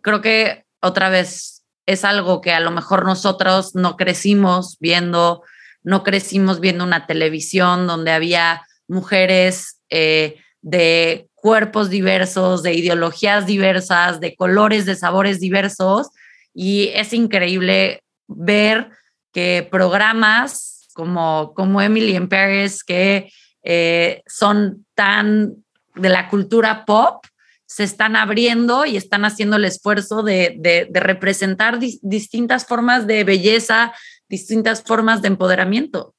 creo 0.00 0.20
que 0.20 0.64
otra 0.80 1.10
vez 1.10 1.64
es 1.86 2.04
algo 2.04 2.40
que 2.40 2.52
a 2.52 2.60
lo 2.60 2.70
mejor 2.70 3.04
nosotros 3.04 3.74
no 3.74 3.96
crecimos 3.96 4.78
viendo, 4.80 5.42
no 5.82 6.04
crecimos 6.04 6.60
viendo 6.60 6.84
una 6.84 7.06
televisión 7.06 7.86
donde 7.86 8.12
había 8.12 8.62
mujeres 8.86 9.80
eh, 9.90 10.36
de 10.62 11.28
cuerpos 11.34 11.90
diversos, 11.90 12.62
de 12.62 12.74
ideologías 12.74 13.46
diversas, 13.46 14.20
de 14.20 14.34
colores, 14.34 14.86
de 14.86 14.96
sabores 14.96 15.40
diversos. 15.40 16.08
Y 16.54 16.90
es 16.94 17.12
increíble 17.12 18.02
ver 18.26 18.90
que 19.32 19.66
programas 19.70 20.88
como, 20.94 21.52
como 21.54 21.80
Emily 21.80 22.16
in 22.16 22.28
Paris, 22.28 22.84
que 22.84 23.30
eh, 23.62 24.22
son 24.26 24.86
tan 24.94 25.54
de 25.94 26.08
la 26.08 26.28
cultura 26.28 26.84
pop, 26.84 27.24
se 27.66 27.84
están 27.84 28.16
abriendo 28.16 28.84
y 28.84 28.96
están 28.96 29.24
haciendo 29.24 29.56
el 29.56 29.64
esfuerzo 29.64 30.22
de, 30.22 30.88
representar 30.92 31.78
distintas 31.78 32.66
formas 32.66 33.06
de 33.06 33.22
belleza, 33.22 33.92
distintas 34.28 34.82
formas 34.82 35.22
de 35.22 35.28
empoderamiento. 35.28 36.14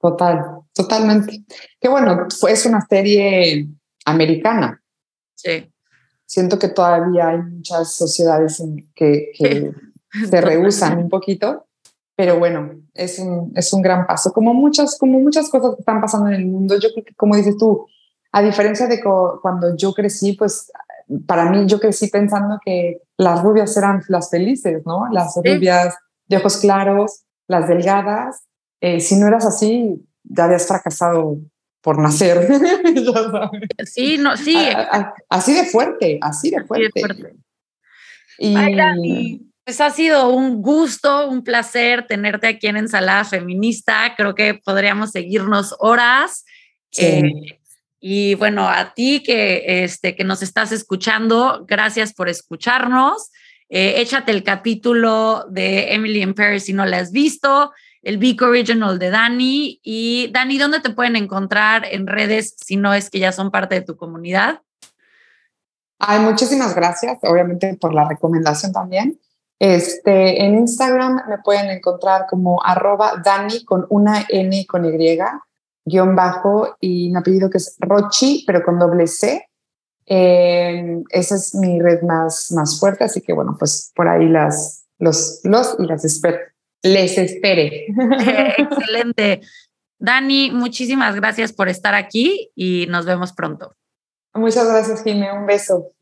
Total, 0.00 0.60
totalmente. 0.72 1.44
Que 1.80 1.88
bueno, 1.88 2.26
es 2.48 2.66
una 2.66 2.80
serie 2.88 3.68
americana. 4.04 4.80
Sí. 5.34 5.72
Siento 6.24 6.58
que 6.58 6.68
todavía 6.68 7.28
hay 7.28 7.38
muchas 7.38 7.94
sociedades 7.94 8.62
que, 8.94 9.30
que 9.36 9.72
se 10.28 10.40
rehusan 10.40 10.98
un 10.98 11.08
poquito, 11.08 11.66
pero 12.14 12.38
bueno, 12.38 12.72
es 12.94 13.18
un, 13.18 13.52
es 13.54 13.72
un 13.72 13.82
gran 13.82 14.06
paso. 14.06 14.32
Como 14.32 14.52
muchas, 14.54 14.98
como 14.98 15.20
muchas 15.20 15.48
cosas 15.48 15.74
que 15.76 15.80
están 15.80 16.00
pasando 16.00 16.28
en 16.28 16.34
el 16.34 16.46
mundo, 16.46 16.78
yo 16.78 16.90
creo 16.92 17.04
que, 17.04 17.14
como 17.14 17.36
dices 17.36 17.56
tú, 17.56 17.86
a 18.32 18.42
diferencia 18.42 18.86
de 18.86 19.00
cuando 19.00 19.76
yo 19.76 19.92
crecí, 19.94 20.32
pues 20.34 20.70
para 21.26 21.50
mí 21.50 21.64
yo 21.66 21.80
crecí 21.80 22.08
pensando 22.08 22.58
que 22.64 23.00
las 23.16 23.42
rubias 23.42 23.76
eran 23.76 24.02
las 24.08 24.30
felices, 24.30 24.82
¿no? 24.84 25.06
Las 25.10 25.34
rubias 25.36 25.96
de 26.26 26.36
ojos 26.36 26.58
claros, 26.58 27.24
las 27.46 27.68
delgadas. 27.68 28.47
Eh, 28.80 29.00
si 29.00 29.16
no 29.16 29.26
eras 29.26 29.46
así, 29.46 29.94
ya 30.24 30.44
habías 30.44 30.66
fracasado 30.66 31.38
por 31.80 31.98
nacer. 31.98 32.48
sí, 33.84 34.18
no, 34.18 34.36
sí. 34.36 34.56
así 35.28 35.54
de 35.54 35.64
fuerte, 35.64 36.18
así 36.20 36.50
de 36.50 36.64
fuerte. 36.64 37.00
Y, 38.38 39.50
pues 39.64 39.80
ha 39.80 39.90
sido 39.90 40.30
un 40.30 40.62
gusto, 40.62 41.28
un 41.28 41.44
placer 41.44 42.06
tenerte 42.06 42.46
aquí 42.46 42.68
en 42.68 42.78
Ensalada 42.78 43.24
Feminista. 43.24 44.14
Creo 44.16 44.34
que 44.34 44.54
podríamos 44.54 45.10
seguirnos 45.10 45.74
horas. 45.78 46.44
Sí. 46.90 47.04
Eh, 47.04 47.58
y 48.00 48.34
bueno, 48.36 48.68
a 48.68 48.94
ti 48.94 49.22
que, 49.22 49.82
este, 49.82 50.14
que 50.14 50.24
nos 50.24 50.42
estás 50.42 50.72
escuchando, 50.72 51.64
gracias 51.66 52.14
por 52.14 52.28
escucharnos. 52.28 53.30
Eh, 53.68 54.00
échate 54.00 54.32
el 54.32 54.44
capítulo 54.44 55.46
de 55.50 55.92
Emily 55.92 56.22
in 56.22 56.34
Paris 56.34 56.64
si 56.64 56.72
no 56.72 56.86
la 56.86 56.98
has 56.98 57.12
visto, 57.12 57.72
el 58.02 58.18
Big 58.18 58.42
Original 58.42 58.98
de 58.98 59.10
Dani. 59.10 59.80
Y 59.82 60.30
Dani, 60.32 60.58
¿dónde 60.58 60.80
te 60.80 60.90
pueden 60.90 61.16
encontrar 61.16 61.84
en 61.90 62.06
redes 62.06 62.54
si 62.56 62.76
no 62.76 62.94
es 62.94 63.10
que 63.10 63.18
ya 63.18 63.32
son 63.32 63.50
parte 63.50 63.74
de 63.74 63.82
tu 63.82 63.96
comunidad? 63.96 64.62
Ay, 65.98 66.20
muchísimas 66.20 66.74
gracias, 66.74 67.18
obviamente, 67.22 67.76
por 67.80 67.92
la 67.92 68.08
recomendación 68.08 68.72
también. 68.72 69.18
Este, 69.58 70.44
en 70.44 70.56
Instagram 70.56 71.22
me 71.28 71.38
pueden 71.38 71.68
encontrar 71.70 72.26
como 72.30 72.64
arroba 72.64 73.20
Dani 73.24 73.64
con 73.64 73.86
una 73.88 74.24
N 74.28 74.64
con 74.66 74.84
Y 74.84 75.18
guion 75.84 76.14
bajo 76.14 76.76
y 76.80 77.10
un 77.10 77.16
apellido 77.16 77.50
que 77.50 77.58
es 77.58 77.76
Rochi, 77.80 78.44
pero 78.46 78.62
con 78.62 78.78
doble 78.78 79.06
C. 79.06 79.48
Eh, 80.06 81.02
esa 81.10 81.34
es 81.34 81.54
mi 81.54 81.80
red 81.80 82.02
más, 82.02 82.52
más 82.52 82.78
fuerte, 82.78 83.04
así 83.04 83.20
que 83.20 83.32
bueno, 83.32 83.56
pues 83.58 83.92
por 83.94 84.08
ahí 84.08 84.28
las, 84.28 84.86
los, 84.98 85.40
los 85.42 85.76
y 85.78 85.86
las 85.86 86.04
espero. 86.04 86.38
Les 86.82 87.18
espere. 87.18 87.86
Excelente. 88.58 89.40
Dani, 89.98 90.50
muchísimas 90.52 91.16
gracias 91.16 91.52
por 91.52 91.68
estar 91.68 91.94
aquí 91.94 92.50
y 92.54 92.86
nos 92.88 93.04
vemos 93.04 93.32
pronto. 93.32 93.74
Muchas 94.34 94.68
gracias, 94.68 95.02
Jimé. 95.02 95.32
Un 95.32 95.46
beso. 95.46 95.92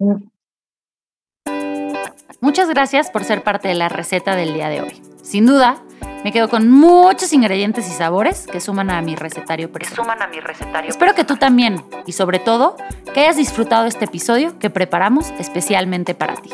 Muchas 2.40 2.68
gracias 2.68 3.10
por 3.10 3.24
ser 3.24 3.42
parte 3.42 3.68
de 3.68 3.74
la 3.74 3.88
receta 3.88 4.36
del 4.36 4.52
día 4.52 4.68
de 4.68 4.82
hoy. 4.82 5.02
Sin 5.22 5.46
duda, 5.46 5.82
me 6.22 6.32
quedo 6.32 6.48
con 6.48 6.70
muchos 6.70 7.32
ingredientes 7.32 7.88
y 7.88 7.92
sabores 7.92 8.46
que 8.46 8.60
suman 8.60 8.90
a 8.90 9.00
mi 9.00 9.16
recetario 9.16 9.72
personal. 9.72 10.04
suman 10.04 10.22
a 10.22 10.26
mi 10.26 10.40
recetario. 10.40 10.90
Espero 10.90 11.14
que 11.14 11.24
tú 11.24 11.36
también 11.36 11.82
y 12.04 12.12
sobre 12.12 12.38
todo 12.38 12.76
que 13.14 13.20
hayas 13.20 13.36
disfrutado 13.36 13.86
este 13.86 14.04
episodio 14.04 14.58
que 14.58 14.68
preparamos 14.68 15.32
especialmente 15.38 16.14
para 16.14 16.34
ti. 16.34 16.50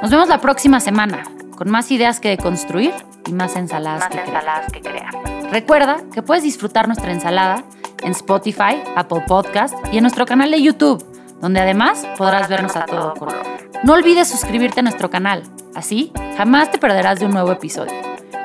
Nos 0.00 0.10
vemos 0.10 0.28
la 0.28 0.40
próxima 0.40 0.80
semana 0.80 1.24
con 1.56 1.70
más 1.70 1.90
ideas 1.90 2.20
que 2.20 2.28
deconstruir 2.28 2.92
y 3.26 3.32
más 3.32 3.56
ensaladas, 3.56 4.08
que, 4.08 4.20
ensaladas 4.20 4.70
que 4.70 4.80
crear. 4.80 5.12
Recuerda 5.50 5.98
que 6.12 6.22
puedes 6.22 6.42
disfrutar 6.42 6.86
nuestra 6.86 7.10
ensalada 7.10 7.64
en 8.02 8.12
Spotify, 8.12 8.82
Apple 8.94 9.22
Podcast 9.26 9.74
y 9.92 9.98
en 9.98 10.02
nuestro 10.02 10.26
canal 10.26 10.50
de 10.50 10.62
YouTube, 10.62 11.04
donde 11.40 11.60
además 11.60 12.06
podrás 12.16 12.48
vernos 12.48 12.76
a 12.76 12.84
todo 12.84 13.14
color. 13.14 13.42
No 13.82 13.94
olvides 13.94 14.28
suscribirte 14.28 14.80
a 14.80 14.82
nuestro 14.82 15.10
canal, 15.10 15.42
así 15.74 16.12
jamás 16.36 16.70
te 16.70 16.78
perderás 16.78 17.18
de 17.18 17.26
un 17.26 17.32
nuevo 17.32 17.52
episodio. 17.52 17.94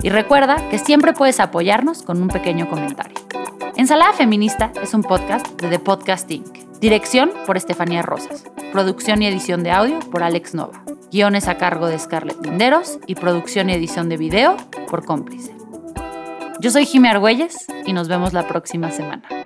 Y 0.03 0.09
recuerda 0.09 0.69
que 0.69 0.79
siempre 0.79 1.13
puedes 1.13 1.39
apoyarnos 1.39 2.01
con 2.03 2.21
un 2.21 2.29
pequeño 2.29 2.69
comentario. 2.69 3.15
Ensalada 3.75 4.13
Feminista 4.13 4.71
es 4.81 4.93
un 4.93 5.03
podcast 5.03 5.47
de 5.61 5.69
The 5.69 5.79
Podcast 5.79 6.29
Inc. 6.31 6.79
Dirección 6.79 7.31
por 7.45 7.57
Estefanía 7.57 8.01
Rosas. 8.01 8.43
Producción 8.71 9.21
y 9.21 9.27
edición 9.27 9.63
de 9.63 9.71
audio 9.71 9.99
por 9.99 10.23
Alex 10.23 10.55
Nova. 10.55 10.83
Guiones 11.11 11.49
a 11.49 11.57
cargo 11.57 11.87
de 11.87 11.99
Scarlett 11.99 12.41
Linderos 12.41 12.97
y 13.05 13.15
producción 13.15 13.69
y 13.69 13.73
edición 13.73 14.07
de 14.07 14.15
video 14.15 14.55
por 14.89 15.05
Cómplice. 15.05 15.53
Yo 16.61 16.71
soy 16.71 16.85
Jimmy 16.85 17.09
Argüelles 17.09 17.67
y 17.85 17.91
nos 17.91 18.07
vemos 18.07 18.31
la 18.31 18.47
próxima 18.47 18.91
semana. 18.91 19.40